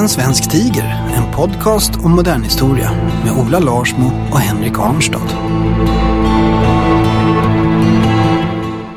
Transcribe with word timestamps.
En 0.00 0.08
svensk 0.08 0.50
tiger, 0.50 1.12
en 1.16 1.34
podcast 1.34 1.96
om 1.96 2.10
modern 2.10 2.42
historia 2.42 2.90
med 3.24 3.32
Ola 3.32 3.58
Larsmo 3.58 4.10
och 4.30 4.40
Henrik 4.40 4.78
Arnstad. 4.78 5.28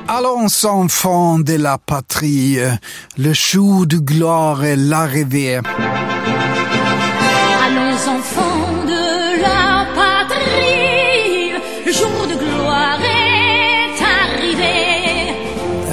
Allons 0.08 0.66
enfants 0.66 1.46
de 1.46 1.58
la 1.58 1.78
patrie, 1.78 2.80
le 3.16 3.34
jour 3.34 3.86
du 3.86 4.00
gloire 4.00 4.64
est 4.64 4.76
l'arrivée. 4.76 5.62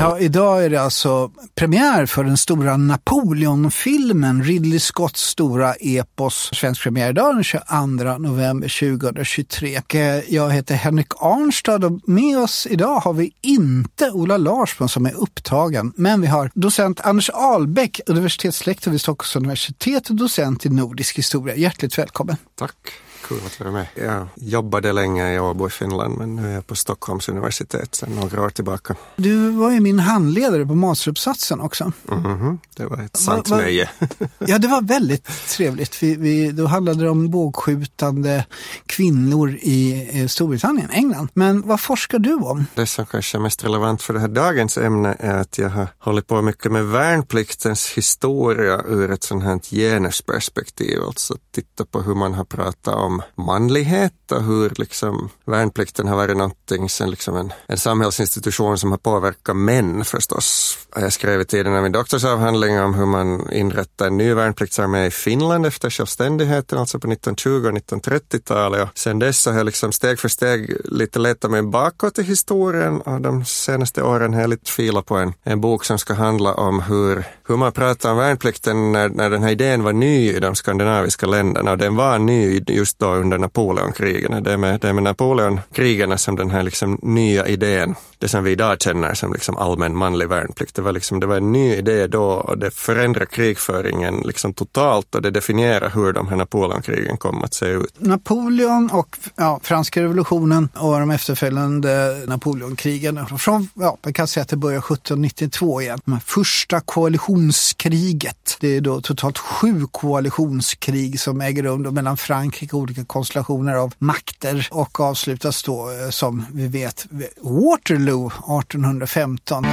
Ja, 0.00 0.18
idag 0.18 0.65
är 0.65 0.70
det 0.70 0.82
alltså 0.82 1.30
premiär 1.54 2.06
för 2.06 2.24
den 2.24 2.37
stora 2.37 2.76
Napoleon-filmen, 2.76 4.45
Ridley 4.45 4.79
Scotts 4.79 5.23
stora 5.23 5.74
epos. 5.74 6.51
Svensk 6.52 6.82
premiär 6.82 7.10
idag 7.10 7.34
den 7.34 7.45
22 7.45 7.87
november 8.18 8.96
2023. 8.98 9.80
Eh, 9.88 10.34
jag 10.34 10.51
heter 10.51 10.74
Henrik 10.74 11.07
Arnstad 11.16 11.84
och 11.84 12.09
med 12.09 12.38
oss 12.38 12.66
idag 12.70 13.01
har 13.01 13.12
vi 13.12 13.32
inte 13.40 14.10
Ola 14.10 14.37
Larsson 14.37 14.88
som 14.88 15.07
är 15.07 15.15
upptagen. 15.15 15.92
Men 15.96 16.20
vi 16.20 16.26
har 16.26 16.51
docent 16.54 17.01
Anders 17.01 17.30
Ahlbäck, 17.30 18.01
universitetslektor 18.07 18.90
vid 18.90 19.01
Stockholms 19.01 19.37
universitet 19.37 20.10
och 20.10 20.16
docent 20.16 20.66
i 20.66 20.68
nordisk 20.68 21.18
historia. 21.18 21.57
Hjärtligt 21.57 21.98
välkommen. 21.98 22.37
Tack, 22.59 22.92
kul 23.30 23.46
att 23.46 23.60
vara 23.60 23.70
med. 23.70 23.86
Jag 23.95 24.26
jobbade 24.34 24.92
länge 24.92 25.34
i 25.34 25.38
Åbo 25.40 25.66
i 25.66 25.70
Finland 25.70 26.18
men 26.18 26.36
nu 26.36 26.48
är 26.50 26.54
jag 26.54 26.66
på 26.66 26.74
Stockholms 26.76 27.28
universitet 27.28 27.95
sedan 27.95 28.10
några 28.14 28.42
år 28.42 28.50
tillbaka. 28.50 28.95
Du 29.16 29.50
var 29.50 29.70
ju 29.70 29.80
min 29.80 29.98
handledare 29.98 30.66
på 30.66 30.74
masteruppsatsen 30.74 31.60
också. 31.60 31.92
Mhm, 32.04 32.58
Det 32.76 32.86
var 32.86 33.02
ett 33.02 33.16
sant 33.16 33.48
Va- 33.48 33.56
va- 33.56 33.62
nöje. 33.62 33.90
Ja, 34.38 34.58
det 34.58 34.68
var 34.68 34.82
väldigt 34.82 35.28
trevligt. 35.48 36.02
Vi, 36.02 36.14
vi, 36.16 36.51
då 36.52 36.66
handlade 36.66 37.02
det 37.04 37.10
om 37.10 37.30
bågskjutande 37.30 38.46
kvinnor 38.86 39.51
i 39.62 40.08
eh, 40.20 40.26
Storbritannien, 40.26 40.90
England. 40.90 41.28
Men 41.34 41.62
vad 41.68 41.80
forskar 41.80 42.18
du 42.18 42.34
om? 42.34 42.66
Det 42.74 42.86
som 42.86 43.06
kanske 43.06 43.38
är 43.38 43.40
mest 43.40 43.64
relevant 43.64 44.02
för 44.02 44.14
det 44.14 44.20
här 44.20 44.28
dagens 44.28 44.78
ämne 44.78 45.16
är 45.18 45.36
att 45.36 45.58
jag 45.58 45.68
har 45.70 45.88
hållit 45.98 46.26
på 46.26 46.42
mycket 46.42 46.73
med 46.73 46.84
värnpliktens 46.86 47.88
historia 47.92 48.82
ur 48.88 49.10
ett 49.10 49.24
sånt 49.24 49.45
här 49.45 49.58
genusperspektiv. 49.70 51.01
Alltså 51.06 51.36
titta 51.54 51.84
på 51.84 52.02
hur 52.02 52.14
man 52.14 52.34
har 52.34 52.45
pratat 52.45 52.95
om 52.95 53.20
manlighet 53.35 54.32
och 54.32 54.43
hur 54.43 54.73
liksom 54.76 55.30
värnplikten 55.45 56.09
har 56.09 56.16
varit 56.16 56.37
någonting 56.37 56.88
sen 56.88 57.10
liksom 57.10 57.37
en, 57.37 57.52
en 57.66 57.79
samhällsinstitution 57.79 58.79
som 58.79 58.90
har 58.90 58.99
påverkat 58.99 59.57
män 59.57 60.04
förstås. 60.04 60.79
Jag 60.96 61.13
skrev 61.13 61.41
i 61.41 61.45
tiden 61.45 61.76
av 61.76 61.82
min 61.82 61.93
doktorsavhandling 61.93 62.80
om 62.80 62.95
hur 62.95 63.07
man 63.07 63.52
inrättade 63.52 64.09
en 64.09 64.16
ny 64.16 64.34
värnpliktsarmé 64.34 65.06
i 65.06 65.10
Finland 65.10 65.66
efter 65.66 65.91
självständigheten, 65.91 66.78
alltså 66.78 66.98
på 66.98 67.12
1920 67.12 67.50
och 67.50 67.72
1930-talet. 67.72 68.82
Och 68.82 68.98
sen 68.98 69.19
dess 69.19 69.47
har 69.47 69.52
jag 69.52 69.66
liksom 69.66 69.92
steg 69.92 70.19
för 70.19 70.28
steg 70.28 70.76
lite 70.84 71.19
letat 71.19 71.50
mig 71.50 71.62
bakåt 71.62 72.19
i 72.19 72.22
historien 72.22 73.00
och 73.00 73.20
de 73.20 73.44
senaste 73.44 74.02
åren 74.02 74.34
har 74.34 74.41
jag 74.41 74.50
lite 74.50 74.70
filat 74.70 75.06
på 75.06 75.16
en, 75.16 75.32
en 75.42 75.60
bok 75.60 75.84
som 75.84 75.98
ska 75.98 76.14
handla 76.14 76.54
om 76.54 76.82
hur, 76.82 77.25
hur 77.48 77.56
man 77.56 77.72
pratar 77.72 78.10
om 78.10 78.16
värnplikten 78.16 78.92
när, 78.92 79.08
när 79.08 79.31
den 79.31 79.42
här 79.42 79.50
idén 79.50 79.82
var 79.82 79.92
ny 79.92 80.31
i 80.31 80.41
de 80.41 80.54
skandinaviska 80.54 81.26
länderna 81.26 81.70
och 81.70 81.78
den 81.78 81.97
var 81.97 82.19
ny 82.19 82.62
just 82.66 82.98
då 82.98 83.09
under 83.16 83.38
Napoleonkrigen. 83.38 84.43
Det 84.43 84.53
är 84.53 84.56
med, 84.56 84.81
det 84.81 84.88
är 84.88 84.93
med 84.93 85.03
Napoleonkrigen 85.03 86.19
som 86.19 86.37
den 86.37 86.50
här 86.50 86.62
liksom 86.62 86.98
nya 87.03 87.47
idén, 87.47 87.94
det 88.19 88.28
som 88.28 88.44
vi 88.44 88.50
idag 88.50 88.81
känner 88.82 89.15
som 89.15 89.32
liksom 89.32 89.56
allmän 89.56 89.97
manlig 89.97 90.28
värnplikt, 90.28 90.75
det 90.75 90.82
var, 90.82 90.93
liksom, 90.93 91.20
det 91.20 91.26
var 91.26 91.37
en 91.37 91.53
ny 91.53 91.75
idé 91.75 92.06
då 92.06 92.25
och 92.25 92.59
det 92.59 92.70
förändrar 92.70 93.25
krigföringen 93.25 94.22
liksom 94.25 94.54
totalt 94.54 95.15
och 95.15 95.22
det 95.22 95.31
definierar 95.31 95.91
hur 95.91 96.12
de 96.12 96.28
här 96.28 96.37
Napoleonkrigen 96.37 97.16
kom 97.16 97.44
att 97.44 97.54
se 97.54 97.66
ut. 97.66 97.94
Napoleon 97.99 98.91
och 98.93 99.16
ja, 99.37 99.60
franska 99.62 100.03
revolutionen 100.03 100.69
och 100.75 101.00
de 101.00 101.10
efterföljande 101.10 102.22
Napoleonkrigen. 102.26 103.26
Från, 103.26 103.69
ja, 103.75 103.97
man 104.03 104.12
kan 104.12 104.26
säga 104.26 104.43
att 104.43 104.49
det 104.49 104.56
börjar 104.56 104.78
1792 104.78 105.82
igen. 105.82 106.00
De 106.04 106.20
första 106.20 106.81
koalitionskriget. 106.81 108.56
Det 108.60 108.76
är 108.76 108.81
då 108.81 109.00
totalt 109.00 109.38
sju 109.38 109.87
koalitionskrig 109.91 111.20
som 111.20 111.41
äger 111.41 111.62
rum 111.62 111.82
mellan 111.82 112.16
Frankrike 112.16 112.76
och 112.76 112.82
olika 112.82 113.00
konstellationer 113.06 113.75
av 113.75 113.94
makter 113.99 114.69
och 114.71 115.00
avslutas 115.00 115.62
då 115.62 115.91
eh, 115.91 116.11
som 116.11 116.47
vi 116.53 116.69
vet 116.69 117.06
Waterloo 117.41 118.27
1815. 118.27 119.66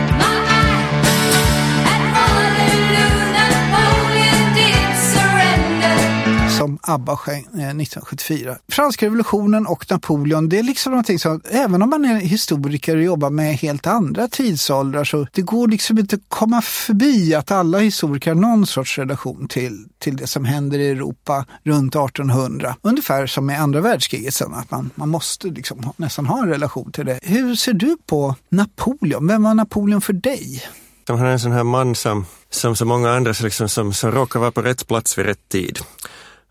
Som 6.58 6.80
ABBA 6.82 7.18
sjöng 7.18 7.40
eh, 7.40 7.50
1974. 7.50 8.58
Franska 8.72 9.06
revolutionen 9.06 9.68
och 9.68 9.92
Napoleon, 9.92 10.50
det 10.50 10.60
är 10.60 10.64
liksom 10.64 10.92
någonting 10.92 11.20
som, 11.20 11.42
även 11.50 11.82
om 11.82 11.90
man 11.90 12.06
är 12.06 12.16
historiker 12.20 12.98
och 12.98 13.04
jobbar 13.04 13.30
med 13.30 13.56
helt 13.56 13.88
andra 13.88 14.28
tidsåldrar, 14.28 15.04
så 15.04 15.28
det 15.32 15.42
går 15.42 15.68
liksom 15.68 16.00
inte 16.00 16.16
att 16.16 16.22
komma 16.30 16.62
förbi 16.62 17.36
att 17.36 17.52
alla 17.52 17.80
historiker 17.80 18.32
har 18.32 18.42
någon 18.42 18.68
sorts 18.68 18.98
relation 18.98 19.48
till, 19.48 19.86
till 20.00 20.18
det 20.18 20.28
som 20.28 20.46
händer 20.46 20.80
i 20.80 20.90
Europa 20.90 21.46
runt 21.64 21.96
1800. 21.96 22.76
Ungefär 22.82 23.28
som 23.28 23.46
med 23.46 23.62
andra 23.62 23.82
världskriget 23.82 24.34
sen, 24.34 24.54
att 24.54 24.72
man, 24.72 24.90
man 24.96 25.10
måste 25.10 25.48
liksom 25.48 25.94
nästan 25.98 26.26
ha 26.26 26.44
en 26.44 26.50
relation 26.50 26.92
till 26.92 27.06
det. 27.06 27.20
Hur 27.22 27.56
ser 27.56 27.74
du 27.74 27.98
på 28.06 28.36
Napoleon? 28.50 29.28
Vem 29.28 29.44
var 29.44 29.54
Napoleon 29.54 30.02
för 30.02 30.14
dig? 30.14 30.64
Han 31.08 31.20
är 31.20 31.26
en 31.26 31.40
sån 31.40 31.52
här 31.52 31.64
man 31.64 31.96
som, 31.96 32.26
som 32.50 32.76
så 32.76 32.86
många 32.86 33.12
andra 33.12 33.34
liksom, 33.44 33.70
som, 33.70 33.94
som 33.94 34.12
råkar 34.12 34.40
vara 34.40 34.52
på 34.52 34.62
rätt 34.62 34.88
plats 34.88 35.18
vid 35.18 35.26
rätt 35.26 35.50
tid. 35.50 35.80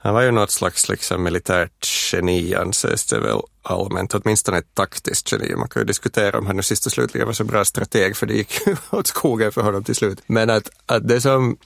Han 0.07 0.15
var 0.15 0.23
ju 0.23 0.31
något 0.31 0.51
slags 0.51 0.89
liksom, 0.89 1.23
militärt 1.23 1.87
geni 2.13 2.55
anses 2.55 3.07
det 3.07 3.21
väl 3.21 3.41
allmänt, 3.63 4.15
åtminstone 4.15 4.59
ett 4.59 4.75
taktiskt 4.75 5.33
geni. 5.33 5.55
Man 5.57 5.69
kan 5.69 5.83
ju 5.83 5.87
diskutera 5.87 6.39
om 6.39 6.47
han 6.47 6.57
nu 6.57 6.63
sist 6.63 6.87
och 6.87 6.93
slutligen 6.93 7.27
var 7.27 7.35
så 7.35 7.45
bra 7.45 7.65
strateg 7.65 8.17
för 8.17 8.27
det 8.27 8.35
gick 8.35 8.67
ju 8.67 8.77
åt 8.91 9.07
skogen 9.07 9.53
för 9.53 9.63
honom 9.63 9.85
till 9.85 9.95
slut. 9.95 10.23
Men 10.27 10.51
att, 10.51 10.71
att 10.87 11.09
det 11.09 11.21
som, 11.21 11.57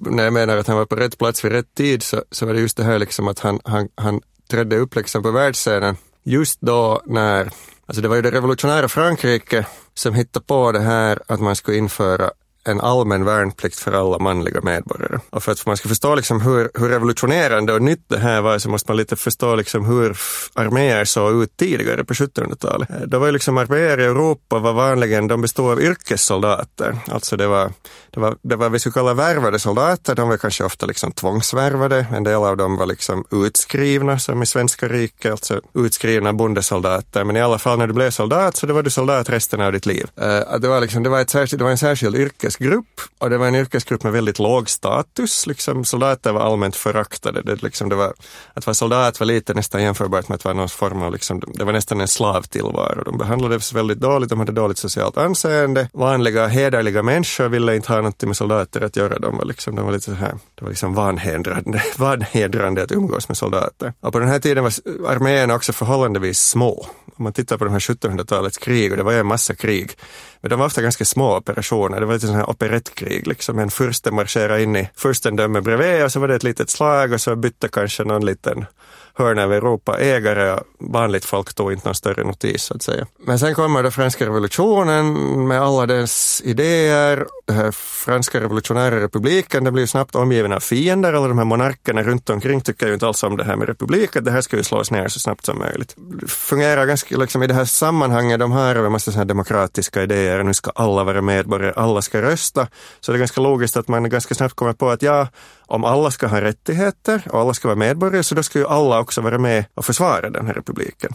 när 0.00 0.24
jag 0.24 0.32
menar 0.32 0.56
att 0.56 0.66
han 0.66 0.76
var 0.76 0.86
på 0.86 0.96
rätt 0.96 1.18
plats 1.18 1.44
vid 1.44 1.52
rätt 1.52 1.74
tid 1.74 2.02
så, 2.02 2.24
så 2.30 2.46
var 2.46 2.54
det 2.54 2.60
just 2.60 2.76
det 2.76 2.84
här 2.84 2.98
liksom 2.98 3.28
att 3.28 3.38
han, 3.38 3.60
han, 3.64 3.88
han 3.94 4.20
trädde 4.50 4.76
upp 4.76 4.94
liksom 4.94 5.22
på 5.22 5.30
världsscenen 5.30 5.96
just 6.24 6.60
då 6.60 7.02
när, 7.06 7.50
alltså 7.86 8.02
det 8.02 8.08
var 8.08 8.16
ju 8.16 8.22
det 8.22 8.30
revolutionära 8.30 8.88
Frankrike 8.88 9.66
som 9.94 10.14
hittade 10.14 10.46
på 10.46 10.72
det 10.72 10.80
här 10.80 11.18
att 11.28 11.40
man 11.40 11.56
skulle 11.56 11.76
införa 11.76 12.30
en 12.64 12.80
allmän 12.80 13.24
värnplikt 13.24 13.78
för 13.78 13.92
alla 13.92 14.18
manliga 14.18 14.60
medborgare. 14.60 15.18
Och 15.30 15.42
för 15.42 15.52
att 15.52 15.66
man 15.66 15.76
ska 15.76 15.88
förstå 15.88 16.14
liksom 16.14 16.40
hur, 16.40 16.70
hur 16.74 16.88
revolutionerande 16.88 17.72
och 17.72 17.82
nytt 17.82 18.04
det 18.08 18.18
här 18.18 18.40
var 18.40 18.58
så 18.58 18.68
måste 18.68 18.90
man 18.90 18.96
lite 18.96 19.16
förstå 19.16 19.54
liksom 19.54 19.84
hur 19.84 20.18
arméer 20.54 21.04
såg 21.04 21.42
ut 21.42 21.56
tidigare 21.56 22.04
på 22.04 22.14
1700-talet. 22.14 22.88
Då 23.06 23.18
var 23.18 23.26
ju 23.26 23.32
liksom 23.32 23.58
arméer 23.58 24.00
i 24.00 24.04
Europa 24.04 24.58
var 24.58 24.72
vanligen, 24.72 25.28
de 25.28 25.40
bestod 25.40 25.70
av 25.70 25.82
yrkessoldater. 25.82 26.98
Alltså 27.10 27.36
det 27.36 27.46
var, 27.46 27.72
det 28.10 28.20
var, 28.20 28.36
det 28.42 28.56
var 28.56 28.68
vi 28.68 28.78
skulle 28.78 28.92
kalla 28.92 29.14
värvade 29.14 29.58
soldater, 29.58 30.14
de 30.14 30.28
var 30.28 30.36
kanske 30.36 30.64
ofta 30.64 30.86
liksom 30.86 31.12
tvångsvärvade. 31.12 32.06
En 32.12 32.24
del 32.24 32.34
av 32.34 32.56
dem 32.56 32.76
var 32.76 32.86
liksom 32.86 33.24
utskrivna 33.30 34.18
som 34.18 34.42
i 34.42 34.46
svenska 34.46 34.88
riket, 34.88 35.30
alltså 35.30 35.60
utskrivna 35.74 36.32
bondesoldater. 36.32 37.24
Men 37.24 37.36
i 37.36 37.40
alla 37.40 37.58
fall 37.58 37.78
när 37.78 37.86
du 37.86 37.92
blev 37.92 38.10
soldat 38.10 38.56
så 38.56 38.66
då 38.66 38.74
var 38.74 38.82
du 38.82 38.90
soldat 38.90 39.30
resten 39.30 39.60
av 39.60 39.72
ditt 39.72 39.86
liv. 39.86 40.06
Eh, 40.16 40.58
det, 40.58 40.68
var 40.68 40.80
liksom, 40.80 41.02
det, 41.02 41.08
var 41.08 41.20
ett 41.20 41.30
särskilt, 41.30 41.58
det 41.58 41.64
var 41.64 41.70
en 41.70 41.78
särskild 41.78 42.16
yrkes 42.16 42.51
yrkesgrupp 42.60 43.00
och 43.18 43.30
det 43.30 43.38
var 43.38 43.46
en 43.46 43.54
yrkesgrupp 43.54 44.02
med 44.02 44.12
väldigt 44.12 44.38
låg 44.38 44.68
status. 44.68 45.46
Liksom, 45.46 45.84
soldater 45.84 46.32
var 46.32 46.40
allmänt 46.40 46.76
föraktade. 46.76 47.42
Det, 47.42 47.62
liksom, 47.62 47.88
det 47.88 47.94
var, 47.94 48.12
att 48.54 48.66
vara 48.66 48.74
soldat 48.74 49.20
var 49.20 49.26
lite 49.26 49.54
nästan 49.54 49.82
jämförbart 49.82 50.28
med 50.28 50.36
att 50.36 50.44
vara 50.44 50.54
någon 50.54 50.68
form 50.68 51.02
av, 51.02 51.12
liksom, 51.12 51.42
det 51.54 51.64
var 51.64 51.72
nästan 51.72 52.00
en 52.00 52.08
slavtillvaro. 52.08 53.02
De 53.04 53.18
behandlades 53.18 53.72
väldigt 53.72 53.98
dåligt, 53.98 54.30
de 54.30 54.38
hade 54.38 54.52
dåligt 54.52 54.78
socialt 54.78 55.16
anseende. 55.16 55.88
Vanliga 55.92 56.46
hederliga 56.46 57.02
människor 57.02 57.48
ville 57.48 57.76
inte 57.76 57.92
ha 57.92 58.00
något 58.00 58.22
med 58.22 58.36
soldater 58.36 58.80
att 58.80 58.96
göra. 58.96 59.18
De 59.18 59.36
var, 59.36 59.44
liksom, 59.44 59.76
de 59.76 59.84
var 59.84 59.92
lite 59.92 60.04
så 60.04 60.12
här, 60.12 60.38
det 60.54 60.62
var 60.62 60.68
liksom 60.68 60.94
vanhedrande, 60.94 61.82
vanhedrande 61.96 62.82
att 62.82 62.92
umgås 62.92 63.28
med 63.28 63.36
soldater. 63.36 63.92
Och 64.00 64.12
på 64.12 64.18
den 64.18 64.28
här 64.28 64.38
tiden 64.38 64.64
var 64.64 64.72
arméerna 65.06 65.54
också 65.54 65.72
förhållandevis 65.72 66.38
små. 66.38 66.86
Om 67.16 67.24
man 67.24 67.32
tittar 67.32 67.58
på 67.58 67.64
de 67.64 67.72
här 67.72 67.80
1700-talets 67.80 68.58
krig, 68.58 68.90
och 68.90 68.96
det 68.96 69.02
var 69.02 69.12
ju 69.12 69.18
en 69.18 69.26
massa 69.26 69.54
krig, 69.54 69.96
men 70.42 70.50
de 70.50 70.58
var 70.58 70.66
ofta 70.66 70.82
ganska 70.82 71.04
små 71.04 71.36
operationer. 71.36 72.00
Det 72.00 72.06
var 72.06 72.14
lite 72.14 72.26
sån 72.26 72.36
här 72.36 72.50
operettkrig, 72.50 73.26
liksom. 73.26 73.58
En 73.58 73.70
furste 73.70 74.10
marscherade 74.10 74.62
in 74.62 74.76
i 74.76 74.88
furstendöme 74.96 75.60
bredvid 75.60 76.04
och 76.04 76.12
så 76.12 76.20
var 76.20 76.28
det 76.28 76.34
ett 76.34 76.42
litet 76.42 76.70
slag 76.70 77.12
och 77.12 77.20
så 77.20 77.36
bytte 77.36 77.68
kanske 77.68 78.04
någon 78.04 78.26
liten 78.26 78.66
hörn 79.14 79.38
av 79.38 79.52
Europa 79.52 79.98
ägare. 80.00 80.58
Vanligt 80.78 81.24
folk 81.24 81.54
tog 81.54 81.72
inte 81.72 81.88
någon 81.88 81.94
större 81.94 82.24
notis 82.24 82.62
så 82.62 82.74
att 82.74 82.82
säga. 82.82 83.06
Men 83.26 83.38
sen 83.38 83.54
kommer 83.54 83.82
då 83.82 83.90
franska 83.90 84.26
revolutionen 84.26 85.14
med 85.48 85.62
alla 85.62 85.86
dess 85.86 86.42
idéer. 86.44 87.26
Den 87.44 87.56
här 87.56 87.70
franska 87.70 88.40
revolutionära 88.40 89.00
republiken, 89.00 89.64
den 89.64 89.74
blir 89.74 89.86
snabbt 89.86 90.14
omgiven 90.14 90.52
av 90.52 90.60
fiender. 90.60 91.12
Alla 91.12 91.28
de 91.28 91.38
här 91.38 91.44
monarkerna 91.44 92.02
runt 92.02 92.30
omkring 92.30 92.60
tycker 92.60 92.86
ju 92.86 92.94
inte 92.94 93.06
alls 93.06 93.22
om 93.22 93.36
det 93.36 93.44
här 93.44 93.56
med 93.56 93.68
republik, 93.68 94.16
att 94.16 94.24
det 94.24 94.30
här 94.30 94.40
ska 94.40 94.56
ju 94.56 94.62
slås 94.62 94.90
ner 94.90 95.08
så 95.08 95.20
snabbt 95.20 95.46
som 95.46 95.58
möjligt. 95.58 95.94
Det 95.96 96.30
fungerar 96.30 96.86
ganska 96.86 97.16
liksom 97.16 97.42
i 97.42 97.46
det 97.46 97.54
här 97.54 97.64
sammanhanget, 97.64 98.40
de 98.40 98.52
har 98.52 98.74
en 98.74 98.92
massa 98.92 99.12
sådana 99.12 99.24
demokratiska 99.24 100.02
idéer, 100.02 100.42
nu 100.42 100.54
ska 100.54 100.70
alla 100.70 101.04
vara 101.04 101.22
medborgare, 101.22 101.72
alla 101.76 102.02
ska 102.02 102.22
rösta. 102.22 102.68
Så 103.00 103.12
det 103.12 103.16
är 103.16 103.18
ganska 103.18 103.40
logiskt 103.40 103.76
att 103.76 103.88
man 103.88 104.08
ganska 104.08 104.34
snabbt 104.34 104.54
kommer 104.54 104.72
på 104.72 104.90
att 104.90 105.02
ja, 105.02 105.28
om 105.66 105.84
alla 105.84 106.10
ska 106.10 106.26
ha 106.26 106.40
rättigheter 106.40 107.22
och 107.30 107.40
alla 107.40 107.54
ska 107.54 107.68
vara 107.68 107.78
medborgare 107.78 108.22
så 108.22 108.34
då 108.34 108.42
ska 108.42 108.58
ju 108.58 108.66
alla 108.66 109.00
också 109.00 109.20
vara 109.20 109.38
med 109.38 109.64
och 109.74 109.84
försvara 109.84 110.30
den 110.30 110.46
här 110.46 110.54
republiken. 110.54 111.14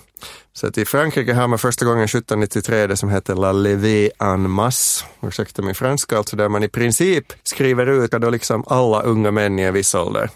Så 0.58 0.68
att 0.68 0.78
i 0.78 0.86
Frankrike 0.86 1.34
har 1.34 1.48
man 1.48 1.60
första 1.60 1.86
gången 1.86 2.04
1793 2.04 2.88
det 2.88 2.98
som 2.98 3.10
heter 3.10 3.36
La 3.36 3.52
Levée 3.52 4.10
en 4.20 4.50
masse, 4.50 5.06
ursäkta 5.22 5.62
min 5.62 5.76
franska, 5.76 6.18
alltså 6.18 6.36
där 6.36 6.50
man 6.50 6.64
i 6.64 6.68
princip 6.68 7.34
skriver 7.44 7.86
ut 7.86 8.14
att 8.14 8.22
då 8.22 8.30
liksom 8.30 8.64
alla 8.68 9.02
unga 9.02 9.32
män 9.32 9.60
i 9.60 9.62
en 9.62 9.74
viss 9.74 9.96
ålder 9.96 10.30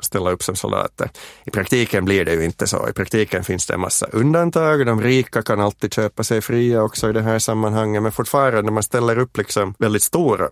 ställa 0.00 0.30
upp 0.30 0.42
som 0.42 0.56
soldater. 0.56 1.10
I 1.44 1.50
praktiken 1.50 2.04
blir 2.04 2.24
det 2.24 2.34
ju 2.34 2.44
inte 2.44 2.66
så. 2.66 2.88
I 2.88 2.92
praktiken 2.92 3.44
finns 3.44 3.66
det 3.66 3.74
en 3.74 3.80
massa 3.80 4.06
undantag. 4.06 4.86
De 4.86 5.02
rika 5.02 5.42
kan 5.42 5.60
alltid 5.60 5.94
köpa 5.94 6.24
sig 6.24 6.40
fria 6.40 6.82
också 6.82 7.10
i 7.10 7.12
det 7.12 7.22
här 7.22 7.38
sammanhanget, 7.38 8.02
men 8.02 8.12
fortfarande 8.12 8.72
man 8.72 8.82
ställer 8.82 9.18
upp 9.18 9.36
liksom 9.36 9.74
väldigt 9.78 10.02
stora 10.02 10.48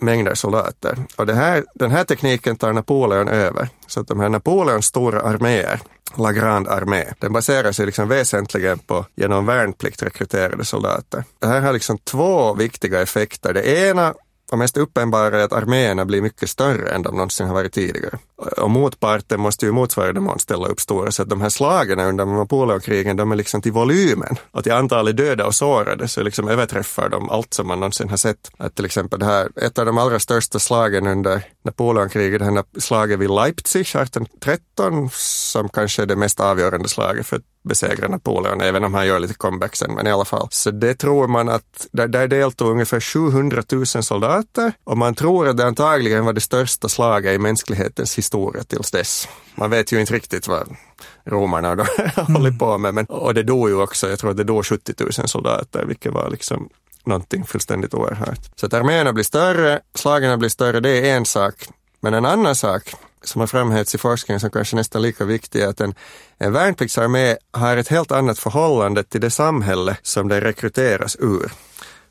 mängder 0.00 0.34
soldater. 0.34 0.98
Och 1.16 1.26
det 1.26 1.34
här, 1.34 1.64
den 1.74 1.90
här 1.90 2.04
tekniken 2.04 2.56
tar 2.56 2.72
Napoleon 2.72 3.28
över. 3.28 3.68
Så 3.86 4.00
att 4.00 4.08
de 4.08 4.20
här 4.20 4.28
Napoleons 4.28 4.86
stora 4.86 5.20
arméer, 5.20 5.80
La 6.16 6.32
Grande 6.32 6.70
Armé, 6.70 7.04
den 7.18 7.32
baserar 7.32 7.72
sig 7.72 7.86
liksom 7.86 8.08
väsentligen 8.08 8.78
på 8.78 9.06
genom 9.16 9.46
värnplikt 9.46 10.02
rekryterade 10.02 10.64
soldater. 10.64 11.24
Det 11.38 11.46
här 11.46 11.60
har 11.60 11.72
liksom 11.72 11.98
två 11.98 12.54
viktiga 12.54 13.02
effekter. 13.02 13.54
Det 13.54 13.88
ena 13.88 14.14
och 14.52 14.58
mest 14.58 14.76
uppenbara 14.76 15.40
är 15.40 15.44
att 15.44 15.52
arméerna 15.52 16.04
blir 16.04 16.22
mycket 16.22 16.50
större 16.50 16.90
än 16.90 17.02
de 17.02 17.14
någonsin 17.14 17.46
har 17.46 17.54
varit 17.54 17.72
tidigare. 17.72 18.18
Och 18.38 18.70
motparten 18.70 19.40
måste 19.40 19.66
ju 19.66 19.72
motsvarande 19.72 20.20
mån 20.20 20.38
ställa 20.38 20.66
upp 20.66 20.80
stora, 20.80 21.12
så 21.12 21.22
att 21.22 21.28
de 21.28 21.40
här 21.40 21.48
slagen 21.48 22.00
under 22.00 22.26
Napoleonkrigen, 22.26 23.16
de 23.16 23.32
är 23.32 23.36
liksom 23.36 23.62
till 23.62 23.72
volymen 23.72 24.36
och 24.50 24.62
till 24.62 24.72
antalet 24.72 25.16
döda 25.16 25.46
och 25.46 25.54
sårade 25.54 26.08
så 26.08 26.22
liksom 26.22 26.48
överträffar 26.48 27.08
de 27.08 27.30
allt 27.30 27.54
som 27.54 27.66
man 27.66 27.80
någonsin 27.80 28.08
har 28.08 28.16
sett. 28.16 28.50
Att 28.56 28.74
till 28.74 28.84
exempel 28.84 29.18
det 29.18 29.26
här, 29.26 29.48
ett 29.62 29.78
av 29.78 29.86
de 29.86 29.98
allra 29.98 30.18
största 30.18 30.58
slagen 30.58 31.06
under 31.06 31.42
Napoleonkriget, 31.64 32.38
det 32.38 32.44
här 32.44 32.80
slaget 32.80 33.18
vid 33.18 33.30
Leipzig 33.30 33.80
1813, 33.80 35.10
som 35.12 35.68
kanske 35.68 36.02
är 36.02 36.06
det 36.06 36.16
mest 36.16 36.40
avgörande 36.40 36.88
slaget 36.88 37.26
för 37.26 37.40
besegra 37.68 38.08
Napoleon, 38.08 38.60
även 38.60 38.84
om 38.84 38.94
han 38.94 39.06
gör 39.06 39.18
lite 39.18 39.34
comeback 39.34 39.76
sen, 39.76 39.94
men 39.94 40.06
i 40.06 40.10
alla 40.10 40.24
fall. 40.24 40.48
Så 40.50 40.70
det 40.70 40.94
tror 40.94 41.28
man 41.28 41.48
att, 41.48 41.86
där, 41.92 42.08
där 42.08 42.28
deltog 42.28 42.70
ungefär 42.70 43.00
700 43.00 43.62
000 43.72 43.86
soldater 43.86 44.72
och 44.84 44.98
man 44.98 45.14
tror 45.14 45.48
att 45.48 45.56
det 45.56 45.66
antagligen 45.66 46.24
var 46.24 46.32
det 46.32 46.40
största 46.40 46.88
slaget 46.88 47.34
i 47.34 47.38
mänsklighetens 47.38 48.18
historia 48.18 48.27
tills 48.68 48.90
dess. 48.90 49.28
Man 49.54 49.70
vet 49.70 49.92
ju 49.92 50.00
inte 50.00 50.14
riktigt 50.14 50.48
vad 50.48 50.76
romarna 51.24 51.74
då 51.74 51.84
håller 52.16 52.50
på 52.50 52.78
med, 52.78 52.94
men, 52.94 53.06
och 53.06 53.34
det 53.34 53.42
dog 53.42 53.68
ju 53.68 53.82
också, 53.82 54.10
jag 54.10 54.18
tror 54.18 54.30
att 54.30 54.36
det 54.36 54.44
dog 54.44 54.66
70 54.66 54.94
000 54.98 55.12
soldater, 55.12 55.84
vilket 55.84 56.12
var 56.12 56.30
liksom 56.30 56.68
någonting 57.04 57.44
fullständigt 57.44 57.94
oerhört. 57.94 58.40
Så 58.56 58.66
att 58.66 58.74
arméerna 58.74 59.12
blir 59.12 59.24
större, 59.24 59.80
slagen 59.94 60.38
blir 60.38 60.48
större, 60.48 60.80
det 60.80 61.10
är 61.10 61.16
en 61.16 61.24
sak. 61.24 61.54
Men 62.00 62.14
en 62.14 62.24
annan 62.24 62.54
sak 62.54 62.94
som 63.22 63.40
har 63.40 63.46
framhävts 63.46 63.94
i 63.94 63.98
forskningen 63.98 64.40
som 64.40 64.50
kanske 64.50 64.74
är 64.74 64.78
nästan 64.78 65.02
lika 65.02 65.24
viktig 65.24 65.60
är 65.62 65.68
att 65.68 65.80
en, 65.80 65.94
en 66.38 66.52
värnpliktsarmé 66.52 67.36
har 67.50 67.76
ett 67.76 67.88
helt 67.88 68.12
annat 68.12 68.38
förhållande 68.38 69.04
till 69.04 69.20
det 69.20 69.30
samhälle 69.30 69.96
som 70.02 70.28
den 70.28 70.40
rekryteras 70.40 71.16
ur. 71.20 71.52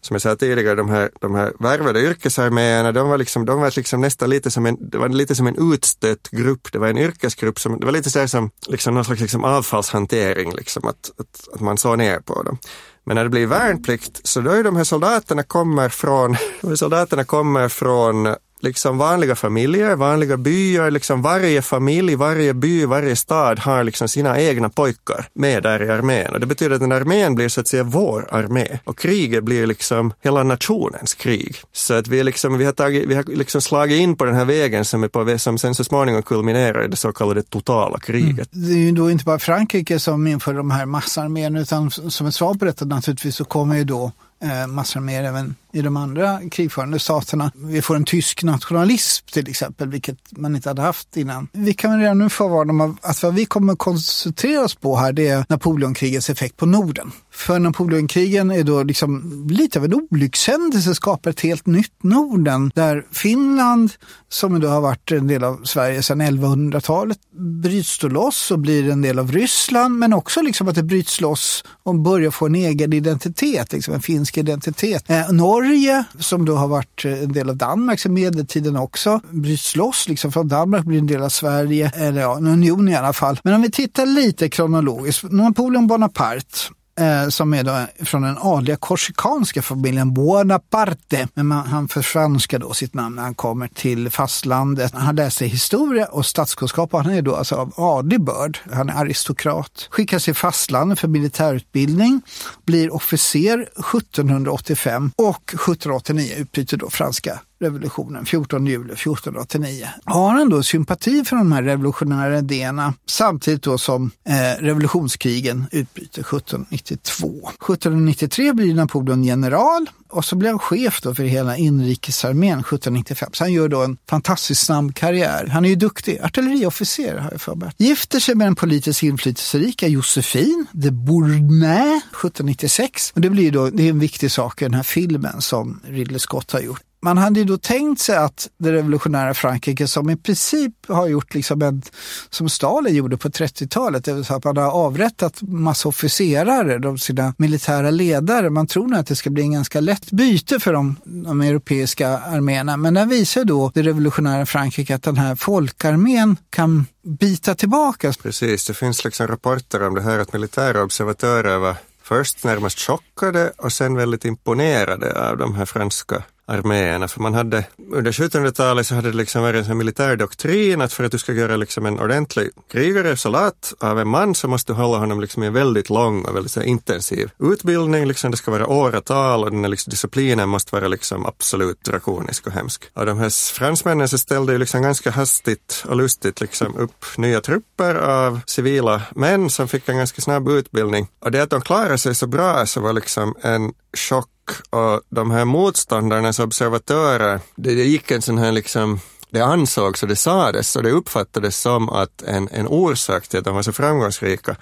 Som 0.02 0.14
jag 0.14 0.22
sa 0.22 0.36
tidigare, 0.36 0.76
de 0.76 0.90
här, 0.90 1.10
de 1.22 1.36
här 1.36 1.54
värvade 1.60 2.02
yrkesarméerna, 2.02 2.92
de 2.92 3.10
var, 3.10 3.18
liksom, 3.18 3.46
de 3.46 3.62
var 3.62 3.74
liksom 3.76 4.02
nästan 4.02 4.30
lite 4.30 4.52
som 4.52 4.66
en, 4.66 4.90
det 4.90 4.98
var 4.98 5.10
lite 5.10 5.36
som 5.36 5.48
en 5.48 5.74
utstött 5.74 6.30
grupp. 6.32 6.72
Det 6.72 6.80
var 6.80 6.88
en 6.88 6.98
yrkesgrupp 6.98 7.60
som, 7.60 7.80
det 7.80 7.86
var 7.86 7.94
lite 7.94 8.10
så 8.10 8.20
här 8.20 8.28
som 8.28 8.52
liksom 8.68 8.94
någon 8.94 9.06
slags 9.06 9.22
liksom 9.22 9.44
avfallshantering, 9.44 10.54
liksom, 10.56 10.88
att, 10.88 11.12
att, 11.18 11.54
att 11.54 11.62
man 11.62 11.78
såg 11.78 11.98
ner 11.98 12.20
på 12.20 12.44
dem. 12.44 12.58
Men 13.06 13.16
när 13.16 13.24
det 13.24 13.30
blir 13.30 13.48
värnplikt 13.48 14.20
så 14.24 14.42
då 14.42 14.52
är 14.52 14.64
de 14.64 14.76
här 14.76 14.84
soldaterna 14.84 15.44
kommer 15.44 15.90
från, 15.90 16.32
de 16.62 16.68
här 16.68 16.76
soldaterna 16.76 17.24
kommer 17.24 17.70
från 17.70 18.36
liksom 18.60 18.98
vanliga 18.98 19.36
familjer, 19.36 19.96
vanliga 19.96 20.38
byar, 20.38 20.92
liksom 20.92 21.22
varje 21.22 21.62
familj, 21.62 22.16
varje 22.16 22.54
by, 22.54 22.86
varje 22.86 23.16
stad 23.16 23.60
har 23.60 23.84
liksom 23.84 24.08
sina 24.08 24.40
egna 24.40 24.70
pojkar 24.70 25.28
med 25.34 25.64
där 25.64 25.84
i 25.84 25.90
armén. 25.90 26.34
Och 26.34 26.40
det 26.40 26.46
betyder 26.46 26.76
att 26.76 26.82
den 26.82 26.92
armén 26.92 27.36
blir 27.36 27.50
så 27.50 27.62
att 27.62 27.68
säga 27.68 27.84
vår 27.84 28.28
armé 28.32 28.80
och 28.84 28.98
kriget 28.98 29.44
blir 29.44 29.68
liksom 29.68 30.14
hela 30.22 30.44
nationens 30.44 31.14
krig. 31.14 31.56
Så 31.74 31.94
att 31.94 32.08
vi, 32.08 32.24
liksom, 32.24 32.58
vi 32.58 32.66
har, 32.66 32.72
tagit, 32.72 33.06
vi 33.08 33.16
har 33.16 33.24
liksom 33.24 33.62
slagit 33.62 34.02
in 34.02 34.16
på 34.16 34.26
den 34.26 34.36
här 34.36 34.46
vägen 34.46 34.86
som, 34.86 35.04
är 35.04 35.08
på, 35.08 35.40
som 35.40 35.58
sen 35.58 35.76
så 35.76 35.84
småningom 35.84 36.24
kulminerar 36.24 36.86
i 36.86 36.88
det 36.88 36.96
så 36.96 37.12
kallade 37.12 37.44
totala 37.44 38.00
kriget. 38.00 38.54
Mm. 38.54 38.68
Det 38.68 38.74
är 38.74 38.78
ju 38.78 38.92
då 38.92 39.12
inte 39.12 39.26
bara 39.26 39.40
Frankrike 39.40 40.00
som 40.00 40.28
inför 40.28 40.54
de 40.54 40.72
här 40.72 40.86
massarméerna 40.86 41.60
utan 41.60 41.92
som 41.92 42.28
ett 42.28 42.36
svar 42.36 42.54
på 42.54 42.66
detta 42.66 42.86
naturligtvis 42.86 43.36
så 43.36 43.46
kommer 43.46 43.78
ju 43.78 43.84
då 43.84 44.12
eh, 44.44 44.68
massor 44.68 45.10
även 45.10 45.56
i 45.74 45.82
de 45.82 45.98
andra 45.98 46.40
krigförande 46.52 47.00
staterna. 47.00 47.52
Vi 47.56 47.82
får 47.82 47.96
en 47.96 48.06
tysk 48.06 48.44
nationalism 48.44 49.26
till 49.32 49.50
exempel, 49.50 49.90
vilket 49.90 50.18
man 50.32 50.56
inte 50.56 50.70
hade 50.70 50.82
haft 50.82 51.18
innan. 51.18 51.48
Vi 51.54 51.74
kan 51.74 51.92
väl 51.92 52.00
redan 52.00 52.18
nu 52.18 52.30
förvarna 52.30 52.84
om 52.84 52.98
att 53.02 53.24
vad 53.24 53.34
vi 53.34 53.46
kommer 53.46 53.76
koncentrera 53.76 54.62
oss 54.62 54.76
på 54.76 54.96
här 54.96 55.14
det 55.14 55.28
är 55.28 55.46
Napoleonkrigets 55.50 56.30
effekt 56.30 56.58
på 56.58 56.66
Norden. 56.66 57.12
För 57.32 57.60
Napoleonkrigen 57.60 58.52
är 58.52 58.64
då 58.64 58.84
liksom 58.84 59.44
lite 59.50 59.80
av 59.80 59.86
en 59.86 59.94
olyckshändelse, 59.94 60.96
skapar 60.96 61.30
ett 61.30 61.42
helt 61.42 61.66
nytt 61.66 62.04
Norden 62.04 62.72
där 62.76 63.06
Finland, 63.12 63.92
som 64.30 64.60
då 64.60 64.68
har 64.68 64.82
varit 64.82 65.12
en 65.12 65.28
del 65.28 65.44
av 65.44 65.64
Sverige 65.64 66.04
sedan 66.04 66.22
1100-talet, 66.22 67.18
bryts 67.62 68.00
då 68.00 68.08
loss 68.08 68.52
och 68.52 68.60
blir 68.60 68.90
en 68.90 69.02
del 69.02 69.20
av 69.20 69.32
Ryssland, 69.32 69.96
men 69.98 70.14
också 70.14 70.42
liksom 70.42 70.68
att 70.68 70.76
det 70.76 70.84
bryts 70.84 71.22
loss 71.22 71.64
och 71.84 71.96
börjar 71.96 72.32
få 72.32 72.46
en 72.46 72.56
egen 72.56 72.94
identitet, 72.94 73.74
liksom 73.74 73.94
en 73.94 74.02
finsk 74.02 74.38
identitet. 74.38 75.10
Eh, 75.10 75.32
Norge, 75.58 76.04
som 76.20 76.46
då 76.46 76.56
har 76.56 76.68
varit 76.68 77.06
eh, 77.06 77.24
en 77.24 77.34
del 77.34 77.50
av 77.50 77.56
Danmark 77.56 78.00
sedan 78.00 78.14
medeltiden 78.14 78.78
också, 78.78 79.22
bryts 79.32 79.76
loss 79.76 80.08
liksom 80.08 80.32
från 80.32 80.48
Danmark, 80.48 80.86
blir 80.86 81.00
en 81.00 81.08
del 81.08 81.22
av 81.22 81.30
Sverige, 81.30 81.92
eller 81.96 82.22
ja, 82.22 82.38
en 82.38 82.48
union 82.48 82.90
i 82.90 82.96
alla 82.96 83.14
fall. 83.14 83.40
Men 83.44 83.54
om 83.54 83.62
vi 83.62 83.72
tittar 83.72 84.06
lite 84.06 84.50
kronologiskt, 84.50 85.24
Napoleon 85.32 85.88
Bonaparte 85.88 86.58
eh, 86.98 87.30
som 87.30 87.54
är 87.54 87.64
då 87.64 87.72
eh, 87.72 88.06
från 88.06 88.22
den 88.22 88.38
adliga 88.40 88.76
korsikanska 88.76 89.62
familjen 89.62 90.14
Buonaparte. 90.14 91.28
Men 91.34 91.48
man, 91.48 91.68
han 91.68 91.88
förfranskar 91.88 92.60
då 92.60 92.74
sitt 92.74 92.94
namn 92.94 93.16
när 93.16 93.24
han 93.24 93.36
kommer 93.36 93.68
till 93.68 94.10
fastlandet. 94.10 94.94
Han 94.94 95.16
läser 95.16 95.46
historia 95.46 96.06
och 96.06 96.26
statskunskap 96.26 96.94
och 96.94 97.04
han 97.04 97.14
är 97.14 97.22
då 97.22 97.36
alltså 97.36 97.56
av 97.56 97.74
adlig 97.76 98.22
börd. 98.22 98.60
Han 98.72 98.90
är 98.90 98.94
aristokrat. 98.94 99.88
Skickas 99.90 100.26
till 100.26 100.36
fastlandet 100.36 101.00
för 101.00 101.08
militärutbildning, 101.08 102.22
blir 102.66 102.94
officer 102.94 103.62
1785 103.62 105.12
och 105.16 105.44
1789 105.54 106.34
utbyter 106.38 106.78
då 106.78 106.90
franska 106.90 107.40
revolutionen 107.60 108.26
14 108.26 108.66
juli 108.66 108.94
1489. 108.94 109.88
Har 110.06 110.34
han 110.34 110.50
då 110.50 110.64
sympati 110.64 111.24
för 111.26 111.36
de 111.36 111.52
här 111.52 111.64
revolutionära 111.64 112.38
idéerna 112.38 112.94
samtidigt 113.06 113.64
då 113.64 113.78
som 113.78 114.12
eh, 114.30 114.64
revolutionskrigen 114.64 115.66
utbryter 115.72 116.22
1792. 116.22 117.28
1793 117.28 118.54
blir 118.54 118.76
Napoleon 118.76 119.24
general 119.24 119.90
och 120.10 120.26
så 120.26 120.36
blir 120.36 120.50
han 120.50 120.60
chef 120.60 121.02
då 121.02 121.16
för 121.16 121.24
hela 121.24 121.58
inrikesarmén 121.58 122.60
1795. 122.60 123.30
Så 123.34 123.44
han 123.44 123.54
gör 123.54 123.70
då 123.70 123.84
en 123.84 123.98
fantastiskt 124.10 124.66
snabb 124.66 124.96
karriär. 124.96 125.48
Han 125.48 125.66
är 125.66 125.70
ju 125.70 125.76
duktig, 125.76 126.20
artilleriofficer 126.24 127.18
har 127.18 127.32
jag 127.32 127.42
för 127.42 127.56
mig. 127.56 127.72
Gifter 127.78 128.20
sig 128.20 128.36
med 128.36 128.48
den 128.48 128.56
politiskt 128.56 129.04
inflytelserika 129.04 129.88
Josefin 129.88 130.66
de 130.72 130.92
Bournay 130.92 131.98
1796. 131.98 133.12
Och 133.16 133.22
det 133.22 133.30
blir 133.30 133.52
då, 133.52 133.70
det 133.70 133.84
är 133.84 133.90
en 133.90 134.00
viktig 134.00 134.32
sak 134.32 134.62
i 134.62 134.66
den 134.66 134.74
här 134.74 134.84
filmen 134.84 135.42
som 135.42 135.82
Ridley 135.88 136.20
Scott 136.20 136.52
har 136.52 136.60
gjort 136.60 136.82
man 137.02 137.18
hade 137.18 137.40
ju 137.40 137.46
då 137.46 137.58
tänkt 137.58 138.02
sig 138.02 138.18
att 138.18 138.50
det 138.58 138.72
revolutionära 138.72 139.34
Frankrike 139.34 139.88
som 139.88 140.10
i 140.10 140.16
princip 140.16 140.74
har 140.88 141.08
gjort 141.08 141.34
liksom 141.34 141.62
en, 141.62 141.82
som 142.30 142.50
Stalin 142.50 142.96
gjorde 142.96 143.18
på 143.18 143.30
30-talet, 143.30 144.06
det 144.06 144.14
vill 144.14 144.26
säga 144.26 144.38
att 144.38 144.44
man 144.44 144.58
har 144.58 144.72
avrättat 144.72 145.42
massa 145.42 145.90
officerare, 145.90 146.78
de 146.78 146.98
sina 146.98 147.34
militära 147.38 147.90
ledare. 147.90 148.50
Man 148.50 148.68
tror 148.68 148.88
nog 148.88 149.00
att 149.00 149.08
det 149.08 149.16
ska 149.16 149.30
bli 149.30 149.44
en 149.44 149.52
ganska 149.52 149.80
lätt 149.80 150.12
byte 150.12 150.60
för 150.60 150.74
de, 150.74 150.96
de 151.04 151.42
europeiska 151.42 152.10
arméerna. 152.18 152.78
Men 152.78 152.94
där 152.94 153.06
visar 153.06 153.44
då 153.44 153.72
det 153.74 153.82
revolutionära 153.82 154.46
Frankrike 154.46 154.96
att 154.96 155.04
den 155.04 155.18
här 155.18 155.36
folkarmén 155.36 156.38
kan 156.50 156.86
bita 157.04 157.56
tillbaka. 157.56 158.14
Precis, 158.24 158.68
det 158.68 158.74
finns 158.74 159.04
liksom 159.04 159.28
rapporter 159.28 159.84
om 159.84 159.96
det 159.96 160.02
här 160.02 160.20
att 160.20 160.34
militära 160.34 160.84
observatörer 160.84 161.58
var 161.58 161.76
först 162.04 162.44
närmast 162.44 162.80
chockade 162.80 163.52
och 163.58 163.74
sen 163.74 163.96
väldigt 163.96 164.26
imponerade 164.26 165.30
av 165.30 165.38
de 165.38 165.56
här 165.56 165.66
franska 165.66 166.24
arméerna. 166.48 167.08
För 167.08 167.22
man 167.22 167.34
hade, 167.34 167.66
under 167.92 168.12
1700-talet 168.12 168.88
så 168.88 168.96
hade 168.96 169.12
det 169.12 169.18
liksom 169.18 169.42
varit 169.42 169.68
en 169.68 169.78
militär 169.78 170.16
doktrin 170.16 170.82
att 170.82 170.94
för 170.94 171.04
att 171.04 171.12
du 171.12 171.18
ska 171.18 171.34
göra 171.34 171.56
liksom 171.56 171.86
en 171.86 172.00
ordentlig 172.00 172.50
krigare, 172.72 173.18
soldat 173.18 173.74
av 173.80 174.00
en 174.00 174.08
man 174.08 174.36
så 174.36 174.48
måste 174.48 174.74
du 174.74 174.78
hålla 174.78 174.98
honom 174.98 175.22
liksom 175.22 175.44
i 175.44 175.48
en 175.48 175.54
väldigt 175.54 175.90
lång 175.90 176.26
och 176.26 176.36
väldigt 176.36 176.58
intensiv 176.58 177.32
utbildning. 177.40 178.06
Liksom 178.06 178.32
det 178.32 178.38
ska 178.38 178.52
vara 178.52 178.68
åratal 178.68 179.44
och 179.44 179.52
den 179.52 179.64
här 179.64 179.70
liksom 179.70 179.92
disciplinen 179.92 180.50
måste 180.50 180.76
vara 180.76 180.88
liksom 180.88 181.26
absolut 181.26 181.84
drakonisk 181.84 182.48
och 182.48 182.54
hemsk. 182.54 182.84
Och 182.94 183.06
de 183.06 183.18
här 183.18 183.54
fransmännen 183.54 184.10
så 184.10 184.18
ställde 184.18 184.54
ju 184.54 184.60
liksom 184.60 184.82
ganska 184.82 185.12
hastigt 185.12 185.84
och 185.88 185.96
lustigt 185.96 186.42
liksom 186.42 186.76
upp 186.76 187.06
nya 187.18 187.42
trupper 187.42 187.96
av 187.96 188.40
civila 188.46 189.02
män 189.16 189.50
som 189.50 189.68
fick 189.68 189.90
en 189.90 189.98
ganska 189.98 190.22
snabb 190.22 190.50
utbildning. 190.50 191.08
Och 191.20 191.32
det 191.32 191.40
att 191.40 191.50
de 191.50 191.62
klarade 191.62 191.98
sig 191.98 192.16
så 192.16 192.28
bra 192.28 192.66
så 192.66 192.82
var 192.82 192.94
liksom 192.94 193.36
en 193.42 193.74
chock 193.98 194.30
och 194.70 195.02
de 195.10 195.32
här 195.32 195.46
motståndarnas 195.46 196.40
observatörer, 196.40 197.40
det, 197.56 197.76
det 197.76 197.84
gick 197.84 198.12
en 198.12 198.22
sån 198.22 198.38
här 198.38 198.52
liksom 198.52 199.00
det 199.30 199.42
ansågs 199.42 200.04
och 200.04 200.10
det 200.10 200.16
sades 200.16 200.76
och 200.76 200.84
det 200.84 200.92
uppfattades 200.92 201.58
som 201.58 201.90
att 201.90 202.22
en, 202.22 202.50
en 202.52 202.68
orsak 202.68 203.28
till 203.28 203.40
att 203.40 203.46
de 203.46 203.56
var 203.56 203.62
så 203.62 203.74
framgångsrika 203.74 204.56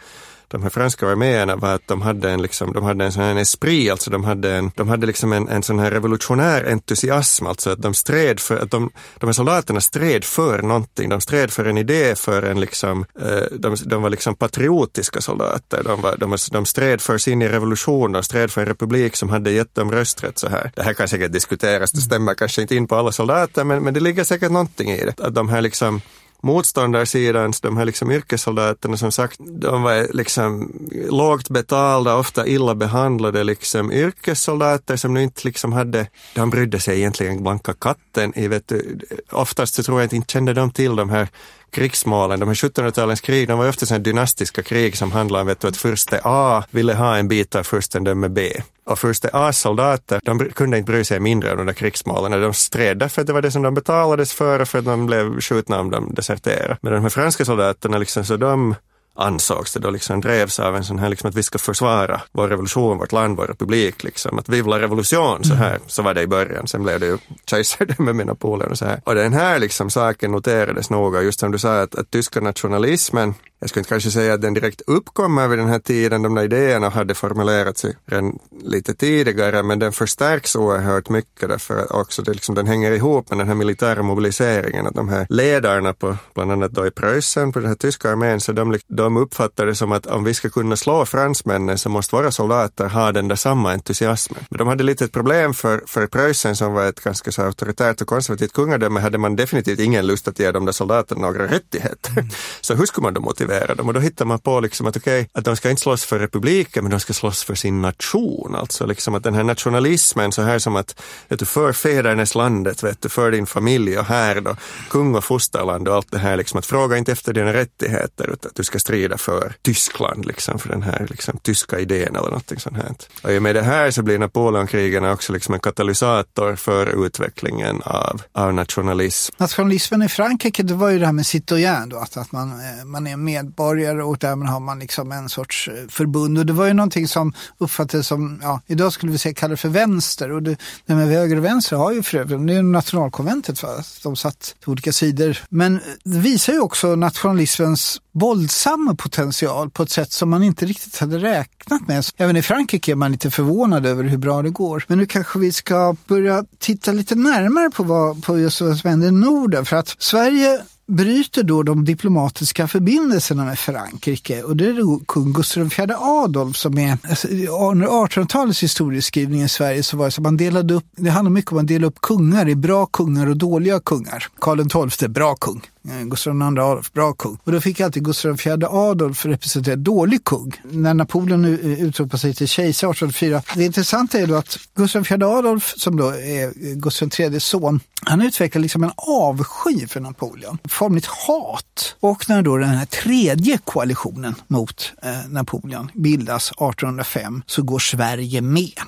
de 0.48 0.64
här 0.64 0.70
franska 0.70 1.08
arméerna 1.08 1.56
var 1.56 1.74
att 1.74 1.88
de 1.88 2.02
hade 2.02 2.32
en, 2.32 2.42
liksom, 2.42 2.74
de 2.74 2.84
hade 2.84 3.06
en 3.06 3.12
sån 3.12 3.24
här 3.24 3.36
esprit, 3.36 3.92
alltså 3.92 4.10
de 4.10 4.24
hade, 4.24 4.56
en, 4.56 4.72
de 4.76 4.90
hade 4.90 5.08
liksom 5.08 5.34
en, 5.34 5.50
en 5.50 5.64
sån 5.64 5.80
här 5.80 5.92
revolutionär 5.92 6.72
entusiasm, 6.72 7.48
alltså 7.48 7.70
att 7.70 7.82
de 7.82 7.94
stred 7.94 8.40
för, 8.40 8.58
att 8.58 8.72
de, 8.72 8.90
de 9.20 9.26
här 9.26 9.34
soldaterna 9.34 9.82
stred 9.82 10.24
för 10.24 10.62
någonting, 10.62 11.10
de 11.10 11.22
stred 11.22 11.52
för 11.52 11.66
en 11.66 11.78
idé, 11.78 12.16
för 12.16 12.42
en 12.44 12.60
liksom, 12.60 13.06
eh, 13.22 13.58
de, 13.60 13.76
de 13.86 14.02
var 14.02 14.10
liksom 14.10 14.36
patriotiska 14.36 15.22
soldater, 15.22 15.84
de, 15.84 16.02
var, 16.02 16.18
de, 16.18 16.38
de 16.52 16.66
stred 16.66 17.02
för 17.02 17.18
sin 17.18 17.44
revolution, 17.44 18.12
de 18.12 18.24
stred 18.24 18.52
för 18.52 18.62
en 18.62 18.68
republik 18.68 19.16
som 19.16 19.30
hade 19.30 19.52
gett 19.52 19.76
dem 19.76 19.92
rösträtt 19.92 20.38
så 20.38 20.50
här. 20.50 20.72
Det 20.76 20.84
här 20.84 20.94
kan 20.94 21.08
säkert 21.08 21.32
diskuteras, 21.32 21.92
det 21.92 22.02
stämmer 22.02 22.34
kanske 22.34 22.62
inte 22.62 22.76
in 22.76 22.88
på 22.88 22.96
alla 22.96 23.12
soldater, 23.12 23.64
men, 23.64 23.84
men 23.84 23.94
det 23.94 24.00
ligger 24.00 24.24
säkert 24.24 24.52
någonting 24.52 24.92
i 24.92 25.06
det, 25.06 25.20
att 25.20 25.36
de 25.36 25.50
här 25.50 25.62
liksom 25.62 26.02
motståndarsidans, 26.46 27.62
de 27.62 27.78
här 27.78 27.86
liksom 27.86 28.12
yrkessoldaterna 28.12 28.98
som 28.98 29.12
sagt, 29.12 29.40
de 29.40 29.84
var 29.84 30.14
liksom 30.14 30.72
lågt 31.10 31.50
betalda, 31.50 32.16
ofta 32.16 32.48
illa 32.48 32.76
behandlade 32.76 33.44
liksom 33.44 33.92
yrkessoldater 33.92 34.96
som 34.96 35.14
nu 35.14 35.24
inte 35.24 35.42
liksom 35.44 35.74
hade, 35.74 36.08
de 36.36 36.50
brydde 36.50 36.80
sig 36.80 36.98
egentligen 36.98 37.44
blanka 37.44 37.74
katten 37.74 38.34
i, 38.36 38.48
vet 38.48 38.68
du, 38.68 39.00
oftast 39.32 39.74
så 39.74 39.84
tror 39.84 40.02
jag 40.02 40.14
inte 40.14 40.32
kände 40.34 40.54
de 40.54 40.72
till 40.72 40.96
de 40.96 41.10
här 41.10 41.28
krigsmålen, 41.72 42.40
de 42.40 42.48
här 42.48 42.56
1700-talens 42.56 43.22
krig, 43.22 43.48
de 43.48 43.60
var 43.60 43.70
ofta 43.70 43.86
sådana 43.86 44.04
dynastiska 44.04 44.64
krig 44.64 44.98
som 44.98 45.12
handlade 45.12 45.42
om 45.42 45.48
vet 45.48 45.60
du, 45.60 45.68
att 45.68 45.78
furste 45.78 46.22
A 46.24 46.64
ville 46.72 46.94
ha 46.94 47.18
en 47.18 47.28
bit 47.28 47.56
av 47.56 47.64
furstendöme 47.64 48.30
B. 48.30 48.52
Och 48.86 49.00
furste 49.00 49.30
A's 49.34 49.52
soldater, 49.52 50.20
de 50.24 50.40
kunde 50.40 50.78
inte 50.78 50.92
bry 50.92 51.04
sig 51.04 51.20
mindre 51.20 51.52
om 51.52 51.58
de 51.58 51.66
där 51.66 51.74
krigsmålen. 51.74 52.42
De 52.42 52.54
stred 52.54 52.98
därför 52.98 53.22
att 53.22 53.28
det 53.28 53.34
var 53.34 53.42
det 53.42 53.52
som 53.52 53.62
de 53.62 53.74
betalades 53.74 54.34
för 54.34 54.60
och 54.60 54.68
för 54.68 54.80
att 54.80 54.86
de 54.86 55.06
blev 55.06 55.42
skjutna 55.42 55.80
om 55.80 55.92
de 55.92 56.14
deserterade. 56.14 56.78
Men 56.82 56.94
de 56.94 57.02
här 57.02 57.10
franska 57.10 57.46
soldaterna, 57.46 57.98
liksom, 57.98 58.26
så 58.26 58.38
de 58.38 58.76
ansågs 59.16 59.74
det 59.74 59.80
då 59.80 59.90
liksom 59.90 60.22
drevs 60.22 60.60
av 60.60 60.76
en 60.76 60.84
sån 60.84 61.00
här 61.00 61.10
liksom 61.10 61.30
att 61.30 61.36
vi 61.36 61.44
ska 61.44 61.58
försvara 61.58 62.22
vår 62.32 62.48
revolution, 62.48 62.98
vårt 62.98 63.12
land, 63.12 63.38
vår 63.38 63.48
republik 63.48 64.04
liksom. 64.04 64.40
Att 64.40 64.50
vive 64.50 64.70
la 64.70 64.80
revolution 64.80 65.44
så 65.44 65.54
här, 65.54 65.80
så 65.88 66.02
var 66.02 66.14
det 66.14 66.22
i 66.22 66.28
början. 66.28 66.68
Sen 66.68 66.84
blev 66.84 67.00
det 67.00 67.06
ju 67.06 67.18
kejsardöme 67.46 68.14
med 68.14 68.28
Napoleon 68.28 68.72
och 68.72 68.78
så 68.78 68.86
här. 68.86 69.02
Och 69.04 69.16
den 69.16 69.34
här 69.34 69.60
liksom 69.60 69.90
saken 69.90 70.32
noterades 70.32 70.90
noga, 70.90 71.22
just 71.22 71.40
som 71.40 71.52
du 71.52 71.60
sa 71.60 71.82
att, 71.82 71.96
att 71.96 72.12
tyska 72.12 72.42
nationalismen 72.42 73.34
jag 73.60 73.70
skulle 73.70 73.82
inte 73.82 73.90
kanske 73.90 74.12
säga 74.12 74.34
att 74.34 74.42
den 74.42 74.54
direkt 74.54 74.82
uppkommer 74.88 75.48
vid 75.48 75.60
den 75.60 75.68
här 75.68 75.80
tiden, 75.80 76.22
de 76.22 76.36
där 76.36 76.44
idéerna 76.44 76.90
hade 76.90 77.14
formulerats 77.14 77.86
redan 78.06 78.40
lite 78.64 78.94
tidigare, 78.94 79.64
men 79.64 79.80
den 79.80 79.92
förstärks 79.92 80.56
oerhört 80.56 81.10
mycket 81.10 81.50
därför 81.50 81.78
att 81.78 81.92
också 81.92 82.22
det, 82.22 82.34
liksom, 82.34 82.56
den 82.56 82.68
hänger 82.68 82.92
ihop 82.92 83.30
med 83.30 83.38
den 83.38 83.48
här 83.48 83.56
militära 83.56 84.04
mobiliseringen, 84.04 84.88
att 84.88 84.94
de 84.94 85.10
här 85.10 85.28
ledarna 85.30 85.94
på, 85.94 86.18
bland 86.34 86.52
annat 86.52 86.72
då 86.72 86.88
i 86.88 86.92
Preussen, 86.92 87.52
på 87.52 87.60
den 87.60 87.68
här 87.68 87.76
tyska 87.76 88.12
armén, 88.12 88.42
så 88.42 88.52
de, 88.52 88.80
de 88.88 89.18
uppfattar 89.18 89.66
det 89.66 89.76
som 89.76 89.92
att 89.92 90.06
om 90.06 90.24
vi 90.24 90.34
ska 90.34 90.50
kunna 90.50 90.76
slå 90.76 91.06
fransmännen 91.06 91.78
så 91.78 91.90
måste 91.90 92.16
våra 92.16 92.32
soldater 92.32 92.90
ha 92.90 93.12
den 93.12 93.28
där 93.28 93.36
samma 93.36 93.72
entusiasmen. 93.72 94.46
Men 94.50 94.58
de 94.58 94.68
hade 94.68 94.84
lite 94.84 95.06
ett 95.06 95.12
problem 95.12 95.54
för, 95.54 95.84
för 95.88 96.08
Preussen 96.08 96.56
som 96.56 96.74
var 96.74 96.86
ett 96.86 97.04
ganska 97.04 97.32
så 97.32 97.42
auktoritärt 97.42 98.02
och 98.02 98.08
konservativt 98.08 98.54
kungadöme, 98.54 99.00
hade 99.00 99.18
man 99.18 99.36
definitivt 99.36 99.80
ingen 99.80 100.08
lust 100.08 100.28
att 100.28 100.40
ge 100.40 100.52
de 100.52 100.66
där 100.66 100.74
soldaterna 100.74 101.22
några 101.22 101.48
rättigheter. 101.48 102.12
Mm. 102.12 102.30
så 102.62 102.76
hur 102.76 102.86
skulle 102.86 103.04
man 103.04 103.14
då 103.14 103.22
motivera 103.22 103.55
motivera 103.56 103.76
dem 103.76 103.88
och 103.88 103.94
då 103.94 104.00
hittar 104.00 104.26
man 104.26 104.40
på 104.40 104.60
liksom 104.60 104.88
att 104.88 104.98
okej, 104.98 105.22
okay, 105.22 105.30
att 105.34 105.46
de 105.46 105.56
ska 105.56 105.70
inte 105.70 105.82
slåss 105.82 106.06
för 106.06 106.20
republiken 106.20 106.84
men 106.84 106.92
de 106.92 107.00
ska 107.00 107.14
slåss 107.14 107.44
för 107.44 107.56
sin 107.56 107.82
nation. 107.82 108.56
Alltså 108.56 108.86
liksom 108.86 109.16
att 109.16 109.24
den 109.24 109.34
här 109.34 109.44
nationalismen 109.44 110.32
så 110.32 110.42
här 110.42 110.60
som 110.60 110.76
att 110.76 111.02
vet 111.28 111.40
du, 111.40 111.46
för 111.46 111.74
fäderneslandet, 111.74 112.84
vet 112.84 113.02
du, 113.02 113.10
för 113.10 113.32
din 113.32 113.46
familj 113.46 113.98
och 113.98 114.06
här 114.06 114.42
då, 114.42 114.56
kung 114.90 115.16
och 115.16 115.24
fosterland 115.24 115.88
och 115.88 115.96
allt 115.96 116.12
det 116.12 116.20
här 116.20 116.38
liksom 116.38 116.60
att 116.60 116.66
fråga 116.66 116.98
inte 116.98 117.12
efter 117.12 117.34
dina 117.34 117.54
rättigheter 117.54 118.24
utan 118.24 118.50
att 118.50 118.56
du 118.56 118.64
ska 118.64 118.80
strida 118.80 119.18
för 119.18 119.54
Tyskland 119.62 120.26
liksom, 120.26 120.60
för 120.60 120.70
den 120.70 120.84
här 120.84 121.08
liksom, 121.10 121.40
tyska 121.44 121.80
idén 121.80 122.16
eller 122.16 122.30
någonting 122.30 122.60
sånt 122.60 122.78
här. 122.78 122.86
Och 123.24 123.32
i 123.32 123.38
och 123.38 123.44
med 123.44 123.56
det 123.56 123.62
här 123.62 123.92
så 123.92 124.04
blir 124.04 124.20
Napoleonkrigen 124.20 125.06
också 125.06 125.34
liksom 125.34 125.54
en 125.54 125.60
katalysator 125.60 126.56
för 126.56 127.06
utvecklingen 127.06 127.82
av, 127.82 128.22
av 128.34 128.54
nationalism. 128.54 129.36
Nationalismen 129.38 130.02
i 130.02 130.10
Frankrike, 130.10 130.64
det 130.64 130.74
var 130.74 130.90
ju 130.90 131.00
det 131.00 131.06
här 131.06 131.14
med 131.14 131.26
citoyen 131.26 131.90
då, 131.90 131.98
att, 131.98 132.18
att 132.18 132.32
man, 132.32 132.52
eh, 132.52 132.86
man 132.86 133.08
är 133.08 133.18
med 133.18 133.35
medborgare 133.36 134.04
och 134.04 134.18
därmed 134.18 134.48
har 134.48 134.60
man 134.60 134.80
liksom 134.80 135.12
en 135.12 135.30
sorts 135.30 135.68
eh, 135.68 135.88
förbund. 135.90 136.38
Och 136.38 136.46
det 136.46 136.54
var 136.54 136.66
ju 136.66 136.74
någonting 136.74 137.08
som 137.08 137.34
uppfattades 137.58 138.08
som, 138.08 138.40
ja, 138.42 138.62
idag 138.68 138.94
skulle 138.94 139.12
vi 139.12 139.18
säga 139.18 139.34
kalla 139.34 139.52
det 139.52 139.58
för 139.58 139.70
vänster. 139.70 140.32
Och 140.32 140.44
det, 140.44 140.58
det 140.86 140.96
med 140.96 141.08
höger 141.08 141.38
och 141.38 141.46
vänster 141.46 141.76
har 141.76 141.92
ju 141.92 142.04
för 142.04 142.18
övrigt, 142.18 142.48
det 142.48 142.54
är 142.54 142.56
ju 142.56 142.62
nationalkonventet, 142.62 143.64
va? 143.64 143.70
de 144.04 144.16
satt 144.16 144.56
på 144.66 144.72
olika 144.72 144.94
sidor. 144.94 145.38
Men 145.50 145.80
det 146.04 146.20
visar 146.20 146.54
ju 146.54 146.60
också 146.60 146.96
nationalismens 146.96 148.02
våldsamma 148.12 148.96
potential 148.96 149.70
på 149.70 149.84
ett 149.84 149.90
sätt 149.90 150.12
som 150.12 150.30
man 150.30 150.44
inte 150.44 150.66
riktigt 150.66 150.98
hade 151.00 151.18
räknat 151.18 151.88
med. 151.88 152.06
Även 152.18 152.38
i 152.38 152.42
Frankrike 152.42 152.92
är 152.92 152.96
man 152.96 153.12
lite 153.12 153.32
förvånad 153.32 153.86
över 153.86 154.04
hur 154.04 154.18
bra 154.18 154.42
det 154.42 154.50
går. 154.50 154.86
Men 154.88 154.98
nu 154.98 155.06
kanske 155.06 155.40
vi 155.40 155.52
ska 155.52 155.96
börja 156.08 156.46
titta 156.60 156.92
lite 156.92 157.16
närmare 157.16 157.70
på, 157.70 157.84
vad, 157.84 158.24
på 158.24 158.40
just 158.40 158.62
vad 158.62 158.78
som 158.78 158.90
händer 158.90 159.08
i 159.08 159.12
Norden. 159.12 159.66
För 159.66 159.76
att 159.76 159.96
Sverige 160.00 160.62
bryter 160.88 161.44
då 161.44 161.64
de 161.64 161.86
diplomatiska 161.86 162.68
förbindelserna 162.68 163.46
med 163.46 163.60
Frankrike 163.60 164.44
och 164.44 164.58
det 164.58 164.68
är 164.68 164.74
då 164.74 165.02
kung 165.08 165.34
Gustav 165.34 165.66
IV 165.66 165.92
Adolf 166.00 166.58
som 166.58 166.78
är, 166.78 166.98
alltså, 167.10 167.28
under 167.28 167.88
1800-talets 167.88 168.64
historieskrivning 168.64 169.42
i 169.42 169.50
Sverige 169.50 169.84
så 169.84 169.98
var 169.98 170.06
det 170.06 170.12
så 170.12 170.22
att 170.22 170.24
man 170.24 170.38
delade 170.38 170.74
upp, 170.74 170.86
det 170.96 171.10
handlar 171.10 171.32
mycket 171.32 171.52
om 171.52 171.58
att 171.58 171.68
dela 171.68 171.88
upp 171.88 172.02
kungar 172.02 172.50
i 172.50 172.56
bra 172.56 172.86
kungar 172.86 173.28
och 173.28 173.38
dåliga 173.38 173.80
kungar. 173.80 174.28
Karl 174.40 174.90
XII, 174.90 175.08
bra 175.08 175.36
kung. 175.36 175.62
Eh, 175.90 176.04
Gustav 176.04 176.36
II 176.36 176.42
Adolf, 176.42 176.94
bra 176.94 177.14
kung. 177.14 177.38
Och 177.44 177.52
då 177.52 177.62
fick 177.62 177.80
alltid 177.80 178.04
Gustav 178.04 178.42
IV 178.46 178.66
Adolf 178.66 179.26
representera 179.26 179.76
dålig 179.76 180.24
kung. 180.24 180.54
När 180.64 180.94
Napoleon 180.94 181.46
eh, 181.46 181.84
utropade 181.84 182.18
sig 182.18 182.34
till 182.34 182.48
kejsare 182.48 182.92
1804. 182.92 183.42
Det 183.56 183.66
intressanta 183.66 184.20
är 184.20 184.28
då 184.28 184.36
att 184.36 184.60
Gustav 184.76 185.02
IV 185.12 185.24
Adolf, 185.24 185.74
som 185.78 185.98
då 185.98 186.10
är 186.10 186.76
Gustav 186.76 187.10
IIIs 187.20 187.46
son, 187.46 187.80
han 188.02 188.22
utvecklar 188.22 188.62
liksom 188.62 188.84
en 188.84 188.92
avsky 188.98 189.88
för 189.88 190.00
Napoleon. 190.00 190.58
Formligt 190.70 191.06
hat. 191.06 191.96
Och 192.00 192.30
när 192.30 192.42
då 192.42 192.58
den 192.58 192.70
här 192.70 192.86
tredje 192.86 193.58
koalitionen 193.64 194.36
mot 194.48 194.94
eh, 195.04 195.30
Napoleon 195.30 195.92
bildas 195.94 196.52
1805 196.52 197.44
så 197.46 197.64
går 197.64 197.80
Sverige 197.80 198.42
med. 198.42 198.80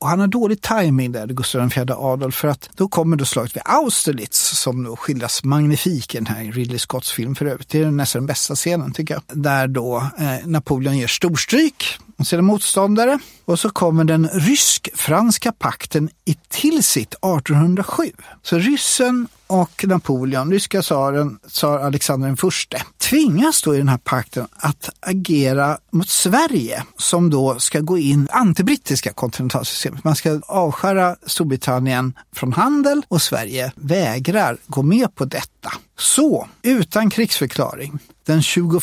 Och 0.00 0.08
han 0.08 0.20
har 0.20 0.26
dålig 0.26 0.60
timing 0.60 1.12
där, 1.12 1.26
Gustav 1.26 1.72
IV 1.76 1.92
Adolf, 1.92 2.34
för 2.34 2.48
att 2.48 2.70
då 2.74 2.88
kommer 2.88 3.16
då 3.16 3.24
slaget 3.24 3.56
vid 3.56 3.62
Austerlitz 3.64 4.58
som 4.58 4.84
då 4.84 4.96
skildras 4.96 5.44
magnifikt 5.44 6.14
i 6.14 6.18
den 6.18 6.26
här 6.26 6.52
Ridley 6.52 6.78
Scotts 6.78 7.12
film 7.12 7.34
för 7.34 7.46
övrigt. 7.46 7.68
Det 7.68 7.78
är 7.78 7.90
nästan 7.90 8.22
den 8.22 8.26
bästa 8.26 8.54
scenen 8.54 8.92
tycker 8.92 9.14
jag. 9.14 9.22
Där 9.26 9.68
då 9.68 10.10
eh, 10.18 10.46
Napoleon 10.46 10.98
ger 10.98 11.06
storstryk 11.06 11.98
mot 12.16 12.28
sina 12.28 12.42
motståndare 12.42 13.18
och 13.44 13.58
så 13.58 13.70
kommer 13.70 14.04
den 14.04 14.28
rysk-franska 14.28 15.52
pakten 15.52 16.10
i 16.24 16.36
Tilsit 16.48 17.14
1807. 17.14 18.12
Så 18.42 18.58
ryssen 18.58 19.28
och 19.50 19.84
Napoleon, 19.88 20.52
ryska 20.52 20.82
tsaren, 20.82 21.38
tsar 21.48 21.78
Alexander 21.78 22.28
den 22.28 22.36
förste, 22.36 22.82
tvingas 22.98 23.62
då 23.62 23.74
i 23.74 23.78
den 23.78 23.88
här 23.88 23.98
pakten 23.98 24.46
att 24.56 24.90
agera 25.00 25.78
mot 25.92 26.08
Sverige 26.08 26.84
som 26.96 27.30
då 27.30 27.58
ska 27.58 27.80
gå 27.80 27.98
in 27.98 28.28
antibrittiska 28.30 29.12
kontinentalsystemet. 29.12 30.04
Man 30.04 30.16
ska 30.16 30.40
avskära 30.46 31.16
Storbritannien 31.26 32.12
från 32.32 32.52
handel 32.52 33.02
och 33.08 33.22
Sverige 33.22 33.72
vägrar 33.76 34.56
gå 34.66 34.82
med 34.82 35.14
på 35.14 35.24
detta. 35.24 35.72
Så, 36.00 36.48
utan 36.62 37.10
krigsförklaring, 37.10 37.98
den 38.26 38.42
21 38.42 38.82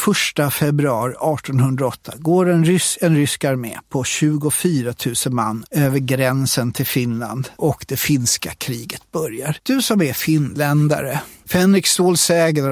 februari 0.51 1.11
1808 1.11 2.13
går 2.17 2.49
en, 2.49 2.65
rys 2.65 2.97
en 3.01 3.15
rysk 3.15 3.43
armé 3.43 3.77
på 3.89 4.03
24 4.03 4.93
000 5.05 5.33
man 5.33 5.65
över 5.71 5.99
gränsen 5.99 6.73
till 6.73 6.85
Finland 6.85 7.49
och 7.55 7.85
det 7.87 7.97
finska 7.97 8.51
kriget 8.51 9.11
börjar. 9.11 9.57
Du 9.63 9.81
som 9.81 10.01
är 10.01 10.13
finländare, 10.13 11.19
Fänrik 11.45 11.87
Stål 11.87 12.15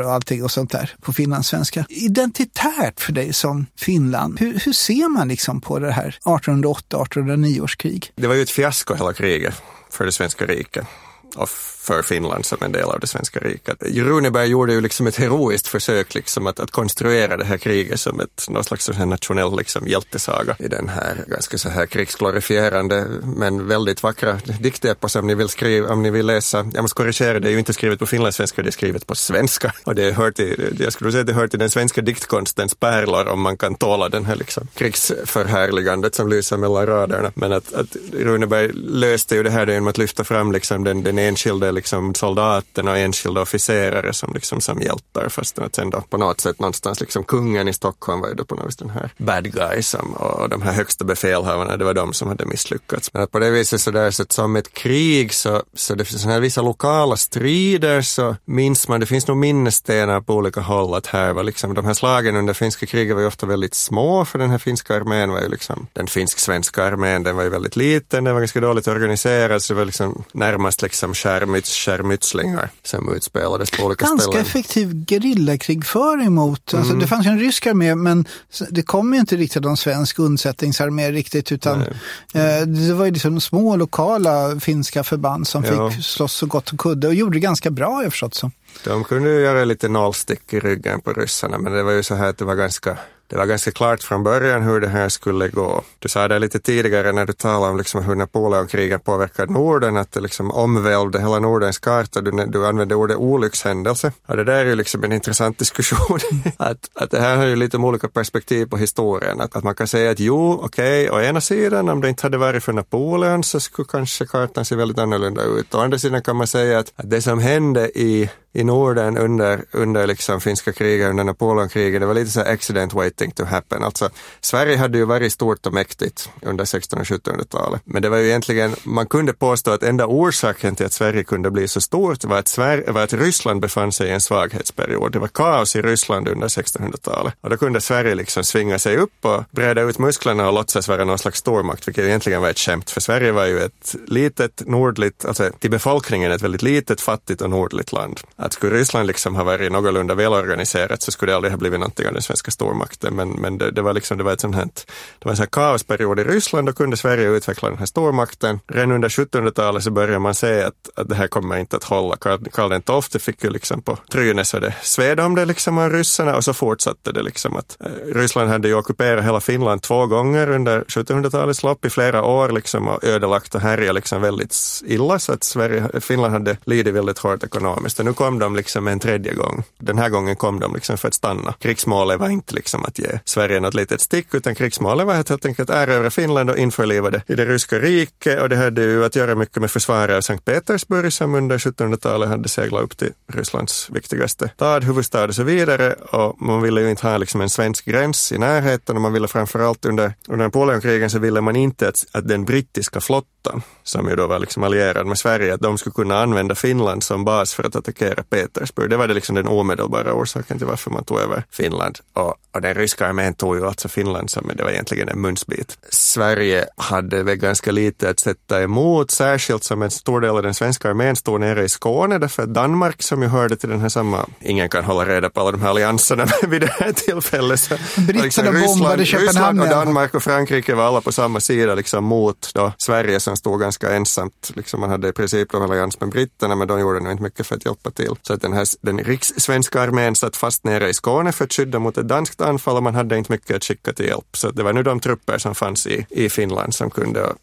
och 0.03 0.11
allting 0.13 0.43
och 0.43 0.51
sånt 0.51 0.71
där 0.71 0.95
på 1.01 1.13
finlandssvenska. 1.13 1.85
Identitärt 1.89 3.01
för 3.01 3.11
dig 3.11 3.33
som 3.33 3.65
Finland, 3.77 4.39
hur, 4.39 4.59
hur 4.59 4.73
ser 4.73 5.09
man 5.09 5.27
liksom 5.27 5.61
på 5.61 5.79
det 5.79 5.91
här 5.91 6.17
1808-1809 6.23 7.61
års 7.61 7.75
krig? 7.75 8.11
Det 8.15 8.27
var 8.27 8.35
ju 8.35 8.41
ett 8.41 8.49
fiasko 8.49 8.93
hela 8.93 9.13
kriget 9.13 9.61
för 9.89 10.05
det 10.05 10.11
svenska 10.11 10.45
riket 10.45 10.87
och 11.35 11.49
för 11.85 12.01
Finland 12.01 12.45
som 12.45 12.57
en 12.61 12.71
del 12.71 12.83
av 12.83 12.99
det 12.99 13.07
svenska 13.07 13.39
riket. 13.39 13.77
Runeberg 13.81 14.47
gjorde 14.47 14.73
ju 14.73 14.81
liksom 14.81 15.07
ett 15.07 15.15
heroiskt 15.15 15.67
försök 15.67 16.15
liksom 16.15 16.47
att, 16.47 16.59
att 16.59 16.71
konstruera 16.71 17.37
det 17.37 17.45
här 17.45 17.57
kriget 17.57 17.99
som 17.99 18.19
ett, 18.19 18.45
någon 18.49 18.63
slags 18.63 18.89
här 18.89 19.05
nationell 19.05 19.57
liksom 19.57 19.87
hjältesaga 19.87 20.55
i 20.59 20.67
den 20.67 20.89
här 20.89 21.23
ganska 21.27 21.57
så 21.57 21.69
här 21.69 21.85
krigsglorifierande 21.85 23.07
men 23.23 23.67
väldigt 23.67 24.03
vackra 24.03 24.39
diktepos 24.59 25.15
om 25.15 25.27
ni 25.27 25.35
vill 25.35 25.49
skriva, 25.49 25.93
om 25.93 26.03
ni 26.03 26.09
vill 26.09 26.25
läsa. 26.25 26.65
Jag 26.73 26.81
måste 26.81 26.95
korrigera, 26.95 27.39
det 27.39 27.47
är 27.47 27.51
ju 27.51 27.59
inte 27.59 27.73
skrivet 27.73 27.99
på 27.99 28.05
finlandssvenska, 28.05 28.61
det 28.61 28.69
är 28.69 28.71
skrivet 28.71 29.07
på 29.07 29.15
svenska. 29.15 29.73
Och 29.83 29.95
det 29.95 30.11
hör 30.11 30.31
till, 30.31 30.77
jag 30.79 30.93
skulle 30.93 31.11
säga 31.11 31.21
att 31.21 31.27
det 31.27 31.33
hör 31.33 31.47
till 31.47 31.59
den 31.59 31.69
svenska 31.69 32.01
diktkonstens 32.01 32.75
pärlor 32.75 33.27
om 33.27 33.41
man 33.41 33.57
kan 33.57 33.75
tåla 33.75 34.09
den 34.09 34.25
här 34.25 34.35
liksom 34.35 34.67
krigsförhärligandet 34.73 36.15
som 36.15 36.29
lyser 36.29 36.57
mellan 36.57 36.85
raderna. 36.85 37.31
Men 37.35 37.53
att, 37.53 37.73
att 37.73 37.95
Runeberg 38.13 38.71
löste 38.73 39.35
ju 39.35 39.43
det 39.43 39.49
här 39.49 39.67
genom 39.67 39.87
att 39.87 39.97
lyfta 39.97 40.23
fram 40.23 40.51
liksom 40.51 40.83
den, 40.83 41.03
den 41.03 41.17
enskilde 41.27 41.71
liksom 41.71 42.15
soldaterna 42.15 42.91
och 42.91 42.97
enskilda 42.97 43.41
officerare 43.41 44.13
som, 44.13 44.33
liksom, 44.33 44.61
som 44.61 44.81
hjältar 44.81 45.29
fast 45.29 45.59
att 45.59 45.75
sen 45.75 45.89
då 45.89 46.01
på 46.01 46.17
något 46.17 46.41
sätt 46.41 46.59
någonstans 46.59 46.99
liksom 46.99 47.23
kungen 47.23 47.67
i 47.67 47.73
Stockholm 47.73 48.21
var 48.21 48.27
ju 48.27 48.33
då 48.33 48.45
på 48.45 48.55
något 48.55 48.67
vis 48.67 48.75
den 48.75 48.89
här 48.89 49.09
bad 49.17 49.53
guy 49.53 49.81
som, 49.81 50.13
och 50.13 50.49
de 50.49 50.61
här 50.61 50.73
högsta 50.73 51.05
befälhavarna, 51.05 51.77
det 51.77 51.85
var 51.85 51.93
de 51.93 52.13
som 52.13 52.27
hade 52.27 52.45
misslyckats. 52.45 53.13
Men 53.13 53.23
att 53.23 53.31
på 53.31 53.39
det 53.39 53.49
viset 53.49 53.81
så 53.81 53.91
där 53.91 54.11
så 54.11 54.23
att 54.23 54.31
som 54.31 54.55
ett 54.55 54.73
krig 54.73 55.33
så, 55.33 55.63
så 55.73 55.95
det 55.95 56.05
finns 56.05 56.21
sådana 56.21 56.33
här 56.33 56.41
vissa 56.41 56.61
lokala 56.61 57.17
strider 57.17 58.01
så 58.01 58.35
minns 58.45 58.87
man, 58.87 58.99
det 58.99 59.05
finns 59.05 59.27
nog 59.27 59.37
minnesstenar 59.37 60.21
på 60.21 60.33
olika 60.33 60.61
håll 60.61 60.93
att 60.93 61.07
här 61.07 61.33
var 61.33 61.43
liksom 61.43 61.73
de 61.73 61.85
här 61.85 61.93
slagen 61.93 62.35
under 62.35 62.53
finska 62.53 62.85
kriget 62.85 63.15
var 63.15 63.21
ju 63.21 63.27
ofta 63.27 63.45
väldigt 63.45 63.75
små 63.75 64.25
för 64.25 64.39
den 64.39 64.49
här 64.49 64.57
finska 64.57 64.95
armén 64.95 65.31
var 65.31 65.41
ju 65.41 65.49
liksom 65.49 65.87
den 65.93 66.07
finsk-svenska 66.07 66.83
armén, 66.83 67.23
den 67.23 67.35
var 67.35 67.43
ju 67.43 67.49
väldigt 67.49 67.75
liten, 67.75 68.23
den 68.23 68.33
var 68.33 68.41
ganska 68.41 68.59
dåligt 68.59 68.87
organiserad 68.87 69.63
så 69.63 69.73
det 69.73 69.77
var 69.77 69.85
liksom 69.85 70.23
närmast 70.31 70.81
liksom 70.81 71.13
skärmyts 71.15 71.75
skärmytslingar 71.75 72.69
som 72.83 73.15
utspelades 73.15 73.71
på 73.71 73.83
olika 73.83 74.05
Ganska 74.05 74.21
ställen. 74.21 74.37
Ganska 74.37 74.59
effektiv 74.59 75.05
gerillakrigföring 75.05 76.33
mot, 76.33 76.73
mm. 76.73 76.81
alltså 76.81 76.97
det 76.97 77.07
fanns 77.07 77.25
ju 77.25 77.29
en 77.29 77.39
rysk 77.39 77.67
armé 77.67 77.95
men 77.95 78.25
det 78.69 78.81
kom 78.81 79.13
ju 79.13 79.19
inte 79.19 79.35
riktigt 79.35 79.63
någon 79.63 79.77
svensk 79.77 80.19
undsättningsarmé 80.19 81.11
riktigt 81.11 81.51
utan 81.51 81.81
eh, 81.81 82.61
det 82.65 82.93
var 82.93 83.05
ju 83.05 83.11
liksom 83.11 83.41
små 83.41 83.75
lokala 83.75 84.59
finska 84.59 85.03
förband 85.03 85.47
som 85.47 85.63
ja. 85.63 85.91
fick 85.91 86.05
slåss 86.05 86.33
så 86.33 86.45
gott 86.45 86.65
de 86.65 86.77
kunde 86.77 87.07
och 87.07 87.13
gjorde 87.13 87.35
det 87.35 87.39
ganska 87.39 87.71
bra 87.71 88.03
jag 88.03 88.11
förstått 88.11 88.33
så. 88.33 88.51
De 88.83 89.03
kunde 89.03 89.29
ju 89.29 89.39
göra 89.39 89.65
lite 89.65 89.87
nålstick 89.87 90.53
i 90.53 90.59
ryggen 90.59 91.01
på 91.01 91.13
ryssarna 91.13 91.57
men 91.57 91.73
det 91.73 91.83
var 91.83 91.91
ju 91.91 92.03
så 92.03 92.15
här 92.15 92.29
att 92.29 92.37
det 92.37 92.45
var 92.45 92.55
ganska 92.55 92.97
det 93.27 93.37
var 93.37 93.45
ganska 93.45 93.71
klart 93.71 94.03
från 94.03 94.23
början 94.23 94.63
hur 94.63 94.81
det 94.81 94.87
här 94.87 95.09
skulle 95.09 95.47
gå. 95.47 95.83
Du 95.99 96.09
sa 96.09 96.27
det 96.27 96.39
lite 96.39 96.59
tidigare 96.59 97.11
när 97.11 97.25
du 97.25 97.33
talade 97.33 97.71
om 97.71 97.77
liksom 97.77 98.03
hur 98.03 98.15
Napoleonkriget 98.15 99.03
påverkade 99.03 99.53
Norden, 99.53 99.97
att 99.97 100.11
det 100.11 100.19
liksom 100.19 100.51
omvälvde 100.51 101.19
hela 101.19 101.39
Nordens 101.39 101.79
karta. 101.79 102.21
Du, 102.21 102.31
du 102.31 102.67
använde 102.67 102.95
ordet 102.95 103.17
olyckshändelse. 103.17 104.11
Och 104.25 104.37
det 104.37 104.43
där 104.43 104.55
är 104.55 104.65
ju 104.65 104.75
liksom 104.75 105.03
en 105.03 105.11
intressant 105.11 105.57
diskussion. 105.59 106.19
att, 106.57 106.89
att 106.93 107.11
det 107.11 107.19
här 107.19 107.37
har 107.37 107.45
ju 107.45 107.55
lite 107.55 107.77
olika 107.77 108.07
perspektiv 108.07 108.65
på 108.65 108.77
historien. 108.77 109.41
Att, 109.41 109.55
att 109.55 109.63
man 109.63 109.75
kan 109.75 109.87
säga 109.87 110.11
att 110.11 110.19
jo, 110.19 110.59
okej, 110.63 111.09
okay, 111.09 111.19
å 111.19 111.29
ena 111.29 111.41
sidan 111.41 111.89
om 111.89 112.01
det 112.01 112.09
inte 112.09 112.23
hade 112.23 112.37
varit 112.37 112.63
för 112.63 112.73
Napoleon 112.73 113.43
så 113.43 113.59
skulle 113.59 113.87
kanske 113.91 114.25
kartan 114.25 114.65
se 114.65 114.75
väldigt 114.75 114.99
annorlunda 114.99 115.43
ut. 115.43 115.75
Å 115.75 115.79
andra 115.79 115.97
sidan 115.97 116.21
kan 116.21 116.35
man 116.35 116.47
säga 116.47 116.79
att, 116.79 116.93
att 116.95 117.09
det 117.09 117.21
som 117.21 117.39
hände 117.39 117.99
i 117.99 118.29
i 118.55 118.63
Norden 118.63 119.17
under, 119.17 119.63
under 119.71 120.07
liksom 120.07 120.41
finska 120.41 120.73
kriget, 120.73 121.09
under 121.09 121.23
Napoleonkriget, 121.23 122.01
det 122.01 122.05
var 122.05 122.13
lite 122.13 122.31
så 122.31 122.41
accident 122.41 122.93
waiting 122.93 123.31
to 123.31 123.43
happen. 123.43 123.83
Alltså, 123.83 124.09
Sverige 124.41 124.77
hade 124.77 124.97
ju 124.97 125.05
varit 125.05 125.33
stort 125.33 125.65
och 125.65 125.73
mäktigt 125.73 126.29
under 126.41 126.63
1600 126.63 127.01
och 127.01 127.21
1700-talet. 127.21 127.81
Men 127.85 128.01
det 128.01 128.09
var 128.09 128.17
ju 128.17 128.27
egentligen, 128.27 128.75
man 128.83 129.07
kunde 129.07 129.33
påstå 129.33 129.71
att 129.71 129.83
enda 129.83 130.05
orsaken 130.05 130.75
till 130.75 130.85
att 130.85 130.93
Sverige 130.93 131.23
kunde 131.23 131.51
bli 131.51 131.67
så 131.67 131.81
stort 131.81 132.23
var 132.23 132.39
att, 132.39 132.47
Sverige, 132.47 132.91
var 132.91 133.01
att 133.01 133.13
Ryssland 133.13 133.61
befann 133.61 133.91
sig 133.91 134.07
i 134.07 134.11
en 134.11 134.21
svaghetsperiod. 134.21 135.11
Det 135.11 135.19
var 135.19 135.27
kaos 135.27 135.75
i 135.75 135.81
Ryssland 135.81 136.27
under 136.27 136.47
1600-talet. 136.47 137.33
Och 137.41 137.49
då 137.49 137.57
kunde 137.57 137.81
Sverige 137.81 138.15
liksom 138.15 138.43
svinga 138.43 138.79
sig 138.79 138.97
upp 138.97 139.25
och 139.25 139.43
breda 139.51 139.81
ut 139.81 139.99
musklerna 139.99 140.47
och 140.47 140.53
låtsas 140.53 140.87
vara 140.87 141.05
någon 141.05 141.17
slags 141.17 141.39
stormakt, 141.39 141.87
vilket 141.87 142.03
egentligen 142.03 142.41
var 142.41 142.49
ett 142.49 142.59
skämt. 142.59 142.89
För 142.89 143.01
Sverige 143.01 143.31
var 143.31 143.45
ju 143.45 143.59
ett 143.59 143.95
litet 144.07 144.67
nordligt, 144.67 145.25
alltså 145.25 145.51
till 145.59 145.71
befolkningen 145.71 146.31
ett 146.31 146.41
väldigt 146.41 146.61
litet, 146.61 147.01
fattigt 147.01 147.41
och 147.41 147.49
nordligt 147.49 147.91
land 147.91 148.19
att 148.45 148.53
skulle 148.53 148.75
Ryssland 148.75 149.07
liksom 149.07 149.35
ha 149.35 149.43
varit 149.43 149.71
någorlunda 149.71 150.15
välorganiserat 150.15 151.01
så 151.01 151.11
skulle 151.11 151.31
det 151.31 151.35
aldrig 151.35 151.51
ha 151.51 151.57
blivit 151.57 151.79
någonting 151.79 152.07
av 152.07 152.13
den 152.13 152.21
svenska 152.21 152.51
stormakten. 152.51 153.15
Men, 153.15 153.29
men 153.29 153.57
det, 153.57 153.71
det, 153.71 153.81
var 153.81 153.93
liksom, 153.93 154.17
det 154.17 154.23
var 154.23 154.33
ett 154.33 154.41
sånt 154.41 154.55
här, 154.55 154.65
det 154.65 155.25
var 155.25 155.31
en 155.31 155.37
sån 155.37 155.43
här 155.43 155.49
kaosperiod 155.49 156.19
i 156.19 156.23
Ryssland, 156.23 156.67
då 156.67 156.73
kunde 156.73 156.97
Sverige 156.97 157.29
utveckla 157.29 157.69
den 157.69 157.77
här 157.77 157.85
stormakten. 157.85 158.59
Redan 158.67 158.91
under 158.91 159.09
1700-talet 159.09 159.83
så 159.83 159.91
började 159.91 160.19
man 160.19 160.35
se 160.35 160.63
att, 160.63 160.89
att 160.95 161.09
det 161.09 161.15
här 161.15 161.27
kommer 161.27 161.57
inte 161.57 161.75
att 161.75 161.83
hålla. 161.83 162.15
Karl, 162.15 162.39
Karl 162.51 163.01
XII 163.01 163.19
fick 163.19 163.43
ju 163.43 163.49
liksom 163.49 163.81
på 163.81 163.97
trynet 164.11 164.47
så 164.47 164.59
det 164.59 164.75
sved 164.81 165.19
om 165.19 165.35
det 165.35 165.45
liksom 165.45 165.77
av 165.77 165.89
ryssarna 165.89 166.35
och 166.35 166.43
så 166.43 166.53
fortsatte 166.53 167.11
det 167.11 167.23
liksom 167.23 167.55
att 167.55 167.77
eh, 167.79 168.13
Ryssland 168.15 168.49
hade 168.49 168.67
ju 168.67 168.73
ockuperat 168.73 169.25
hela 169.25 169.41
Finland 169.41 169.81
två 169.81 170.05
gånger 170.05 170.49
under 170.49 170.81
1700-talets 170.81 171.63
lopp 171.63 171.85
i 171.85 171.89
flera 171.89 172.23
år 172.23 172.49
liksom 172.49 172.87
och 172.87 173.03
ödelagt 173.03 173.55
och 173.55 173.61
härjat 173.61 173.95
liksom 173.95 174.21
väldigt 174.21 174.55
illa 174.85 175.19
så 175.19 175.33
att 175.33 175.43
Sverige, 175.43 176.01
Finland 176.01 176.33
hade 176.33 176.57
lidit 176.65 176.93
väldigt 176.93 177.19
hårt 177.19 177.43
ekonomiskt. 177.43 177.99
Och 177.99 178.05
nu 178.05 178.13
kom 178.13 178.34
kom 178.35 178.39
de 178.39 178.55
liksom 178.55 178.87
en 178.87 178.99
tredje 178.99 179.33
gång. 179.33 179.63
Den 179.79 179.97
här 179.97 180.09
gången 180.09 180.35
kom 180.35 180.59
de 180.59 180.73
liksom 180.73 180.97
för 180.97 181.07
att 181.07 181.13
stanna. 181.13 181.53
Krigsmålet 181.59 182.19
var 182.19 182.29
inte 182.29 182.55
liksom 182.55 182.85
att 182.85 182.99
ge 182.99 183.19
Sverige 183.25 183.59
något 183.59 183.73
litet 183.73 184.01
stick, 184.01 184.33
utan 184.33 184.55
krigsmålet 184.55 185.07
var 185.07 185.13
helt 185.13 185.45
enkelt 185.45 185.69
att 185.69 185.75
erövra 185.75 186.09
Finland 186.09 186.49
och 186.49 186.57
införliva 186.57 187.09
det 187.09 187.21
i 187.27 187.35
det 187.35 187.45
ryska 187.45 187.79
riket. 187.79 188.41
Och 188.41 188.49
det 188.49 188.55
hade 188.55 188.81
ju 188.81 189.05
att 189.05 189.15
göra 189.15 189.35
mycket 189.35 189.61
med 189.61 189.71
försvaret 189.71 190.17
av 190.17 190.21
Sankt 190.21 190.45
Petersburg 190.45 191.13
som 191.13 191.35
under 191.35 191.57
1700-talet 191.57 192.29
hade 192.29 192.49
seglat 192.49 192.83
upp 192.83 192.97
till 192.97 193.11
Rysslands 193.33 193.89
viktigaste 193.89 194.49
stad, 194.55 194.83
huvudstad 194.83 195.23
och 195.23 195.35
så 195.35 195.43
vidare. 195.43 195.93
Och 195.93 196.41
man 196.41 196.61
ville 196.61 196.81
ju 196.81 196.89
inte 196.89 197.07
ha 197.07 197.17
liksom 197.17 197.41
en 197.41 197.49
svensk 197.49 197.85
gräns 197.85 198.31
i 198.31 198.37
närheten 198.37 198.95
och 198.95 199.01
man 199.01 199.13
ville 199.13 199.27
framförallt 199.27 199.85
under, 199.85 200.13
under 200.27 200.45
Napoleonkrigen 200.45 201.09
så 201.09 201.19
ville 201.19 201.41
man 201.41 201.55
inte 201.55 201.87
att, 201.87 202.05
att 202.11 202.27
den 202.27 202.45
brittiska 202.45 203.01
flottan, 203.01 203.61
som 203.83 204.09
ju 204.09 204.15
då 204.15 204.27
var 204.27 204.39
liksom 204.39 204.63
allierad 204.63 205.07
med 205.07 205.17
Sverige, 205.17 205.53
att 205.53 205.61
de 205.61 205.77
skulle 205.77 205.93
kunna 205.93 206.21
använda 206.21 206.55
Finland 206.55 207.03
som 207.03 207.25
bas 207.25 207.53
för 207.53 207.63
att 207.63 207.75
attackera 207.75 208.23
Petersburg. 208.29 208.89
Det 208.89 208.97
var 208.97 209.07
det 209.07 209.13
liksom 209.13 209.35
den 209.35 209.47
omedelbara 209.47 210.13
orsaken 210.13 210.57
till 210.57 210.67
varför 210.67 210.91
man 210.91 211.03
tog 211.03 211.19
över 211.19 211.43
Finland. 211.51 211.99
Och, 212.13 212.35
och 212.51 212.61
den 212.61 212.73
ryska 212.73 213.07
armén 213.07 213.33
tog 213.33 213.55
ju 213.55 213.67
alltså 213.67 213.87
Finland 213.87 214.29
som 214.29 214.51
det 214.55 214.63
var 214.63 214.71
egentligen 214.71 215.09
en 215.09 215.21
munsbit. 215.21 215.77
Sverige 215.89 216.65
hade 216.77 217.23
väl 217.23 217.35
ganska 217.35 217.71
lite 217.71 218.09
att 218.09 218.19
sätta 218.19 218.63
emot, 218.63 219.11
särskilt 219.11 219.63
som 219.63 219.81
en 219.81 219.91
stor 219.91 220.21
del 220.21 220.29
av 220.29 220.43
den 220.43 220.53
svenska 220.53 220.89
armén 220.89 221.15
stod 221.15 221.39
nere 221.39 221.63
i 221.63 221.69
Skåne, 221.69 222.17
därför 222.17 222.43
att 222.43 222.53
Danmark 222.53 223.03
som 223.03 223.21
ju 223.21 223.27
hörde 223.27 223.55
till 223.55 223.69
den 223.69 223.79
här 223.79 223.89
samma, 223.89 224.25
ingen 224.39 224.69
kan 224.69 224.83
hålla 224.83 225.05
reda 225.05 225.29
på 225.29 225.41
alla 225.41 225.51
de 225.51 225.61
här 225.61 225.69
allianserna 225.69 226.25
vid 226.47 226.61
det 226.61 226.71
här 226.71 226.91
tillfället. 226.91 227.59
Så, 227.59 227.75
Britterna 227.95 228.23
liksom 228.23 228.53
Ryssland, 228.53 228.99
Ryssland 228.99 229.61
och 229.61 229.67
Danmark 229.67 230.15
och 230.15 230.23
Frankrike 230.23 230.75
var 230.75 230.83
alla 230.83 231.01
på 231.01 231.11
samma 231.11 231.39
sida 231.39 231.75
liksom 231.75 232.03
mot 232.03 232.51
då 232.53 232.71
Sverige 232.77 233.19
som 233.19 233.37
stod 233.37 233.59
ganska 233.59 233.91
ensamt. 233.95 234.51
Liksom 234.55 234.79
man 234.79 234.89
hade 234.89 235.07
i 235.07 235.11
princip 235.11 235.53
en 235.53 235.61
allians 235.61 235.99
med 235.99 236.09
britterna 236.09 236.55
men 236.55 236.67
de 236.67 236.79
gjorde 236.79 236.99
nog 236.99 237.11
inte 237.11 237.23
mycket 237.23 237.47
för 237.47 237.55
att 237.55 237.65
hjälpa 237.65 237.91
till. 237.91 238.14
Så 238.21 238.33
att 238.33 238.41
den, 238.41 238.53
här, 238.53 238.67
den 238.81 238.99
rikssvenska 238.99 239.81
armén 239.81 240.15
satt 240.15 240.35
fast 240.35 240.63
nere 240.63 240.89
i 240.89 240.93
Skåne 240.93 241.31
för 241.31 241.45
att 241.45 241.53
skydda 241.53 241.79
mot 241.79 241.97
ett 241.97 242.07
danskt 242.07 242.41
anfall 242.41 242.77
och 242.77 242.83
man 242.83 242.95
hade 242.95 243.17
inte 243.17 243.31
mycket 243.31 243.55
att 243.55 243.63
skicka 243.63 243.93
till 243.93 244.05
hjälp. 244.05 244.37
Så 244.37 244.51
det 244.51 244.63
var 244.63 244.73
nu 244.73 244.83
de 244.83 244.99
trupper 244.99 245.37
som 245.37 245.55
fanns 245.55 245.87
i, 245.87 246.05
i 246.09 246.29
Finland 246.29 246.75
som 246.75 246.91
kunde 246.91 247.33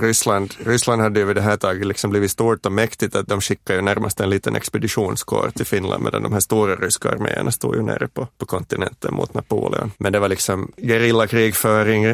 Ryssland, 0.00 0.54
Ryssland 0.64 1.02
hade 1.02 1.20
ju 1.20 1.26
vid 1.26 1.36
det 1.36 1.42
här 1.42 1.56
taget 1.56 1.86
liksom 1.86 2.10
blivit 2.10 2.30
stort 2.30 2.66
och 2.66 2.72
mäktigt 2.72 3.16
att 3.16 3.26
de 3.26 3.40
skickade 3.40 3.78
ju 3.78 3.84
närmast 3.84 4.20
en 4.20 4.30
liten 4.30 4.56
expeditionskår 4.56 5.50
till 5.54 5.66
Finland 5.66 6.04
medan 6.04 6.22
de 6.22 6.32
här 6.32 6.40
stora 6.40 6.76
ryska 6.76 7.10
arméerna 7.10 7.50
stod 7.50 7.74
ju 7.74 7.82
nere 7.82 8.08
på, 8.08 8.28
på 8.38 8.46
kontinenten 8.46 9.14
mot 9.14 9.34
Napoleon. 9.34 9.90
Men 9.98 10.12
det 10.12 10.18
var 10.18 10.28
liksom 10.28 10.72
gerillakrigföring, 10.76 12.04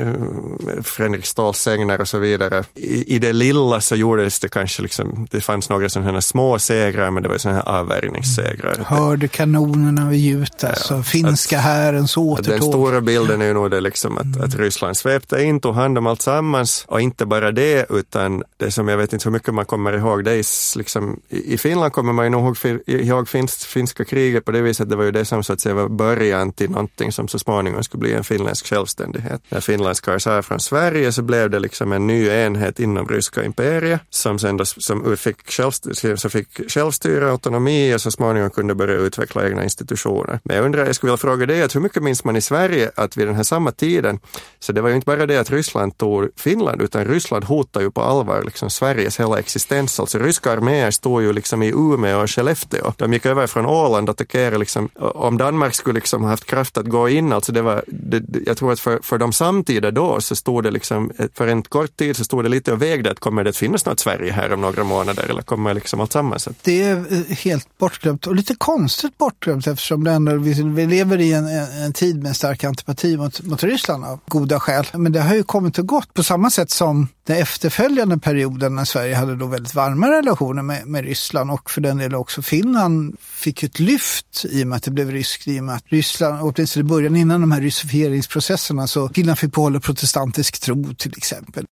Fredrik 0.83 1.27
sägner 1.55 2.01
och 2.01 2.09
så 2.09 2.19
vidare. 2.19 2.65
I, 2.75 3.15
I 3.15 3.19
det 3.19 3.33
lilla 3.33 3.81
så 3.81 3.97
gjordes 3.97 4.41
det 4.41 4.49
kanske 4.49 4.83
liksom, 4.83 5.27
det 5.31 5.41
fanns 5.41 5.71
några 5.71 5.89
sådana 5.89 6.13
här 6.13 6.21
små 6.21 6.59
segrar 6.59 7.11
men 7.11 7.23
det 7.23 7.29
var 7.29 7.39
sådana 7.39 7.59
här 7.59 7.69
avvärjningssegrar. 7.81 8.77
Hörde 8.87 9.29
kanonerna 9.29 10.09
vid 10.09 10.21
Jutas 10.21 10.91
och 10.91 11.07
finska 11.07 11.59
härens 11.59 12.17
återtåg. 12.17 12.53
Den 12.53 12.63
stora 12.63 13.01
bilden 13.01 13.43
är 13.43 13.47
ju 13.47 13.55
nog 13.55 13.71
det 13.71 13.81
liksom 13.81 14.19
att, 14.19 14.41
att 14.41 14.55
Ryssland 14.55 14.97
svepte 14.97 15.43
in, 15.43 15.61
tog 15.61 15.75
hand 15.75 15.99
om 15.99 16.07
allt 16.07 16.23
sammans 16.23 16.85
och 16.89 17.01
inte 17.01 17.27
bara 17.31 17.53
det 17.53 17.87
utan 17.91 18.43
det 18.57 18.71
som 18.71 18.89
jag 18.89 18.97
vet 18.97 19.13
inte 19.13 19.25
hur 19.25 19.33
mycket 19.33 19.55
man 19.55 19.65
kommer 19.65 19.93
ihåg, 19.93 20.25
det 20.25 20.33
är 20.33 20.79
liksom, 20.79 21.21
i 21.29 21.59
Finland 21.59 21.93
kommer 21.93 22.13
man 22.13 22.25
ju 22.25 22.31
nog 22.31 22.57
ihåg, 22.65 22.81
ihåg 22.87 23.29
finns, 23.29 23.65
finska 23.67 24.05
kriget 24.05 24.45
på 24.45 24.53
det 24.53 24.63
viset, 24.63 24.91
det 24.91 24.97
var 24.97 25.05
ju 25.05 25.11
det 25.11 25.25
som 25.25 25.45
så 25.45 25.53
att 25.53 25.61
säga 25.61 25.75
var 25.75 25.89
början 25.89 26.53
till 26.53 26.71
någonting 26.71 27.13
som 27.13 27.29
så 27.29 27.39
småningom 27.39 27.83
skulle 27.83 28.01
bli 28.01 28.13
en 28.13 28.25
finländsk 28.25 28.67
självständighet. 28.67 29.43
När 29.49 29.61
Finland 29.61 29.97
skars 29.97 30.27
av 30.27 30.43
från 30.43 30.61
Sverige 30.61 31.13
så 31.13 31.23
blev 31.23 31.51
det 31.51 31.59
liksom 31.59 31.93
en 31.93 32.07
ny 32.07 32.29
enhet 32.29 32.81
inom 32.81 33.09
ryska 33.09 33.45
imperiet 33.45 34.01
som 34.11 34.39
sen 34.39 34.57
då, 34.57 34.65
som 34.65 35.17
fick, 35.17 35.51
självstyre, 35.51 36.17
som 36.17 36.31
fick 36.31 36.71
självstyre, 36.71 37.31
autonomi 37.31 37.95
och 37.95 38.01
så 38.01 38.11
småningom 38.11 38.51
kunde 38.51 38.75
börja 38.75 38.95
utveckla 38.95 39.47
egna 39.47 39.65
institutioner. 39.65 40.41
Men 40.45 40.57
jag 40.57 40.65
undrar, 40.65 40.87
jag 40.87 40.95
skulle 40.95 41.11
vilja 41.11 41.17
fråga 41.17 41.47
dig, 41.47 41.63
att 41.63 41.75
hur 41.75 41.81
mycket 41.81 42.03
minns 42.03 42.25
man 42.25 42.37
i 42.37 42.41
Sverige 42.41 42.91
att 42.95 43.17
vid 43.17 43.27
den 43.27 43.37
här 43.37 43.43
samma 43.43 43.73
tiden, 43.73 44.21
så 44.59 44.73
det 44.73 44.81
var 44.81 44.89
ju 44.89 44.95
inte 44.95 45.07
bara 45.07 45.27
det 45.27 45.37
att 45.37 45.51
Ryssland 45.51 45.99
tog 45.99 46.29
Finland, 46.37 46.83
utan 46.83 47.05
Ryssland 47.05 47.20
hotar 47.45 47.81
ju 47.81 47.91
på 47.91 48.03
allvar 48.03 48.43
liksom 48.45 48.71
Sveriges 48.71 49.21
hela 49.21 49.39
existens. 49.39 50.01
Alltså 50.01 50.19
ryska 50.19 50.53
arméer 50.53 50.91
stod 50.91 51.23
ju 51.23 51.33
liksom 51.33 51.63
i 51.63 51.69
Umeå 51.69 52.23
och 52.23 52.31
Skellefteå. 52.31 52.93
De 52.97 53.13
gick 53.13 53.27
över 53.27 53.47
från 53.47 53.67
Åland 53.67 54.09
och 54.09 54.13
attackerade 54.13 54.59
liksom, 54.59 54.89
om 54.99 55.39
Danmark 55.39 55.75
skulle 55.75 55.95
liksom 55.95 56.25
haft 56.25 56.45
kraft 56.45 56.79
att 56.79 56.87
gå 56.87 57.09
in, 57.09 57.33
alltså 57.33 57.53
det 57.53 57.63
var, 57.63 57.85
det, 57.87 58.23
jag 58.47 58.57
tror 58.57 58.73
att 58.73 58.81
för, 58.81 58.99
för 59.03 59.19
de 59.19 59.33
samtida 59.33 59.91
då 59.91 60.21
så 60.21 60.37
stod 60.37 60.65
det 60.65 60.71
liksom, 60.71 61.13
för 61.35 61.47
en 61.47 61.63
kort 61.63 61.97
tid 61.97 62.17
så 62.17 62.25
stod 62.25 62.45
det 62.45 62.49
lite 62.49 62.73
och 62.73 62.83
vägde 62.83 63.11
att 63.11 63.21
kommer 63.21 63.45
det 63.45 63.51
att 63.51 63.57
finnas 63.57 63.87
något 63.87 64.01
Sverige 64.01 64.33
här 64.33 64.53
om 64.53 64.61
några 64.61 64.85
månader 64.85 65.27
eller 65.31 65.43
kommer 65.43 65.75
liksom 65.75 66.01
alltsammans? 66.01 66.49
Det 66.63 66.83
är 66.83 66.97
eh, 66.97 67.37
helt 67.37 67.79
bortglömt 67.79 68.27
och 68.27 68.35
lite 68.35 68.55
konstigt 68.55 69.19
bortglömt 69.19 69.67
eftersom 69.67 70.05
det 70.05 70.11
ändå, 70.11 70.37
vi, 70.37 70.63
vi 70.63 70.87
lever 70.87 71.21
i 71.21 71.33
en, 71.33 71.47
en, 71.85 71.93
tid 71.93 72.23
med 72.23 72.37
stark 72.37 72.65
antipati 72.65 73.17
mot, 73.17 73.43
mot 73.43 73.63
Ryssland 73.63 74.05
av 74.05 74.21
goda 74.29 74.61
skäl. 74.61 74.87
Men 74.93 75.13
det 75.13 75.21
har 75.21 75.35
ju 75.35 75.43
kommit 75.43 75.79
och 75.79 75.87
gått 75.87 76.15
på 76.15 76.23
samma 76.23 76.51
sätt 76.51 76.71
som 76.71 77.09
den 77.27 77.37
efterföljande 77.37 78.19
perioden 78.19 78.75
när 78.75 78.85
Sverige 78.85 79.15
hade 79.15 79.37
då 79.37 79.47
väldigt 79.47 79.75
varma 79.75 80.11
relationer 80.11 80.63
med, 80.63 80.87
med 80.87 81.05
Ryssland 81.05 81.51
och 81.51 81.71
för 81.71 81.81
den 81.81 81.99
delen 81.99 82.19
också 82.19 82.43
Finland 82.43 83.17
fick 83.21 83.63
ett 83.63 83.79
lyft 83.79 84.45
i 84.51 84.63
och 84.63 84.67
med 84.67 84.77
att 84.77 84.83
det 84.83 84.91
blev 84.91 85.11
ryskt, 85.11 85.49
i 85.49 85.61
och 85.61 85.65
med 85.65 85.75
att 85.75 85.85
Ryssland, 85.87 86.41
åtminstone 86.43 86.81
i 86.81 86.89
början 86.89 87.17
innan 87.17 87.41
de 87.41 87.53
här 87.53 87.61
ryssifieringsprocesserna, 87.61 88.87
så 88.87 89.09
Finland 89.09 89.39
fick 89.39 89.55
behålla 89.55 89.81
protestantisk 89.81 90.61
tro 90.61 90.95
till 90.95 91.13
exempel. 91.17 91.65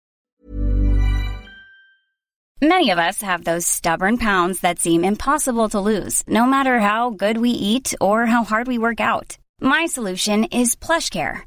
Many 2.61 2.89
of 2.89 2.97
us 2.97 3.21
have 3.21 3.43
those 3.43 3.67
stubborn 3.67 4.17
pounds 4.17 4.61
that 4.61 4.79
seem 4.79 5.03
impossible 5.03 5.69
to 5.69 5.79
lose, 5.79 6.23
no 6.27 6.45
matter 6.47 6.79
how 6.79 7.11
good 7.11 7.37
we 7.37 7.49
eat 7.49 7.93
or 8.01 8.25
how 8.25 8.43
hard 8.43 8.67
we 8.67 8.79
work 8.79 8.99
out. 8.99 9.37
My 9.61 9.85
solution 9.87 10.43
is 10.45 10.75
PlushCare. 10.75 11.46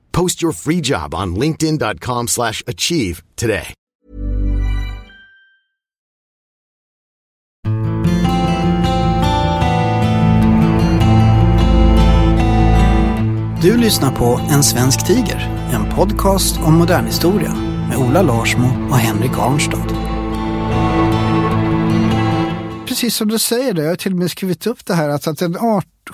Post 0.11 0.41
your 0.41 0.53
free 0.53 0.81
job 0.81 1.13
on 1.13 1.35
linkedin.com 1.35 2.27
slash 2.27 2.63
achieve 2.67 3.23
today. 3.35 3.73
Du 13.61 13.77
lyssnar 13.77 14.11
på 14.11 14.39
En 14.49 14.63
svensk 14.63 15.05
tiger, 15.05 15.69
en 15.73 15.95
podcast 15.95 16.59
om 16.61 16.73
modern 16.73 17.05
historia 17.05 17.53
med 17.89 17.97
Ola 17.97 18.21
Larsmo 18.21 18.87
och 18.89 18.97
Henrik 18.97 19.31
Arnstad. 19.37 19.87
Precis 22.87 23.15
som 23.15 23.27
du 23.27 23.39
säger, 23.39 23.73
det, 23.73 23.81
jag 23.81 23.89
har 23.89 23.95
till 23.95 24.11
och 24.11 24.17
med 24.17 24.31
skrivit 24.31 24.67
upp 24.67 24.85
det 24.85 24.93
här, 24.93 25.09
att, 25.09 25.27
att 25.27 25.37
den 25.37 25.57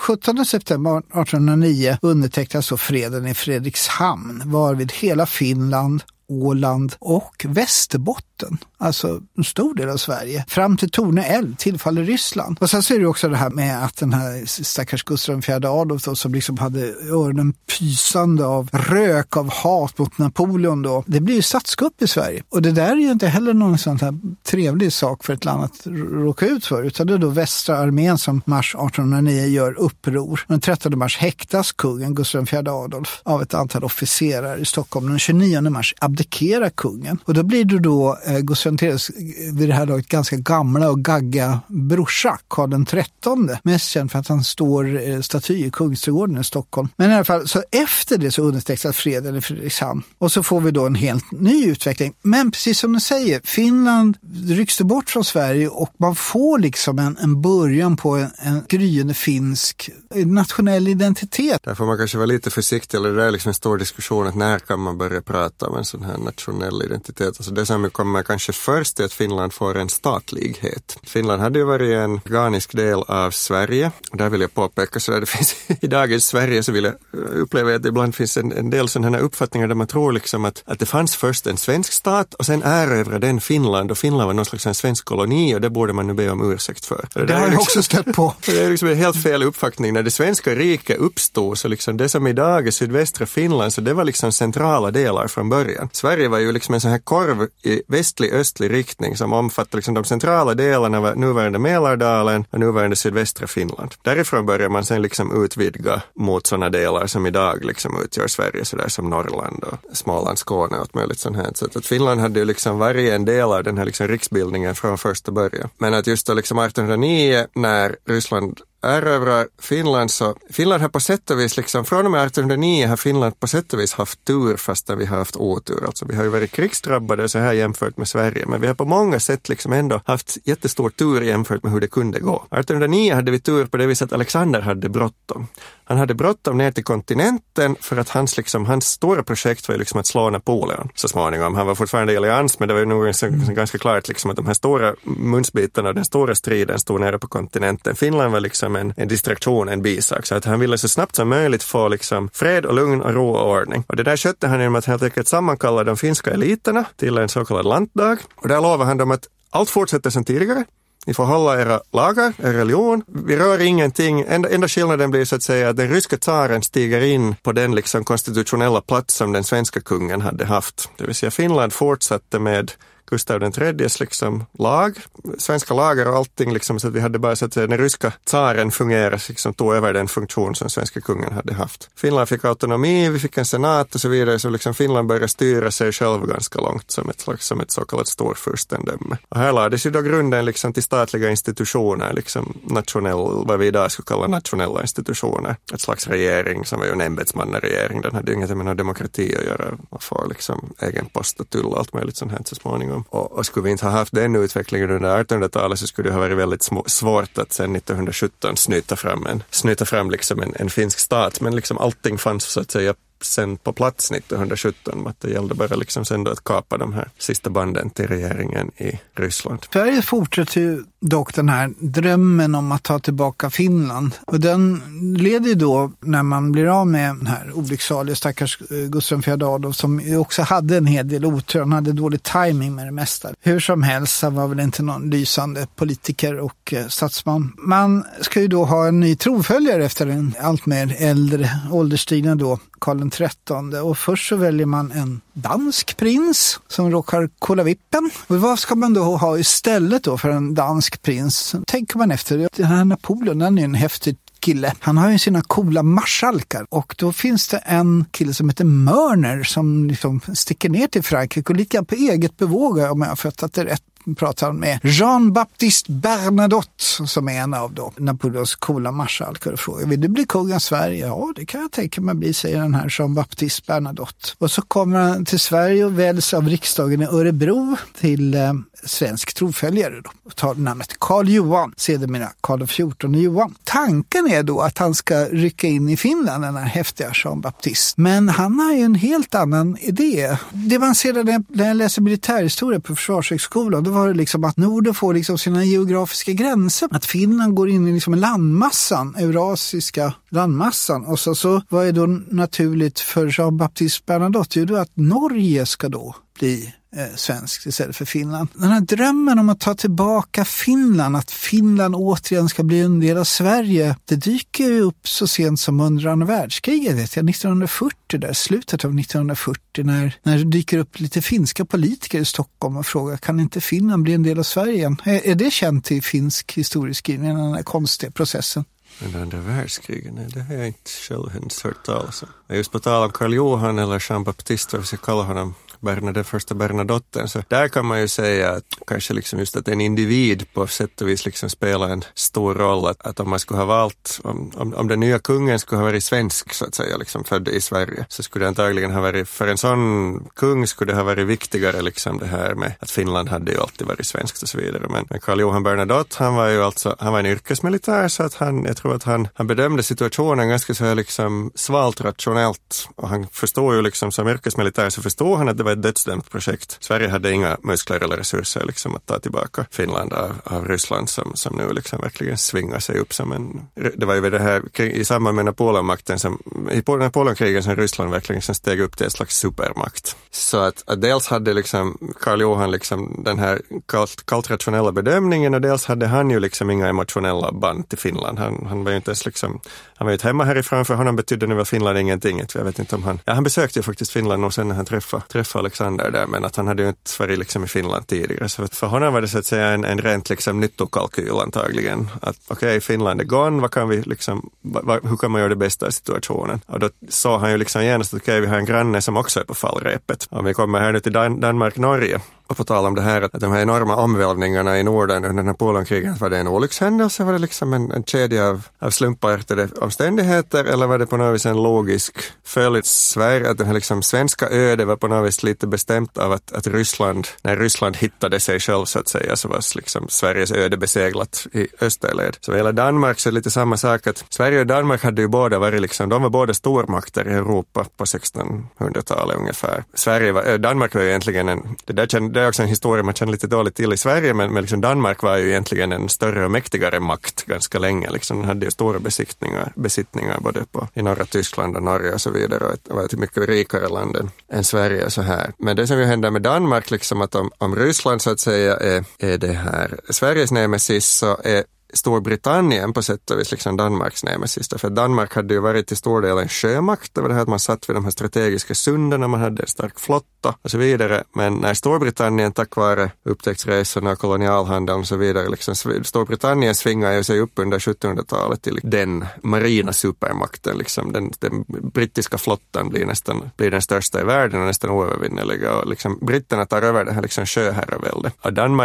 17 0.08 0.46
september 0.46 0.98
1809 0.98 1.98
undertecknas 2.02 2.66
så 2.66 2.78
freden 2.78 3.28
i 3.28 3.34
Fredrikshamn, 3.34 4.42
varvid 4.46 4.92
hela 4.92 5.26
Finland 5.26 6.02
Åland 6.30 6.96
och 7.00 7.46
Västerbotten, 7.48 8.58
alltså 8.78 9.22
en 9.38 9.44
stor 9.44 9.74
del 9.74 9.90
av 9.90 9.98
Sverige, 9.98 10.46
fram 10.48 10.78
till 10.78 10.90
Torne 10.90 11.24
älv 11.24 11.56
tillfaller 11.56 12.04
Ryssland. 12.04 12.58
Och 12.62 12.70
sen 12.70 12.84
så 12.84 12.94
är 12.94 13.00
det 13.00 13.06
också 13.06 13.30
det 13.30 13.38
här 13.38 13.50
med 13.50 13.84
att 13.84 13.98
den 13.98 14.14
här 14.14 14.46
stackars 14.64 15.04
Gustav 15.04 15.38
IV 15.38 15.66
Adolf 15.66 16.04
då, 16.04 16.16
som 16.16 16.34
liksom 16.34 16.58
hade 16.58 16.82
öronen 16.90 17.54
pysande 17.54 18.46
av 18.46 18.70
rök 18.74 19.38
av 19.38 19.54
hat 19.54 19.98
mot 19.98 20.18
Napoleon 20.18 20.82
då. 20.82 21.04
Det 21.08 21.20
blir 21.20 21.36
ju 21.36 21.42
statskupp 21.42 22.02
i 22.02 22.08
Sverige. 22.08 22.44
Och 22.50 22.62
det 22.62 22.72
där 22.72 22.92
är 22.92 22.96
ju 22.96 23.12
inte 23.12 23.28
heller 23.28 23.54
någon 23.54 23.78
sån 23.78 24.00
här 24.00 24.20
trevlig 24.44 24.94
sak 24.94 25.24
för 25.24 25.34
ett 25.34 25.46
land 25.46 25.64
att 25.64 25.88
råka 26.12 26.46
ut 26.46 26.66
för, 26.66 26.84
utan 26.84 27.08
det 27.08 27.14
är 27.14 27.18
då 27.18 27.30
västra 27.30 27.78
armén 27.78 28.18
som 28.18 28.42
mars 28.46 28.76
1809 28.76 29.46
gör 29.46 29.80
uppror. 29.80 30.46
Den 30.48 30.60
13 30.60 30.98
mars 30.98 31.18
häktas 31.18 31.72
kungen 31.72 32.16
Gustav 32.16 32.48
IV 32.54 32.68
Adolf 32.70 33.22
av 33.24 33.42
ett 33.42 33.54
antal 33.54 33.84
officerare 33.84 34.60
i 34.60 34.66
Stockholm. 34.66 35.10
Den 35.10 35.20
29 35.20 35.62
mars 35.62 35.94
abdikera 36.18 36.70
kungen. 36.70 37.20
Och 37.26 37.34
då 37.34 37.44
blir 37.44 37.66
det 37.66 37.80
då 37.80 38.18
eh, 38.26 38.40
Gustav 38.40 38.84
IIIs 38.84 39.12
vid 39.54 39.70
det 39.70 39.74
här 39.74 39.86
laget 39.86 40.08
ganska 40.08 40.36
gamla 40.36 40.90
och 40.90 41.00
gagga 41.00 41.60
brorsa, 41.68 42.40
Karl 42.48 42.86
XIII. 42.86 43.58
Mest 43.64 43.90
känd 43.90 44.12
för 44.12 44.20
att 44.20 44.28
han 44.28 44.44
står 44.44 45.10
eh, 45.10 45.22
staty 45.22 45.66
i 45.66 45.72
Kungsträdgården 45.72 46.38
i 46.38 46.44
Stockholm. 46.44 46.90
Men 46.96 47.12
i 47.12 47.16
alla 47.16 47.24
fall, 47.24 47.48
så 47.48 47.64
efter 47.72 48.18
det 48.18 48.32
så 48.32 48.42
undertecknas 48.42 48.96
freden 48.96 49.36
i 49.36 49.42
Fredrikshamn. 49.42 50.04
Och 50.18 50.32
så 50.32 50.44
får 50.44 50.62
vi 50.62 50.72
då 50.72 50.86
en 50.86 50.96
helt 50.96 51.32
ny 51.32 51.66
utveckling. 51.66 52.14
Men 52.22 52.52
precis 52.52 52.80
som 52.80 52.94
du 52.94 53.00
säger, 53.00 53.42
Finland 53.44 54.18
rycks 54.48 54.82
bort 54.82 55.10
från 55.10 55.24
Sverige 55.24 55.68
och 55.68 55.94
man 55.98 56.16
får 56.16 56.60
liksom 56.60 57.00
en, 57.00 57.18
en 57.18 57.42
början 57.42 57.98
på 57.98 58.16
en, 58.16 58.30
en 58.38 58.64
gryende 58.70 59.14
finsk 59.14 59.90
eh, 60.16 60.28
nationell 60.28 60.88
identitet. 60.88 61.64
Där 61.64 61.76
får 61.76 61.86
man 61.86 61.98
kanske 61.98 62.18
vara 62.18 62.26
lite 62.26 62.50
försiktig, 62.50 62.98
eller 62.98 63.14
det 63.14 63.24
är 63.24 63.32
liksom 63.32 63.50
en 63.50 63.54
stor 63.54 63.78
diskussion 63.78 64.28
att 64.28 64.36
när 64.36 64.60
kan 64.60 64.80
man 64.80 64.98
börja 64.98 65.22
prata 65.22 65.68
om 65.68 65.78
en 65.78 65.86
sån 65.86 66.04
här 66.08 66.18
nationell 66.18 66.84
identitet. 66.84 67.28
Alltså 67.28 67.52
det 67.52 67.66
som 67.66 67.90
kommer 67.90 68.24
kanske 68.24 68.54
först 68.54 69.00
är 69.00 69.06
att 69.06 69.14
Finland 69.14 69.54
får 69.54 69.78
en 69.78 69.90
statlighet. 69.90 70.98
Finland 71.04 71.42
hade 71.42 71.60
ju 71.60 71.66
varit 71.66 71.96
en 71.96 72.14
organisk 72.14 72.76
del 72.76 73.00
av 73.08 73.32
Sverige. 73.32 73.92
Där 74.12 74.30
vill 74.30 74.42
jag 74.42 74.54
påpeka 74.54 75.00
så 75.00 75.12
där 75.12 75.20
det 75.20 75.26
finns 75.38 75.56
i 75.82 75.88
dagens 75.88 76.28
Sverige 76.28 76.64
så 76.64 76.72
vill 76.72 76.84
jag 76.84 76.94
uppleva 77.34 77.76
att 77.76 77.84
det 77.84 77.90
ibland 77.90 78.16
finns 78.16 78.38
en, 78.38 78.52
en 78.52 78.70
del 78.70 78.90
sådana 78.90 79.18
här 79.18 79.24
uppfattningar 79.24 79.68
där 79.68 79.76
man 79.76 79.88
tror 79.88 80.12
liksom 80.12 80.46
att, 80.46 80.64
att 80.66 80.80
det 80.80 80.86
fanns 80.86 81.16
först 81.16 81.48
en 81.48 81.58
svensk 81.58 81.94
stat 81.94 82.34
och 82.34 82.46
sen 82.46 82.64
erövrade 82.64 83.28
den 83.28 83.42
Finland 83.42 83.92
och 83.92 83.98
Finland 83.98 84.28
var 84.28 84.34
någon 84.34 84.46
slags 84.46 84.68
en 84.68 84.76
svensk 84.76 85.06
koloni 85.06 85.56
och 85.56 85.62
det 85.62 85.70
borde 85.70 85.94
man 85.94 86.08
nu 86.08 86.14
be 86.14 86.30
om 86.30 86.52
ursäkt 86.54 86.86
för. 86.86 87.08
Det, 87.14 87.26
det 87.26 87.34
har 87.34 87.42
jag 87.42 87.50
liksom, 87.50 87.62
också 87.62 87.84
stött 87.84 88.16
på. 88.16 88.34
Det 88.46 88.64
är 88.64 88.70
liksom 88.70 88.90
en 88.90 88.98
helt 88.98 89.24
fel 89.24 89.44
uppfattning. 89.44 89.94
När 89.94 90.04
det 90.04 90.12
svenska 90.12 90.56
riket 90.56 90.98
uppstod 90.98 91.58
så 91.58 91.68
liksom 91.68 91.98
det 91.98 92.10
som 92.10 92.28
idag 92.28 92.68
är 92.68 92.72
sydvästra 92.72 93.26
Finland 93.26 93.74
så 93.74 93.82
det 93.82 93.94
var 93.94 94.04
liksom 94.04 94.32
centrala 94.32 94.92
delar 94.92 95.28
från 95.28 95.50
början. 95.50 95.90
Sverige 95.98 96.28
var 96.28 96.38
ju 96.38 96.52
liksom 96.52 96.74
en 96.74 96.82
sån 96.82 96.92
här 96.92 97.00
korv 97.00 97.48
i 97.64 97.82
västlig-östlig 97.88 98.72
riktning 98.72 99.18
som 99.18 99.34
omfattar 99.34 99.78
liksom 99.78 99.94
de 99.94 100.04
centrala 100.04 100.54
delarna 100.54 100.98
av 100.98 101.18
nuvarande 101.18 101.60
Mälardalen 101.60 102.46
och 102.52 102.60
nuvarande 102.60 102.96
sydvästra 102.96 103.48
Finland. 103.48 103.94
Därifrån 104.02 104.46
börjar 104.46 104.70
man 104.70 104.86
sen 104.86 105.02
liksom 105.02 105.44
utvidga 105.44 106.02
mot 106.16 106.48
sådana 106.48 106.70
delar 106.70 107.08
som 107.08 107.26
idag 107.26 107.66
liksom 107.66 108.02
utgör 108.04 108.28
Sverige, 108.28 108.66
sådär 108.66 108.88
som 108.88 109.10
Norrland 109.10 109.64
och 109.64 109.98
Småland, 109.98 110.38
Skåne 110.38 110.76
och 110.76 110.82
allt 110.82 110.94
möjligt 110.94 111.20
sånt 111.20 111.38
här. 111.38 111.52
Så 111.54 111.66
att 111.76 111.86
Finland 111.86 112.22
hade 112.22 112.40
ju 112.40 112.46
liksom 112.46 112.78
varit 112.78 113.12
en 113.12 113.26
del 113.26 113.52
av 113.52 113.64
den 113.64 113.78
här 113.78 113.86
liksom 113.86 114.08
riksbildningen 114.08 114.76
från 114.76 114.98
första 114.98 115.32
början. 115.32 115.70
Men 115.78 115.94
att 115.94 116.08
just 116.08 116.28
då 116.28 116.34
liksom 116.34 116.60
1809 116.60 117.46
när 117.54 117.96
Ryssland 118.06 118.62
erövrar 118.88 119.48
Finland 119.62 120.12
så 120.12 120.36
Finland 120.50 120.82
har 120.82 120.90
på 120.90 121.00
sätt 121.00 121.32
och 121.32 121.40
vis, 121.40 121.58
liksom, 121.58 121.86
från 121.86 122.06
och 122.06 122.12
med 122.12 122.26
1809 122.26 122.88
har 122.88 122.98
Finland 122.98 123.40
på 123.40 123.48
sätt 123.48 123.74
och 123.74 123.80
vis 123.80 123.94
haft 123.94 124.26
tur 124.26 124.58
fastän 124.58 124.98
vi 124.98 125.06
har 125.06 125.18
haft 125.18 125.36
otur. 125.36 125.86
Alltså 125.86 126.06
vi 126.06 126.16
har 126.16 126.24
ju 126.24 126.30
varit 126.30 126.52
krigsdrabbade 126.52 127.30
så 127.30 127.40
här 127.40 127.54
jämfört 127.54 127.98
med 127.98 128.08
Sverige, 128.08 128.46
men 128.46 128.62
vi 128.62 128.68
har 128.68 128.74
på 128.74 128.86
många 128.86 129.20
sätt 129.20 129.50
liksom 129.50 129.74
ändå 129.74 130.02
haft 130.06 130.38
jättestor 130.44 130.90
tur 130.90 131.22
jämfört 131.22 131.64
med 131.64 131.72
hur 131.72 131.80
det 131.80 131.88
kunde 131.88 132.20
gå. 132.20 132.36
1809 132.36 133.16
hade 133.16 133.32
vi 133.32 133.40
tur 133.40 133.66
på 133.66 133.78
det 133.78 133.88
viset 133.88 134.06
att 134.06 134.14
Alexander 134.14 134.62
hade 134.62 134.90
bråttom. 134.90 135.48
Han 135.88 135.98
hade 135.98 136.14
bråttom 136.14 136.58
ner 136.58 136.72
till 136.72 136.84
kontinenten 136.84 137.76
för 137.82 137.98
att 137.98 138.10
hans, 138.10 138.38
liksom, 138.38 138.66
hans 138.66 138.86
stora 138.86 139.24
projekt 139.24 139.68
var 139.68 139.76
ju 139.76 139.80
liksom 139.80 140.00
att 140.00 140.08
slå 140.08 140.30
Napoleon 140.30 140.90
så 140.96 141.08
småningom. 141.08 141.56
Han 141.56 141.68
var 141.68 141.76
fortfarande 141.76 142.14
i 142.14 142.18
allians, 142.18 142.60
men 142.60 142.68
det 142.68 142.74
var 142.74 142.80
ju 142.80 142.86
nog 142.86 143.24
mm. 143.24 143.54
ganska 143.54 143.78
klart 143.78 144.08
liksom 144.08 144.32
att 144.32 144.36
de 144.36 144.46
här 144.46 144.54
stora 144.54 144.96
munsbitarna, 145.04 145.94
den 145.94 146.06
stora 146.06 146.36
striden 146.36 146.80
stod 146.80 147.00
nere 147.00 147.20
på 147.20 147.28
kontinenten. 147.28 147.96
Finland 147.96 148.32
var 148.32 148.40
liksom 148.40 148.76
en, 148.76 148.94
en 148.98 149.08
distraktion, 149.08 149.70
en 149.70 149.82
bisak. 149.82 150.26
Så 150.26 150.36
att 150.36 150.46
han 150.46 150.60
ville 150.60 150.78
så 150.78 150.88
snabbt 150.88 151.16
som 151.16 151.30
möjligt 151.30 151.64
få 151.64 151.88
liksom 151.88 152.30
fred 152.34 152.66
och 152.66 152.74
lugn 152.74 153.02
och 153.02 153.14
ro 153.14 153.30
och 153.30 153.50
ordning. 153.50 153.84
Och 153.88 153.96
det 153.96 154.04
där 154.04 154.18
skötte 154.18 154.48
han 154.48 154.60
genom 154.60 154.76
att 154.76 154.86
helt 154.86 155.04
enkelt 155.04 155.28
sammankalla 155.28 155.84
de 155.84 155.98
finska 155.98 156.32
eliterna 156.32 156.86
till 156.96 157.18
en 157.18 157.30
så 157.30 157.46
kallad 157.46 157.66
lantdag. 157.66 158.18
Och 158.36 158.48
där 158.48 158.62
lovade 158.62 158.86
han 158.86 158.98
dem 158.98 159.12
att 159.12 159.28
allt 159.50 159.70
fortsätter 159.70 160.10
som 160.10 160.26
tidigare. 160.26 160.66
Ni 161.08 161.14
får 161.14 161.26
hålla 161.26 161.62
era 161.62 161.82
lagar, 161.94 162.34
er 162.44 162.54
religion. 162.54 163.04
Vi 163.08 163.38
rör 163.38 163.62
ingenting. 163.62 164.26
Enda, 164.28 164.50
enda 164.50 164.68
skillnaden 164.68 165.12
blir 165.12 165.26
så 165.26 165.36
att 165.36 165.44
säga 165.44 165.70
att 165.70 165.78
den 165.78 165.90
ryska 165.90 166.18
tsaren 166.18 166.64
stiger 166.64 167.02
in 167.02 167.36
på 167.44 167.52
den 167.52 167.76
liksom 167.76 168.04
konstitutionella 168.04 168.82
plats 168.82 169.14
som 169.14 169.32
den 169.32 169.44
svenska 169.44 169.82
kungen 169.82 170.22
hade 170.22 170.46
haft. 170.46 170.90
Det 170.98 171.06
vill 171.06 171.16
säga 171.16 171.32
Finland 171.32 171.74
fortsatte 171.74 172.40
med 172.40 172.72
Gustav 173.10 173.44
IIIs 173.44 174.00
liksom 174.00 174.46
lag, 174.60 175.00
svenska 175.38 175.74
lagar 175.74 176.06
och 176.06 176.16
allting, 176.16 176.54
liksom, 176.54 176.80
så 176.80 176.88
att 176.88 176.94
vi 176.94 177.00
hade 177.00 177.20
bara 177.20 177.36
så 177.36 177.46
att 177.46 177.52
den 177.52 177.78
ryska 177.78 178.14
tsaren 178.26 178.72
fungerade, 178.72 179.20
liksom, 179.30 179.54
tog 179.54 179.74
över 179.74 179.94
den 179.94 180.08
funktion 180.08 180.56
som 180.56 180.70
svenska 180.70 181.02
kungen 181.02 181.34
hade 181.34 181.54
haft. 181.54 181.90
Finland 181.96 182.30
fick 182.30 182.46
autonomi, 182.46 183.10
vi 183.10 183.20
fick 183.20 183.38
en 183.38 183.46
senat 183.46 183.96
och 183.96 184.02
så 184.02 184.10
vidare, 184.10 184.40
så 184.40 184.50
liksom 184.50 184.74
Finland 184.74 185.08
började 185.08 185.28
styra 185.28 185.72
sig 185.72 185.92
själv 185.92 186.28
ganska 186.28 186.60
långt 186.60 186.92
som 186.92 187.10
ett, 187.10 187.20
slags, 187.20 187.48
som 187.48 187.62
ett 187.62 187.72
så 187.72 187.86
kallat 187.86 188.08
storfurstendöme. 188.08 189.18
Och 189.30 189.38
här 189.38 189.54
lades 189.54 189.86
ju 189.86 189.92
då 189.92 190.02
grunden 190.02 190.46
liksom 190.46 190.74
till 190.74 190.84
statliga 190.84 191.30
institutioner, 191.30 192.14
liksom 192.14 192.58
nationell, 192.64 193.46
vad 193.46 193.60
vi 193.60 193.68
idag 193.68 193.92
skulle 193.92 194.06
kalla 194.06 194.28
nationella 194.28 194.82
institutioner. 194.82 195.56
Ett 195.74 195.82
slags 195.82 196.08
regering 196.08 196.66
som 196.66 196.80
var 196.80 196.86
ju 196.86 196.92
en 196.92 197.02
ämbetsmannaregering, 197.02 198.02
den 198.02 198.16
hade 198.16 198.32
ju 198.32 198.38
inget 198.38 198.58
med 198.58 198.78
demokrati 198.78 199.36
att 199.36 199.46
göra. 199.46 199.78
Man 199.92 200.00
får 200.00 200.26
liksom 200.30 200.74
egen 200.80 201.06
post 201.06 201.40
och 201.40 201.50
tull 201.50 201.66
och 201.66 201.80
allt 201.80 201.94
möjligt 201.94 202.18
sånt 202.18 202.32
här 202.32 202.42
så 202.46 202.56
småningom 202.56 202.97
honom. 202.98 203.06
Och, 203.10 203.32
och 203.32 203.46
skulle 203.46 203.64
vi 203.64 203.72
inte 203.72 203.86
ha 203.86 203.92
haft 203.92 204.14
den 204.14 204.36
utvecklingen 204.36 204.92
under 204.92 205.24
1800-talet 205.24 205.80
så 205.80 205.88
skulle 205.88 206.10
det 206.10 206.14
ha 206.14 206.20
varit 206.20 206.38
väldigt 206.38 206.64
små, 206.64 206.84
svårt 206.88 207.38
att 207.38 207.54
sedan 207.54 207.76
1917 207.76 208.58
snyta 208.58 208.96
fram 208.96 209.28
en, 209.28 209.44
snyta 209.50 209.86
fram 209.86 210.12
liksom 210.12 210.42
en, 210.42 210.54
en 210.56 210.70
finsk 210.70 211.00
stat. 211.00 211.42
Men 211.42 211.56
liksom 211.56 211.78
allting 211.78 212.18
fanns 212.18 212.44
så 212.44 212.60
att 212.60 212.72
säga 212.72 212.94
sen 213.22 213.58
på 213.58 213.74
plats 213.74 214.12
1917. 214.12 215.08
Att 215.08 215.20
det 215.20 215.30
gällde 215.30 215.56
bara 215.56 215.76
liksom 215.76 216.06
sen 216.06 216.24
då 216.24 216.32
att 216.32 216.44
kapa 216.44 216.78
de 216.78 216.94
här 216.94 217.10
sista 217.18 217.50
banden 217.50 217.90
till 217.90 218.08
regeringen 218.08 218.72
i 218.78 219.00
Ryssland. 219.16 219.66
Sverige 219.74 220.02
fortsätter 220.02 220.62
ju 220.62 220.84
dock 221.00 221.34
den 221.34 221.50
här 221.50 221.74
drömmen 221.80 222.56
om 222.56 222.72
att 222.72 222.84
ta 222.84 223.00
tillbaka 223.00 223.50
Finland. 223.50 224.16
Och 224.26 224.40
den 224.40 224.82
leder 225.18 225.50
ju 225.50 225.56
då, 225.56 225.92
när 226.00 226.24
man 226.24 226.52
blir 226.52 226.80
av 226.80 226.88
med 226.88 227.16
den 227.16 227.28
här 227.28 227.52
olycksalige 227.54 228.16
stackars 228.16 228.62
eh, 228.72 228.78
Gustav 228.78 229.20
IV 229.28 229.44
Adolf 229.44 229.76
som 229.76 230.18
också 230.20 230.42
hade 230.42 230.78
en 230.78 230.86
hel 230.86 231.08
del 231.08 231.26
otur. 231.26 231.60
Han 231.60 231.72
hade 231.72 231.92
dålig 231.92 232.24
timing 232.24 232.76
med 232.76 232.88
det 232.88 232.92
mesta. 232.92 233.30
Hur 233.42 233.60
som 233.60 233.84
helst, 233.84 234.22
han 234.22 234.36
var 234.36 234.48
väl 234.48 234.60
inte 234.60 234.84
någon 234.84 235.10
lysande 235.10 235.68
politiker 235.76 236.40
och 236.40 236.74
eh, 236.74 236.88
statsman. 236.88 237.54
Man 237.58 238.04
ska 238.22 238.42
ju 238.42 238.48
då 238.48 238.66
ha 238.66 238.88
en 238.88 239.00
ny 239.00 239.16
tronföljare 239.16 239.86
efter 239.86 240.08
en 240.08 240.36
allt 240.40 240.66
mer 240.66 240.96
äldre 241.00 241.50
ålderstigna 241.72 242.36
då, 242.36 242.60
Karl 242.80 243.10
XIII. 243.10 243.80
Och 243.82 243.98
först 243.98 244.30
så 244.30 244.36
väljer 244.36 244.66
man 244.66 244.92
en 244.92 245.22
dansk 245.34 245.98
prins 245.98 246.60
som 246.68 246.92
råkar 246.92 247.30
kolla 247.40 247.64
vippen. 247.64 248.10
Och 248.28 248.42
vad 248.42 248.60
ska 248.60 248.76
man 248.76 248.94
då 248.94 249.04
ha 249.04 249.38
istället 249.38 250.04
då 250.04 250.18
för 250.18 250.30
en 250.30 250.54
dansk 250.54 251.02
prins? 251.02 251.56
Tänker 251.68 251.98
man 251.98 252.12
efter, 252.12 252.50
den 252.56 252.66
här 252.66 252.86
Napoleon, 252.86 253.40
den 253.40 253.58
är 253.58 253.64
en 253.64 253.74
häftig 253.74 254.18
kille. 254.40 254.74
Han 254.80 254.98
har 254.98 255.12
ju 255.12 255.20
sina 255.20 255.42
coola 255.42 255.84
marskalkar 255.84 256.66
och 256.70 256.96
då 256.98 257.14
finns 257.14 257.48
det 257.48 257.58
en 257.58 258.06
kille 258.12 258.34
som 258.34 258.50
heter 258.50 258.66
Mörner 258.66 259.44
som 259.44 259.88
liksom 259.88 260.22
sticker 260.34 260.70
ner 260.70 260.88
till 260.88 261.04
Frankrike 261.04 261.54
och 261.54 261.58
lite 261.58 261.84
på 261.84 261.96
eget 261.96 262.38
bevåg 262.38 262.78
om 262.78 263.02
jag 263.02 263.10
har 263.10 263.16
fattat 263.16 263.54
det 263.54 263.66
rätt 263.66 263.84
pratar 264.16 264.52
med 264.52 264.80
Jean-Baptiste 264.84 265.92
Bernadotte 265.92 266.84
som 267.08 267.30
är 267.30 267.42
en 267.42 267.54
av 267.54 267.74
då 267.74 267.94
Napoleons 267.98 268.56
coola 268.56 268.92
marskalkar 268.92 269.52
och 269.52 269.60
frågar 269.60 269.86
vill 269.86 270.02
du 270.02 270.08
bli 270.08 270.26
kung 270.26 270.54
av 270.54 270.60
Sverige? 270.60 271.08
Ja, 271.08 271.34
det 271.36 271.46
kan 271.46 271.62
jag 271.62 271.72
tänka 271.72 272.02
mig 272.02 272.16
bli, 272.16 272.34
säger 272.34 272.62
den 272.62 272.76
här 272.76 272.90
Jean-Baptiste 272.90 273.68
Bernadotte. 273.68 274.30
Och 274.38 274.52
så 274.52 274.62
kommer 274.62 275.00
han 275.00 275.26
till 275.26 275.40
Sverige 275.40 275.86
och 275.86 276.00
väljs 276.00 276.34
av 276.34 276.48
riksdagen 276.48 277.02
i 277.02 277.06
Örebro 277.06 277.78
till 278.00 278.34
eh, 278.34 278.54
svensk 278.84 279.34
troföljare 279.34 280.02
då, 280.02 280.10
och 280.26 280.36
tar 280.36 280.56
namnet 280.56 281.00
Karl 281.00 281.30
Johan, 281.30 281.74
sedermera 281.78 282.30
Karl 282.42 282.68
XIV 282.68 283.16
Johan. 283.16 283.56
Tanken 283.64 284.28
är 284.28 284.44
då 284.44 284.62
att 284.62 284.78
han 284.78 284.96
ska 284.96 285.26
rycka 285.26 285.68
in 285.68 285.90
i 285.90 285.98
Finland, 285.98 286.44
den 286.44 286.56
här 286.56 286.66
häftiga 286.66 287.12
Jean 287.24 287.42
Baptiste. 287.42 288.02
Men 288.02 288.30
han 288.30 288.60
har 288.60 288.74
ju 288.74 288.82
en 288.82 288.96
helt 288.96 289.36
annan 289.36 289.78
idé. 289.78 290.38
Det 290.52 290.80
man 290.80 290.96
ser 290.96 291.44
när 291.58 291.68
jag 291.68 291.78
läser 291.78 292.02
militärhistoria 292.02 292.80
på 292.80 292.96
Försvarshögskolan, 292.96 293.84
då 293.84 293.92
var 293.98 294.08
det 294.08 294.14
liksom 294.14 294.44
att 294.44 294.58
Norden 294.58 294.94
får 294.94 295.14
liksom 295.14 295.38
sina 295.38 295.64
geografiska 295.64 296.32
gränser. 296.32 296.90
Att 296.92 297.06
Finland 297.06 297.54
går 297.54 297.70
in 297.70 297.88
i 297.88 297.92
liksom 297.92 298.14
landmassan, 298.14 299.16
eurasiska 299.16 300.14
landmassan. 300.30 301.06
Och 301.06 301.20
så, 301.20 301.36
så 301.36 301.62
vad 301.70 301.88
är 301.88 301.92
då 301.92 302.06
naturligt 302.32 303.00
för 303.00 303.40
Jean 303.40 303.58
Baptiste 303.58 304.04
Bernadotte? 304.06 304.60
Jo, 304.60 304.76
att 304.76 304.92
Norge 304.94 305.66
ska 305.66 305.90
då 305.90 306.16
bli 306.40 306.74
eh, 306.96 307.16
svenskt 307.16 307.66
istället 307.66 307.96
för 307.96 308.06
Finland. 308.06 308.50
Den 308.54 308.72
här 308.72 308.82
drömmen 308.82 309.40
om 309.40 309.50
att 309.50 309.60
ta 309.60 309.74
tillbaka 309.74 310.46
Finland, 310.46 311.16
att 311.16 311.32
Finland 311.32 311.96
återigen 311.96 312.50
ska 312.50 312.64
bli 312.64 312.82
en 312.82 313.00
del 313.00 313.18
av 313.18 313.24
Sverige, 313.24 313.96
det 314.06 314.16
dyker 314.16 314.82
upp 314.82 315.08
så 315.08 315.28
sent 315.28 315.60
som 315.60 315.80
under 315.80 316.08
andra 316.08 316.28
världskriget, 316.28 316.96
vet 316.96 317.16
jag, 317.16 317.30
1940, 317.30 318.20
där, 318.20 318.34
slutet 318.34 318.86
av 318.86 319.00
1940, 319.00 319.84
när, 319.84 320.14
när 320.24 320.38
det 320.38 320.44
dyker 320.44 320.78
upp 320.78 321.00
lite 321.00 321.22
finska 321.22 321.66
politiker 321.66 322.20
i 322.20 322.26
Stockholm 322.26 322.78
och 322.78 322.86
frågar 322.86 323.18
kan 323.18 323.40
inte 323.40 323.62
Finland 323.62 324.04
bli 324.04 324.14
en 324.14 324.24
del 324.24 324.40
av 324.40 324.44
Sverige 324.44 324.74
igen? 324.74 324.98
Är, 325.04 325.28
är 325.28 325.36
det 325.36 325.52
känt 325.52 325.92
i 325.92 326.02
finsk 326.02 326.54
historieskrivning, 326.54 327.36
den 327.36 327.54
här 327.54 327.64
konstiga 327.64 328.12
processen? 328.12 328.66
Under 329.06 329.22
andra 329.22 329.38
världskriget? 329.38 330.14
Nej, 330.14 330.28
det 330.34 330.44
har 330.44 330.56
jag 330.56 330.68
inte 330.68 330.92
själv 331.08 331.32
hört 331.64 331.86
talas 331.86 332.24
om. 332.24 332.56
Just 332.56 332.72
på 332.72 332.80
tal 332.80 333.04
om 333.04 333.12
Karl 333.12 333.34
Johan 333.34 333.80
eller 333.80 334.06
Jean 334.10 334.24
Baptiste, 334.24 334.76
vad 334.76 334.82
vi 334.82 334.88
ska 334.88 334.98
kalla 334.98 335.24
honom, 335.24 335.56
Bernadette, 335.80 336.18
den 336.18 336.24
första 336.24 336.56
Bernadotten, 336.56 337.28
så 337.28 337.44
där 337.48 337.68
kan 337.68 337.86
man 337.86 338.02
ju 338.02 338.08
säga 338.08 338.52
att 338.52 338.64
kanske 338.88 339.14
liksom 339.14 339.40
just 339.40 339.56
att 339.56 339.68
en 339.68 339.82
individ 339.82 340.54
på 340.54 340.68
sätt 340.68 341.02
och 341.02 341.08
vis 341.08 341.26
liksom 341.26 341.50
spelar 341.50 341.90
en 341.90 342.04
stor 342.14 342.56
roll. 342.56 342.88
Att, 342.88 343.06
att 343.06 343.20
om 343.20 343.30
man 343.30 343.40
skulle 343.40 343.60
ha 343.60 343.66
valt, 343.66 344.20
om, 344.24 344.52
om, 344.56 344.74
om 344.74 344.88
den 344.88 345.00
nya 345.00 345.20
kungen 345.20 345.60
skulle 345.60 345.80
ha 345.80 345.86
varit 345.86 346.04
svensk 346.04 346.54
så 346.54 346.66
att 346.66 346.76
säga, 346.76 346.98
liksom 346.98 347.24
född 347.24 347.48
i 347.48 347.62
Sverige, 347.62 348.06
så 348.10 348.24
skulle 348.24 348.46
det 348.46 348.50
antagligen 348.50 348.92
ha 348.92 349.02
varit, 349.02 349.30
för 349.30 349.48
en 349.48 349.58
sån 349.58 350.30
kung 350.36 350.68
skulle 350.68 350.92
det 350.92 350.96
ha 350.96 351.04
varit 351.04 351.28
viktigare 351.28 351.82
liksom 351.82 352.18
det 352.18 352.26
här 352.26 352.56
med 352.56 352.74
att 352.80 352.92
Finland 352.92 353.30
hade 353.30 353.52
ju 353.52 353.60
alltid 353.60 353.88
varit 353.88 354.06
svenskt 354.06 354.44
och 354.44 354.50
så 354.50 354.58
vidare. 354.58 354.88
Men, 354.90 355.06
men 355.10 355.20
Karl 355.20 355.40
Johan 355.40 355.64
Bernadotte, 355.64 356.16
han 356.24 356.36
var 356.36 356.48
ju 356.48 356.64
alltså, 356.64 356.96
han 357.00 357.14
var 357.14 357.20
en 357.20 357.26
yrkesmilitär 357.26 358.08
så 358.08 358.24
att 358.24 358.34
han, 358.34 358.66
jag 358.66 358.78
tror 358.78 358.96
att 358.96 359.04
han, 359.04 359.28
han 359.34 359.48
bedömde 359.48 359.84
situationen 359.84 360.50
ganska 360.50 360.74
så 360.74 360.86
här 360.86 360.96
liksom 360.96 361.52
svalt 361.56 362.02
rationellt 362.02 362.90
och 362.96 363.10
han 363.10 363.28
förstår 363.32 363.76
ju 363.76 363.82
liksom 363.82 364.12
som 364.12 364.28
yrkesmilitär 364.28 364.90
så 364.90 365.02
förstår 365.02 365.38
han 365.38 365.50
att 365.50 365.58
det 365.58 365.64
var 365.68 365.74
ett 365.74 365.82
dödsdömt 365.82 366.30
projekt. 366.30 366.78
Sverige 366.80 367.10
hade 367.10 367.32
inga 367.32 367.58
muskler 367.64 368.04
eller 368.04 368.18
resurser 368.18 368.66
liksom 368.66 368.96
att 368.96 369.06
ta 369.06 369.20
tillbaka 369.20 369.66
Finland 369.72 370.14
av, 370.14 370.32
av 370.44 370.68
Ryssland 370.68 371.10
som, 371.10 371.32
som 371.36 371.56
nu 371.56 371.74
liksom 371.74 372.02
verkligen 372.02 372.38
svingar 372.38 372.80
sig 372.80 373.00
upp 373.00 373.14
som 373.14 373.32
en... 373.32 373.68
Det 373.96 374.06
var 374.06 374.16
ju 374.16 374.30
det 374.30 374.40
här 374.40 374.82
i 374.82 375.06
samband 375.06 375.36
med 375.36 375.46
Napoleonmakten, 375.46 376.20
som, 376.20 376.40
i 376.72 376.84
Napoleonkrigen 376.88 377.64
som 377.64 377.76
Ryssland 377.76 378.12
verkligen 378.12 378.42
som 378.42 378.56
steg 378.56 378.80
upp 378.80 378.98
till 378.98 379.06
en 379.06 379.12
slags 379.12 379.38
supermakt. 379.38 380.16
Så 380.32 380.58
att, 380.58 380.84
att 380.86 381.02
dels 381.02 381.28
hade 381.28 381.54
liksom 381.54 381.98
Karl 382.20 382.42
Johan 382.42 382.72
liksom 382.72 383.22
den 383.26 383.40
här 383.40 383.62
kallt, 383.86 384.26
kallt 384.26 384.50
rationella 384.50 384.92
bedömningen 384.92 385.54
och 385.54 385.62
dels 385.62 385.86
hade 385.86 386.08
han 386.08 386.30
ju 386.30 386.40
liksom 386.40 386.70
inga 386.70 386.88
emotionella 386.88 387.52
band 387.52 387.90
till 387.90 387.98
Finland. 387.98 388.40
Han, 388.40 388.66
han 388.70 388.84
var 388.84 388.92
ju 388.92 388.98
inte 388.98 389.10
ens 389.10 389.26
liksom, 389.26 389.60
han 389.96 390.06
var 390.06 390.12
ju 390.12 390.16
inte 390.16 390.28
hemma 390.28 390.44
härifrån 390.44 390.86
för 390.86 390.94
honom 390.94 391.16
betydde 391.16 391.48
nu 391.48 391.56
väl 391.56 391.66
Finland 391.66 391.98
ingenting. 391.98 392.44
Jag 392.54 392.64
vet 392.64 392.80
inte 392.80 392.96
om 392.96 393.04
han, 393.04 393.20
ja 393.26 393.34
han 393.34 393.44
besökte 393.44 393.80
ju 393.80 393.84
faktiskt 393.84 394.12
Finland 394.12 394.46
och 394.46 394.54
sen 394.54 394.68
när 394.68 394.76
han 394.76 394.86
träffade, 394.86 395.24
träffade 395.28 395.57
för 395.58 395.60
Alexander 395.60 396.12
där, 396.12 396.28
men 396.28 396.46
att 396.46 396.56
han 396.56 396.68
hade 396.68 396.84
ju 396.84 396.90
inte 396.90 397.12
varit 397.20 397.40
liksom 397.40 397.64
i 397.64 397.68
Finland 397.68 398.08
tidigare. 398.08 398.50
Så 398.50 398.68
för 398.68 398.88
honom 398.88 399.14
var 399.14 399.22
det 399.22 399.28
så 399.28 399.38
att 399.38 399.46
säga 399.46 399.68
en, 399.68 399.86
en 399.86 400.02
rent 400.02 400.30
liksom 400.30 400.60
nyttokalkyl 400.60 401.40
antagligen. 401.40 402.10
Att 402.22 402.38
okej, 402.48 402.68
okay, 402.68 402.80
Finland 402.80 403.22
är 403.22 403.26
gone, 403.26 403.62
vad 403.62 403.72
kan 403.72 403.90
vi 403.90 404.02
liksom, 404.02 404.50
vad, 404.62 405.06
hur 405.06 405.18
kan 405.18 405.32
man 405.32 405.42
göra 405.42 405.50
det 405.50 405.56
bästa 405.56 405.88
i 405.88 405.92
situationen? 405.92 406.62
Och 406.68 406.80
då 406.80 406.90
såg 407.10 407.40
han 407.42 407.52
ju 407.52 407.58
liksom 407.58 407.84
genast 407.84 408.14
att 408.14 408.22
okej, 408.22 408.34
okay, 408.34 408.42
vi 408.42 408.48
har 408.48 408.58
en 408.58 408.66
granne 408.66 409.02
som 409.02 409.18
också 409.18 409.40
är 409.40 409.44
på 409.44 409.54
fallrepet. 409.54 410.28
Om 410.30 410.46
vi 410.46 410.54
kommer 410.54 410.80
här 410.80 410.92
nu 410.92 411.00
till 411.00 411.14
Dan 411.14 411.40
Danmark-Norge 411.40 412.20
och 412.48 412.58
på 412.58 412.64
tal 412.64 412.86
om 412.86 412.96
det 412.96 413.02
här 413.02 413.22
att 413.22 413.32
de 413.32 413.52
här 413.52 413.62
enorma 413.62 413.96
omvälvningarna 413.96 414.80
i 414.80 414.84
Norden 414.84 415.26
under 415.26 415.44
Napoleonkriget, 415.44 416.22
var 416.22 416.30
det 416.30 416.38
en 416.38 416.48
olyckshändelse, 416.48 417.24
var 417.24 417.34
det 417.34 417.40
liksom 417.40 417.74
en, 417.74 417.92
en 417.92 418.04
kedja 418.04 418.50
av, 418.50 418.68
av 418.80 418.90
slumpartade 418.90 419.70
omständigheter 419.82 420.66
eller 420.66 420.88
var 420.88 420.98
det 420.98 421.06
på 421.06 421.18
något 421.18 421.36
vis 421.36 421.46
en 421.46 421.64
logisk 421.64 422.18
följd? 422.44 422.86
Sverige, 422.86 423.50
att 423.50 423.58
det 423.58 423.66
här 423.66 423.74
liksom 423.74 424.04
svenska 424.04 424.50
öde 424.50 424.86
var 424.86 424.96
på 424.96 425.08
något 425.08 425.28
vis 425.28 425.44
lite 425.44 425.68
bestämt 425.68 426.18
av 426.18 426.32
att, 426.32 426.52
att 426.52 426.68
Ryssland, 426.68 427.28
när 427.42 427.58
Ryssland 427.58 427.98
hittade 427.98 428.40
sig 428.40 428.60
själv 428.60 428.86
så 428.86 429.00
att 429.00 429.08
säga, 429.08 429.36
så 429.36 429.48
var 429.48 429.76
liksom 429.76 430.06
Sveriges 430.10 430.52
öde 430.52 430.78
beseglat 430.78 431.48
i 431.54 431.68
österled. 431.82 432.38
Så 432.42 432.52
vad 432.52 432.60
gäller 432.60 432.74
Danmark 432.74 433.20
så 433.20 433.30
är 433.30 433.32
det 433.32 433.36
lite 433.36 433.52
samma 433.52 433.78
sak 433.78 434.08
att 434.08 434.26
Sverige 434.30 434.60
och 434.60 434.68
Danmark 434.68 435.04
hade 435.04 435.22
ju 435.22 435.28
båda 435.28 435.60
varit 435.60 435.82
liksom, 435.82 436.10
de 436.10 436.22
var 436.22 436.30
båda 436.30 436.54
stormakter 436.54 437.28
i 437.28 437.34
Europa 437.34 437.86
på 437.98 438.06
1600-talet 438.06 439.38
ungefär. 439.38 439.84
Sverige 439.94 440.32
var, 440.32 440.52
eh, 440.52 440.58
Danmark 440.58 440.96
var 440.96 441.02
ju 441.02 441.10
egentligen 441.10 441.50
en, 441.50 441.76
det 441.86 441.94
där 441.94 442.06
det 442.38 442.44
är 442.44 442.48
också 442.48 442.64
en 442.64 442.70
historia 442.70 443.04
man 443.04 443.14
känner 443.14 443.32
lite 443.32 443.48
dåligt 443.48 443.76
till 443.76 443.94
i 443.94 443.98
Sverige, 443.98 444.34
men, 444.34 444.54
men 444.54 444.62
liksom 444.62 444.82
Danmark 444.82 445.24
var 445.24 445.38
ju 445.38 445.50
egentligen 445.50 445.92
en 445.92 446.10
större 446.10 446.46
och 446.46 446.52
mäktigare 446.52 447.00
makt 447.00 447.46
ganska 447.46 447.80
länge. 447.80 448.10
Liksom, 448.10 448.38
den 448.38 448.46
hade 448.46 448.66
ju 448.66 448.72
stora 448.72 449.00
besittningar, 449.00 449.72
besittningar 449.76 450.40
både 450.40 450.66
på, 450.72 450.88
i 450.94 451.02
norra 451.02 451.26
Tyskland 451.26 451.76
och 451.76 451.84
Norge 451.84 452.14
och 452.14 452.22
så 452.22 452.32
vidare 452.32 452.66
och 452.66 452.96
var 452.96 453.06
ett 453.06 453.14
mycket 453.14 453.50
rikare 453.50 453.88
land 453.88 454.16
än, 454.16 454.30
än 454.52 454.64
Sverige. 454.64 455.10
Så 455.10 455.22
här. 455.22 455.52
Men 455.58 455.76
det 455.76 455.88
som 455.88 456.00
ju 456.00 456.06
händer 456.06 456.32
med 456.32 456.42
Danmark, 456.42 456.92
liksom 456.92 457.22
att 457.22 457.36
om, 457.36 457.52
om 457.58 457.76
Ryssland 457.76 458.22
så 458.22 458.32
att 458.32 458.40
säga 458.40 458.78
är, 458.78 459.06
är 459.20 459.38
det 459.38 459.54
här 459.54 460.00
Sveriges 460.10 460.52
nemesis 460.52 461.06
så 461.06 461.38
är 461.44 461.64
Storbritannien 461.94 462.94
på 462.94 463.04
sätt 463.04 463.32
och 463.32 463.40
vis 463.40 463.52
liksom 463.52 463.78
Danmarks 463.78 464.24
nemesis. 464.24 464.70
För 464.78 464.90
Danmark 464.90 465.36
hade 465.36 465.54
ju 465.54 465.60
varit 465.60 465.88
till 465.88 465.98
stor 465.98 466.22
del 466.22 466.38
en 466.38 466.48
sjömakt, 466.48 467.14
det 467.14 467.22
var 467.22 467.30
det 467.30 467.36
här 467.36 467.42
att 467.42 467.48
man 467.48 467.60
satt 467.60 467.90
vid 467.90 467.96
de 467.96 468.04
här 468.04 468.12
strategiska 468.12 468.76
sunden 468.76 469.24
och 469.24 469.30
man 469.30 469.40
hade 469.40 469.62
en 469.62 469.68
stark 469.68 470.00
flotta 470.00 470.56
och 470.62 470.72
så 470.72 470.78
vidare. 470.78 471.24
Men 471.34 471.54
när 471.54 471.74
Storbritannien 471.74 472.52
tack 472.52 472.76
vare 472.76 473.12
upptäcktsresorna, 473.24 474.16
kolonialhandeln 474.16 475.00
och 475.00 475.08
så 475.08 475.16
vidare, 475.16 475.50
liksom, 475.50 475.76
Storbritannien 476.04 476.76
svingade 476.76 477.24
sig 477.24 477.40
upp 477.40 477.52
under 477.56 477.80
1700-talet 477.80 478.62
till 478.62 478.80
den 478.84 479.26
marina 479.44 479.94
supermakten. 479.94 480.78
Liksom, 480.78 481.14
den, 481.14 481.32
den 481.40 481.66
brittiska 481.68 482.38
flottan 482.38 482.90
blir 482.90 483.06
nästan 483.06 483.50
blir 483.58 483.72
den 483.72 483.82
största 483.82 484.22
i 484.22 484.24
världen 484.24 484.62
och 484.62 484.68
nästan 484.68 484.90
oövervinneliga. 484.90 485.76
Och 485.76 485.88
liksom, 485.88 486.20
britterna 486.22 486.66
tar 486.66 486.82
över 486.82 487.06
det 487.06 487.12
här 487.12 487.22
liksom, 487.22 487.46
sjöherraväldet. 487.46 488.34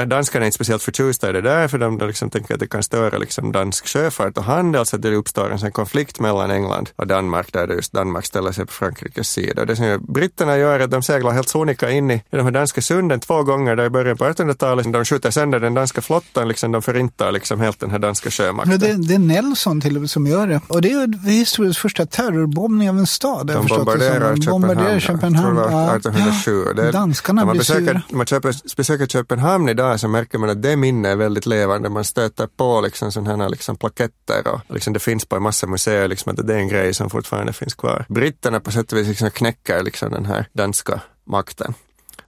danskarna 0.08 0.44
är 0.44 0.46
inte 0.46 0.54
speciellt 0.54 0.82
förtjusta 0.82 1.30
i 1.30 1.32
det 1.32 1.40
där, 1.40 1.68
för 1.68 1.78
de, 1.78 1.98
de 1.98 2.06
liksom 2.06 2.30
tänker 2.30 2.54
att 2.54 2.60
det 2.60 2.66
kan 2.66 2.82
störa 2.92 3.18
liksom 3.18 3.52
dansk 3.52 3.86
sjöfart 3.88 4.38
och 4.38 4.44
handel 4.44 4.86
så 4.86 4.96
att 4.96 5.02
det 5.02 5.14
uppstår 5.14 5.50
en 5.50 5.58
sån 5.58 5.72
konflikt 5.72 6.20
mellan 6.20 6.50
England 6.50 6.90
och 6.96 7.06
Danmark 7.06 7.52
där 7.52 7.66
det 7.66 7.74
just 7.74 7.92
Danmark 7.92 8.26
ställer 8.26 8.52
sig 8.52 8.66
på 8.66 8.72
Frankrikes 8.72 9.28
sida. 9.28 9.64
Det 9.64 9.76
som 9.76 10.06
britterna 10.08 10.56
gör 10.58 10.80
är 10.80 10.84
att 10.84 10.90
de 10.90 11.02
seglar 11.02 11.32
helt 11.32 11.48
sonika 11.48 11.90
in 11.90 12.10
i, 12.10 12.22
de 12.30 12.44
här 12.44 12.50
danska 12.50 12.82
sunden 12.82 13.20
två 13.20 13.42
gånger 13.42 13.76
där 13.76 13.84
i 13.84 13.90
början 13.90 14.16
på 14.16 14.24
1800-talet. 14.24 14.92
De 14.92 15.04
skjuter 15.04 15.30
sönder 15.30 15.60
den 15.60 15.74
danska 15.74 16.00
flottan, 16.00 16.48
liksom, 16.48 16.72
de 16.72 16.82
förintar 16.82 17.32
liksom 17.32 17.60
helt 17.60 17.80
den 17.80 17.90
här 17.90 17.98
danska 17.98 18.30
sjömakten. 18.30 18.78
Det, 18.78 19.08
det, 19.08 19.14
är 19.14 19.18
Nelson 19.18 19.80
till 19.80 19.96
och 19.96 20.00
med 20.00 20.10
som 20.10 20.26
gör 20.26 20.46
det. 20.46 20.60
Och 20.68 20.82
det 20.82 20.92
är 20.92 21.28
historiens 21.28 21.78
första 21.78 22.06
terrorbombning 22.06 22.90
av 22.90 22.98
en 22.98 23.06
stad. 23.06 23.46
De 23.46 23.66
bombarderar 23.66 24.36
Köpenhamn. 24.36 24.46
Bombarderar 24.46 25.00
Köpenhamn. 25.00 25.56
Jag 25.56 25.68
tror 25.68 25.70
det 25.70 25.86
var 25.86 25.96
1807. 25.96 26.64
Ja. 26.66 26.82
Det, 26.82 26.92
Danskarna 26.92 27.46
blir 27.46 27.58
besöker, 27.58 27.86
sura. 27.86 28.02
Man 28.10 28.26
köper, 28.26 28.76
besöker 28.76 29.06
Köpenhamn 29.06 29.68
idag 29.68 30.00
så 30.00 30.08
märker 30.08 30.38
man 30.38 30.50
att 30.50 30.62
det 30.62 30.76
minne 30.76 31.08
är 31.08 31.16
väldigt 31.16 31.46
levande. 31.46 31.88
Man 31.88 32.04
stöter 32.04 32.46
på 32.46 32.81
liksom 32.82 33.12
sådana 33.12 33.44
här 33.44 33.50
liksom 33.50 33.76
plaketter 33.76 34.48
och 34.48 34.60
liksom 34.68 34.92
det 34.92 35.00
finns 35.00 35.24
på 35.24 35.36
en 35.36 35.42
massa 35.42 35.66
museer 35.66 36.08
liksom 36.08 36.32
att 36.32 36.46
det 36.46 36.54
är 36.54 36.58
en 36.58 36.68
grej 36.68 36.94
som 36.94 37.10
fortfarande 37.10 37.52
finns 37.52 37.74
kvar. 37.74 38.04
Britterna 38.08 38.60
på 38.60 38.70
sätt 38.70 38.92
och 38.92 38.98
vis 38.98 39.08
liksom 39.08 39.30
knäcker 39.30 39.82
liksom 39.82 40.10
den 40.10 40.26
här 40.26 40.46
danska 40.52 41.00
makten. 41.24 41.74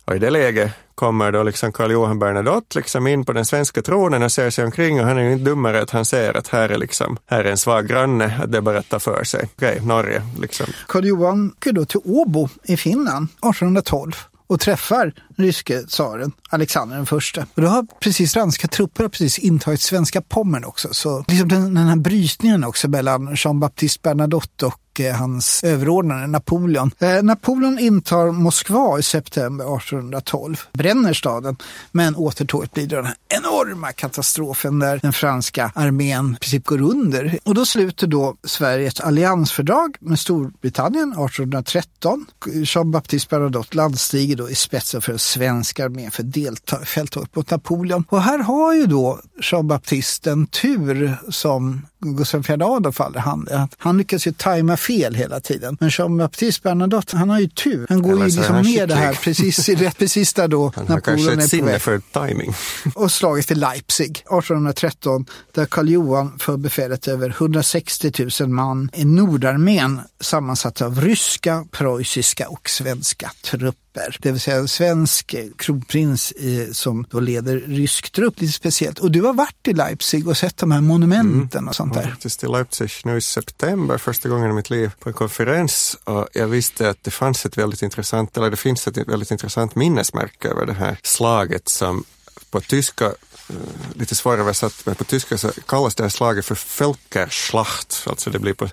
Och 0.04 0.16
i 0.16 0.18
det 0.18 0.30
läget 0.30 0.72
kommer 0.94 1.32
då 1.32 1.42
liksom 1.42 1.72
Karl 1.72 1.92
Johan 1.92 2.18
Bernadotte 2.18 2.78
liksom 2.78 3.06
in 3.06 3.24
på 3.24 3.32
den 3.32 3.44
svenska 3.44 3.82
tronen 3.82 4.22
och 4.22 4.32
ser 4.32 4.50
sig 4.50 4.64
omkring 4.64 5.00
och 5.00 5.06
han 5.06 5.18
är 5.18 5.22
ju 5.22 5.32
inte 5.32 5.44
dummare 5.44 5.82
att 5.82 5.90
han 5.90 6.04
ser 6.04 6.36
att 6.36 6.48
här 6.48 6.68
är 6.68 6.78
liksom, 6.78 7.16
här 7.26 7.44
är 7.44 7.50
en 7.50 7.56
svag 7.56 7.86
granne, 7.86 8.40
att 8.42 8.52
det 8.52 8.58
är 8.58 8.62
bara 8.62 8.78
att 8.78 8.88
ta 8.88 8.98
för 8.98 9.24
sig. 9.24 9.48
Okej, 9.56 9.72
okay, 9.72 9.86
Norge 9.86 10.22
liksom. 10.40 10.66
Karl 10.88 11.04
Johan 11.04 11.50
åker 11.50 11.72
då 11.72 11.84
till 11.84 12.00
Åbo 12.04 12.48
i 12.64 12.76
Finland 12.76 13.24
1812 13.24 14.16
och 14.46 14.60
träffar 14.60 15.14
ryske 15.36 15.82
tsaren 15.82 16.32
Alexander 16.50 16.96
den 16.96 17.06
första. 17.06 17.46
Och 17.54 17.62
då 17.62 17.68
har 17.68 17.86
precis 18.00 18.32
franska 18.32 18.68
trupper 18.68 19.02
har 19.02 19.08
precis 19.08 19.38
intagit 19.38 19.80
svenska 19.80 20.22
Pommern 20.22 20.64
också. 20.64 20.88
Så 20.92 21.24
liksom 21.28 21.48
den, 21.48 21.74
den 21.74 21.86
här 21.86 21.96
brytningen 21.96 22.64
också 22.64 22.88
mellan 22.88 23.34
Jean-Baptiste 23.36 24.00
Bernadotte 24.02 24.66
och 24.66 24.80
och 24.94 25.00
eh, 25.00 25.16
hans 25.16 25.64
överordnade 25.64 26.26
Napoleon. 26.26 26.90
Eh, 26.98 27.22
Napoleon 27.22 27.78
intar 27.78 28.32
Moskva 28.32 28.98
i 28.98 29.02
september 29.02 29.76
1812, 29.76 30.60
bränner 30.72 31.12
staden, 31.12 31.56
men 31.92 32.16
återtåget 32.16 32.72
blir 32.72 32.86
den 32.86 33.04
här 33.04 33.14
enorma 33.28 33.92
katastrofen 33.92 34.78
där 34.78 34.98
den 35.02 35.12
franska 35.12 35.72
armén 35.74 36.36
i 36.36 36.38
princip 36.40 36.64
går 36.64 36.80
under. 36.80 37.38
Och 37.44 37.54
då 37.54 37.66
sluter 37.66 38.06
då 38.06 38.36
Sverige 38.44 38.88
ett 38.88 39.00
alliansfördrag 39.00 39.96
med 40.00 40.18
Storbritannien 40.18 41.08
1813. 41.08 42.26
Jean-Baptiste 42.54 43.28
Bernadotte 43.30 43.76
landstiger 43.76 44.36
då 44.36 44.50
i 44.50 44.54
spetsen 44.54 45.02
för 45.02 45.12
en 45.12 45.18
svensk 45.18 45.80
armé 45.80 46.10
för 46.10 46.22
delta 46.22 46.82
i 46.82 46.84
fälttåget 46.84 47.36
mot 47.36 47.50
Napoleon. 47.50 48.04
Och 48.08 48.22
här 48.22 48.38
har 48.38 48.74
ju 48.74 48.86
då 48.86 49.20
Jean-Baptiste 49.40 50.30
en 50.30 50.46
tur 50.46 51.16
som 51.28 51.86
Gustav 52.00 52.50
IV 52.50 52.62
Adolf 52.62 53.00
aldrig 53.00 53.22
hade. 53.22 53.68
Han 53.78 53.98
lyckas 53.98 54.26
ju 54.26 54.32
tajma 54.32 54.76
fel 54.86 55.14
hela 55.14 55.40
tiden. 55.40 55.76
Men 55.80 55.88
Jean-Baptiste 55.88 56.62
Bernadotte, 56.62 57.16
han 57.16 57.30
har 57.30 57.40
ju 57.40 57.48
tur. 57.48 57.86
Han 57.88 58.02
går 58.02 58.18
ju 58.18 58.24
liksom 58.24 58.62
ner 58.62 58.86
det 58.86 58.94
här 58.94 59.14
precis, 59.14 59.68
rätt 59.68 59.98
precis 59.98 60.34
där 60.34 60.48
då 60.48 60.72
han 60.76 60.88
har 60.88 61.00
kanske 61.00 61.32
ett 61.32 61.48
sinne 61.48 61.78
för 61.78 62.00
timing. 62.12 62.54
och 62.94 63.12
slaget 63.12 63.46
till 63.46 63.60
Leipzig 63.60 64.10
1813 64.10 65.26
där 65.52 65.66
Karl 65.66 65.88
Johan 65.88 66.38
får 66.38 66.56
befälet 66.56 67.08
över 67.08 67.28
160 67.30 68.12
000 68.40 68.48
man 68.48 68.90
i 68.92 69.04
Nordarmén 69.04 70.00
sammansatt 70.20 70.82
av 70.82 71.00
ryska, 71.00 71.64
preussiska 71.70 72.48
och 72.48 72.70
svenska 72.70 73.30
trupper 73.44 73.83
trupper. 73.94 74.16
Det 74.20 74.32
vill 74.32 74.40
säga 74.40 74.56
en 74.56 74.68
svensk 74.68 75.34
kronprins 75.56 76.32
eh, 76.32 76.72
som 76.72 77.06
då 77.10 77.20
leder 77.20 77.56
rysk 77.56 78.10
trupp, 78.10 78.40
lite 78.40 78.52
speciellt. 78.52 78.98
Och 78.98 79.10
du 79.10 79.22
har 79.22 79.32
varit 79.32 79.68
i 79.68 79.72
Leipzig 79.72 80.28
och 80.28 80.36
sett 80.36 80.56
de 80.56 80.70
här 80.70 80.80
monumenten 80.80 81.58
mm. 81.58 81.68
och 81.68 81.74
sånt 81.74 81.94
där. 81.94 82.00
Jag 82.00 82.06
var 82.06 82.12
faktiskt 82.12 82.44
i 82.44 82.46
Leipzig 82.46 82.90
nu 83.04 83.16
i 83.16 83.20
september, 83.20 83.98
första 83.98 84.28
gången 84.28 84.50
i 84.50 84.54
mitt 84.54 84.70
liv, 84.70 84.90
på 84.98 85.08
en 85.08 85.12
konferens. 85.12 85.98
Och 86.04 86.28
jag 86.32 86.48
visste 86.48 86.90
att 86.90 87.04
det 87.04 87.10
fanns 87.10 87.46
ett 87.46 87.58
väldigt 87.58 87.82
intressant, 87.82 88.36
eller 88.36 88.50
det 88.50 88.56
finns 88.56 88.86
ett 88.86 89.08
väldigt 89.08 89.30
intressant 89.30 89.74
minnesmärke 89.74 90.48
över 90.48 90.66
det 90.66 90.72
här 90.72 90.98
slaget 91.02 91.68
som 91.68 92.04
på 92.50 92.60
tyska 92.60 93.04
eh, 93.04 93.56
lite 93.94 94.14
svåröversatt, 94.14 94.82
men 94.84 94.94
på 94.94 95.04
tyska 95.04 95.38
så 95.38 95.50
kallas 95.66 95.94
det 95.94 96.02
här 96.02 96.10
slaget 96.10 96.44
för 96.44 96.58
Völkerschlacht. 96.78 98.04
Alltså 98.06 98.30
det 98.30 98.38
blir 98.38 98.54
på, 98.54 98.68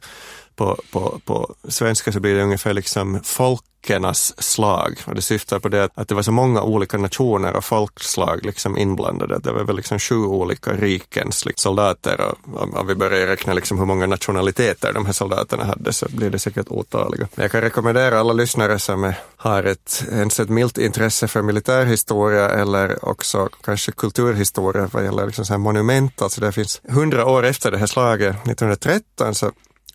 på, 0.55 0.79
på, 0.91 1.21
på 1.25 1.55
svenska 1.69 2.11
så 2.11 2.19
blir 2.19 2.35
det 2.35 2.43
ungefär 2.43 2.73
liksom 2.73 3.19
folk 3.23 3.63
folkens 3.81 4.43
slag. 4.43 4.99
Och 5.05 5.15
det 5.15 5.21
syftar 5.21 5.59
på 5.59 5.69
det 5.69 5.89
att 5.95 6.07
det 6.07 6.15
var 6.15 6.21
så 6.21 6.31
många 6.31 6.61
olika 6.61 6.97
nationer 6.97 7.55
och 7.55 7.65
folkslag 7.65 8.45
liksom 8.45 8.77
inblandade. 8.77 9.39
Det 9.39 9.51
var 9.51 9.63
väl 9.63 9.75
liksom 9.75 9.99
sju 9.99 10.15
olika 10.15 10.71
rikens 10.71 11.45
liksom, 11.45 11.69
soldater 11.69 12.21
och 12.21 12.61
om, 12.61 12.73
om 12.73 12.87
vi 12.87 12.95
börjar 12.95 13.27
räkna 13.27 13.53
liksom 13.53 13.79
hur 13.79 13.85
många 13.85 14.07
nationaliteter 14.07 14.93
de 14.93 15.05
här 15.05 15.13
soldaterna 15.13 15.63
hade 15.63 15.93
så 15.93 16.07
blir 16.09 16.29
det 16.29 16.39
säkert 16.39 16.67
otaliga. 16.69 17.27
Men 17.35 17.43
jag 17.43 17.51
kan 17.51 17.61
rekommendera 17.61 18.19
alla 18.19 18.33
lyssnare 18.33 18.79
som 18.79 19.03
är, 19.03 19.15
har 19.37 19.63
ett, 19.63 20.03
ens 20.11 20.39
ett 20.39 20.49
milt 20.49 20.77
intresse 20.77 21.27
för 21.27 21.41
militärhistoria 21.41 22.49
eller 22.49 23.05
också 23.05 23.49
kanske 23.63 23.91
kulturhistoria 23.91 24.89
vad 24.91 25.03
gäller 25.03 25.25
liksom 25.25 25.45
så 25.45 25.53
här 25.53 25.59
monument. 25.59 26.21
Alltså 26.21 26.41
det 26.41 26.51
finns 26.51 26.81
hundra 26.89 27.25
år 27.25 27.45
efter 27.45 27.71
det 27.71 27.77
här 27.77 27.87
slaget, 27.87 28.35
1913, 28.35 29.35
så 29.35 29.51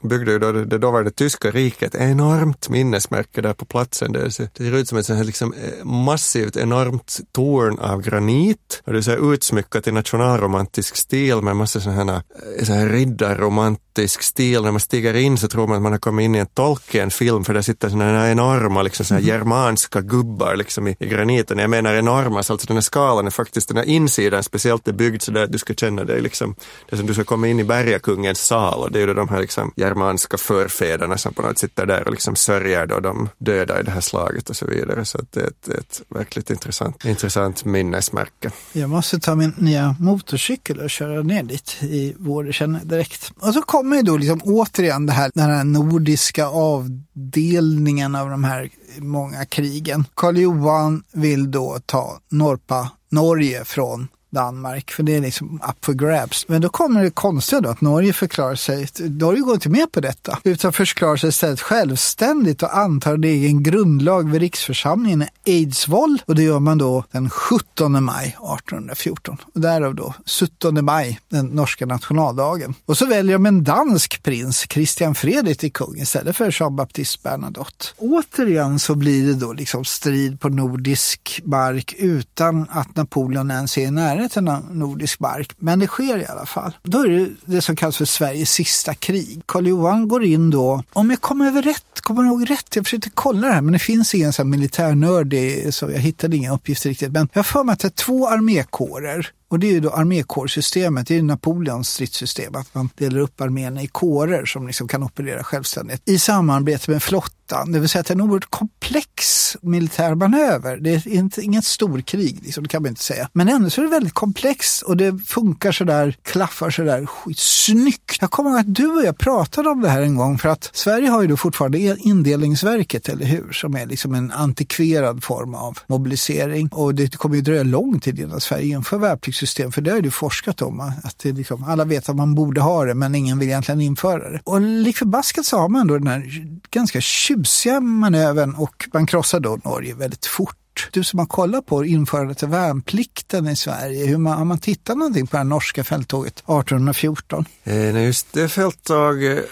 byggde 0.09 0.33
ju 0.33 0.39
då 0.39 0.53
det, 0.53 0.65
det 0.65 0.79
dåvarande 0.79 1.11
tyska 1.11 1.51
riket 1.51 1.95
enormt 1.95 2.69
minnesmärke 2.69 3.41
där 3.41 3.53
på 3.53 3.65
platsen. 3.65 4.13
Det 4.13 4.31
ser, 4.31 4.49
det 4.53 4.65
ser 4.65 4.77
ut 4.77 4.89
som 4.89 4.99
ett 4.99 5.07
sånt 5.07 5.17
här 5.17 5.25
liksom 5.25 5.53
eh, 5.53 5.85
massivt 5.85 6.57
enormt 6.57 7.21
torn 7.33 7.79
av 7.79 8.03
granit 8.03 8.83
och 8.85 8.93
det 8.93 8.99
är 8.99 9.03
så 9.03 9.11
här 9.11 9.33
utsmyckat 9.33 9.87
i 9.87 9.93
nationalromantisk 9.93 10.97
stil 10.97 11.43
med 11.43 11.57
massa 11.57 11.81
sådana 11.81 12.13
här, 12.13 12.23
eh, 12.59 12.65
så 12.65 12.73
här 12.73 12.89
riddarromantisk 12.89 14.23
stil. 14.23 14.63
När 14.63 14.71
man 14.71 14.81
stiger 14.81 15.15
in 15.15 15.39
så 15.39 15.49
tror 15.49 15.67
man 15.67 15.77
att 15.77 15.83
man 15.83 15.93
har 15.93 15.99
kommit 15.99 16.25
in 16.25 16.35
i 16.35 16.39
en 16.39 16.47
Tolkien-film 16.47 17.45
för 17.45 17.55
där 17.55 17.63
sitter 17.63 17.89
sådana 17.89 18.19
här 18.19 18.31
enorma 18.31 18.83
liksom 18.83 19.07
såna 19.07 19.21
här 19.21 19.27
mhm. 19.27 19.35
germanska 19.35 20.01
gubbar 20.01 20.57
liksom 20.57 20.89
i, 20.89 20.97
i 21.01 21.07
graniten. 21.07 21.59
Jag 21.59 21.71
menar 21.71 21.95
enorma, 21.95 22.43
så 22.43 22.53
alltså 22.53 22.67
den 22.67 22.77
här 22.77 22.83
skalan 22.83 23.27
är 23.27 23.31
faktiskt, 23.31 23.69
den 23.69 23.77
här 23.77 23.85
insidan 23.85 24.43
speciellt 24.43 24.89
är 24.89 24.93
byggd 24.93 25.23
så 25.23 25.31
där 25.31 25.45
att 25.45 25.53
du 25.53 25.59
ska 25.59 25.75
känna 25.75 26.05
dig 26.05 26.21
liksom, 26.21 26.55
det 26.89 26.95
är 26.95 26.97
som 26.97 27.07
du 27.07 27.15
ska 27.15 27.25
komma 27.25 27.49
in 27.49 27.61
i 27.61 27.65
bergakungens 27.65 28.47
sal 28.47 28.79
och 28.83 28.93
det 28.93 29.03
är 29.03 29.09
ju 29.09 29.15
de 29.15 29.29
här 29.29 29.41
liksom 29.41 29.73
germanska 29.97 30.39
förfäderna 30.39 31.19
som 31.19 31.35
på 31.35 31.43
något 31.43 31.59
sätt 31.59 31.79
är 31.79 31.87
där 31.87 32.05
och 32.05 32.11
liksom 32.11 32.37
sörjer 32.37 32.87
då 32.87 33.01
de 33.01 33.29
döda 33.39 33.81
i 33.81 33.83
det 33.83 33.91
här 33.91 34.01
slaget 34.01 34.51
och 34.51 34.57
så 34.57 34.67
vidare. 34.67 35.05
Så 35.05 35.19
det 35.31 35.41
är 35.41 35.47
ett, 35.47 35.69
ett 35.69 36.03
verkligt 36.09 36.51
intressant, 36.51 37.05
intressant 37.05 37.65
minnesmärke. 37.65 38.51
Jag 38.73 38.91
måste 38.91 39.19
ta 39.19 39.35
min 39.35 39.55
nya 39.57 39.97
motorcykel 40.01 40.81
och 40.81 40.91
köra 40.91 41.23
ner 41.23 41.43
dit 41.43 41.77
i 41.81 42.15
vår, 42.19 42.53
känner 42.53 42.81
direkt. 42.85 43.33
Och 43.41 43.55
så 43.55 43.63
kommer 43.63 43.97
ju 43.97 44.03
då 44.03 44.17
liksom 44.17 44.41
återigen 44.45 45.07
det 45.07 45.13
här, 45.13 45.31
den 45.35 45.51
här 45.51 45.65
nordiska 45.65 46.47
avdelningen 46.47 48.15
av 48.15 48.31
de 48.31 48.45
här 48.45 48.71
många 48.99 49.45
krigen. 49.45 50.05
Karl 50.15 50.37
Johan 50.37 51.03
vill 51.13 51.51
då 51.51 51.79
ta 51.87 52.21
Norpa, 52.31 52.91
Norge 53.11 53.65
från 53.65 54.09
Danmark, 54.37 54.91
för 54.91 55.03
det 55.03 55.17
är 55.17 55.21
liksom 55.21 55.61
up 55.69 55.85
for 55.85 55.93
grabs. 55.93 56.49
Men 56.49 56.61
då 56.61 56.69
kommer 56.69 57.03
det 57.03 57.11
konstiga 57.11 57.61
då 57.61 57.69
att 57.69 57.81
Norge 57.81 58.13
förklarar 58.13 58.55
sig, 58.55 58.89
Norge 58.99 59.41
går 59.41 59.55
inte 59.55 59.69
med 59.69 59.93
på 59.93 60.01
detta, 60.01 60.39
utan 60.45 60.73
förklarar 60.73 61.17
sig 61.17 61.29
istället 61.29 61.61
självständigt 61.61 62.63
och 62.63 62.77
antar 62.77 63.15
en 63.15 63.25
egen 63.25 63.63
grundlag 63.63 64.31
vid 64.31 64.41
riksförsamlingen 64.41 65.23
i 65.23 65.27
Eidsvoll 65.45 66.23
och 66.27 66.35
det 66.35 66.43
gör 66.43 66.61
man 66.61 66.79
då 66.79 67.05
den 67.11 67.31
17 67.31 68.05
maj 68.05 68.27
1814. 68.27 69.37
Och 69.55 69.61
därav 69.61 69.95
då 69.95 70.15
17 70.41 70.85
maj, 70.85 71.21
den 71.29 71.47
norska 71.47 71.87
nationaldagen. 71.87 72.75
Och 72.87 72.99
så 72.99 73.07
väljer 73.07 73.33
de 73.33 73.47
en 73.47 73.65
dansk 73.65 74.23
prins, 74.23 74.67
Christian 74.71 75.15
Fredrik, 75.15 75.59
till 75.59 75.73
kung 75.73 76.01
istället 76.01 76.37
för 76.37 76.51
Jean-Baptiste 76.61 77.19
Bernadotte. 77.23 77.87
Återigen 77.97 78.79
så 78.79 78.95
blir 78.95 79.27
det 79.27 79.35
då 79.35 79.53
liksom 79.53 79.85
strid 79.85 80.41
på 80.41 80.49
nordisk 80.49 81.41
mark 81.45 81.95
utan 81.99 82.67
att 82.71 82.97
Napoleon 82.97 83.51
ens 83.51 83.79
är 83.79 83.83
i 83.83 83.91
närheten 83.91 84.26
närheten 84.27 84.49
av 84.49 84.77
nordisk 84.77 85.21
mark, 85.21 85.53
men 85.59 85.79
det 85.79 85.87
sker 85.87 86.19
i 86.19 86.27
alla 86.27 86.47
fall. 86.47 86.73
Då 86.83 86.99
är 86.99 87.09
det 87.09 87.31
det 87.45 87.63
som 87.63 87.77
kallas 87.77 87.97
för 87.97 88.05
Sveriges 88.05 88.51
sista 88.51 88.95
krig. 88.95 89.43
Karl 89.47 89.67
Johan 89.67 90.09
går 90.09 90.25
in 90.25 90.51
då, 90.51 90.83
om 90.93 91.11
jag 91.11 91.21
kommer 91.21 91.47
över 91.47 91.63
rätt, 91.63 92.01
kommer 92.01 92.25
ihåg 92.25 92.51
rätt, 92.51 92.77
jag 92.77 92.85
försökte 92.85 93.11
kolla 93.15 93.47
det 93.47 93.55
här, 93.55 93.61
men 93.61 93.73
det 93.73 93.79
finns 93.79 94.15
ingen 94.15 94.33
sån 94.33 94.51
militärnörd, 94.51 95.35
så 95.75 95.91
jag 95.91 95.99
hittade 95.99 96.37
inga 96.37 96.55
uppgifter 96.55 96.89
riktigt. 96.89 97.13
Men 97.13 97.29
jag 97.33 97.39
har 97.39 97.45
för 97.45 97.65
mig 97.65 97.73
att 97.73 97.81
det 97.81 97.89
är 97.89 97.91
två 97.91 98.29
armékårer 98.29 99.31
och 99.49 99.59
det 99.59 99.67
är 99.67 99.73
ju 99.73 99.81
då 99.81 99.91
armékårsystemet, 99.91 101.07
det 101.07 101.19
är 101.19 101.23
Napoleons 101.23 101.89
stridssystem, 101.89 102.55
att 102.55 102.75
man 102.75 102.91
delar 102.97 103.21
upp 103.21 103.41
armén 103.41 103.79
i 103.79 103.87
kårer 103.87 104.45
som 104.45 104.67
liksom 104.67 104.89
kan 104.89 105.03
operera 105.03 105.45
självständigt 105.45 106.03
i 106.05 106.19
samarbete 106.19 106.91
med 106.91 107.03
flottan. 107.03 107.73
Det 107.73 107.79
vill 107.79 107.89
säga 107.89 108.01
att 108.01 108.07
det 108.07 108.13
är 108.13 108.15
en 108.15 108.21
oerhört 108.21 108.51
komplex 108.51 109.57
militär 109.63 110.15
manöver. 110.15 110.77
Det 110.77 110.91
är 110.91 111.09
inte, 111.09 111.43
inget 111.43 111.65
storkrig, 111.65 112.41
liksom, 112.43 112.63
det 112.63 112.69
kan 112.69 112.83
man 112.83 112.89
inte 112.89 113.03
säga. 113.03 113.29
Men 113.33 113.49
ändå 113.49 113.71
så 113.71 113.81
är 113.81 113.85
det 113.85 113.91
väldigt 113.91 114.15
komplext 114.15 114.83
och 114.83 114.97
det 114.97 115.19
funkar 115.27 115.73
sådär, 115.73 116.17
klaffar 116.23 116.71
sådär 116.71 117.07
snyggt. 117.37 118.17
Jag 118.21 118.31
kommer 118.31 118.51
ihåg 118.51 118.59
att 118.59 118.75
du 118.75 118.87
och 118.87 119.05
jag 119.05 119.19
pratade 119.19 119.69
om 119.69 119.81
det 119.81 119.89
här 119.89 120.03
en 120.03 120.17
gång 120.17 120.39
för 120.39 120.49
att 120.49 120.71
Sverige 120.73 121.09
har 121.09 121.23
ju 121.23 121.29
då 121.29 121.37
fortfarande 121.37 121.79
indelningsverket, 121.99 123.09
eller 123.09 123.27
hur? 123.27 123.53
Som 123.53 123.77
är 123.77 123.87
liksom 123.87 124.15
en 124.15 124.33
antikverad 124.33 125.25
form 125.25 125.55
av 125.55 125.79
mobilisering 125.87 126.69
och 126.73 126.95
det 126.95 127.17
kommer 127.17 127.37
ju 127.37 127.43
dröja 127.43 127.63
lång 127.63 128.01
tid 128.01 128.19
innan 128.19 128.41
Sverige 128.41 128.77
inför 128.77 128.99
värnplikt 128.99 129.36
betygssystem, 129.37 129.73
för 129.73 129.83
det 129.83 129.91
har 129.91 130.01
du 130.01 130.11
forskat 130.11 130.63
om. 130.63 130.81
Att 130.81 131.19
det 131.19 131.33
liksom, 131.33 131.65
alla 131.65 131.85
vet 131.85 132.09
att 132.09 132.17
man 132.17 132.35
borde 132.35 132.61
ha 132.61 132.85
det, 132.85 132.95
men 132.95 133.15
ingen 133.15 133.39
vill 133.39 133.49
egentligen 133.49 133.81
införa 133.81 134.31
det. 134.31 134.41
Och 134.45 134.61
lik 134.61 134.97
förbaskat 134.97 135.47
så 135.47 135.59
har 135.59 135.69
man 135.69 135.87
då 135.87 135.99
den 135.99 136.07
här 136.07 136.47
ganska 136.71 137.01
tjusiga 137.01 137.81
manövern 137.81 138.55
och 138.55 138.89
man 138.93 139.07
krossar 139.07 139.41
då 139.41 139.59
Norge 139.65 139.95
väldigt 139.95 140.27
fort 140.27 140.57
du 140.91 141.05
som 141.05 141.19
har 141.19 141.27
kollat 141.27 141.67
på 141.67 141.85
införandet 141.85 142.43
av 142.43 142.51
värnplikten 142.51 143.49
i 143.49 143.57
Sverige, 143.57 144.07
hur 144.07 144.19
man, 144.19 144.39
har 144.39 144.45
man 144.45 144.59
tittat 144.59 144.97
någonting 144.97 145.27
på 145.27 145.37
det 145.37 145.45
norska 145.45 145.85
fälttåget 145.85 146.39
1814? 146.39 147.45
Eh, 147.65 148.05
just 148.05 148.33
det 148.33 148.49
fälttåget 148.49 149.47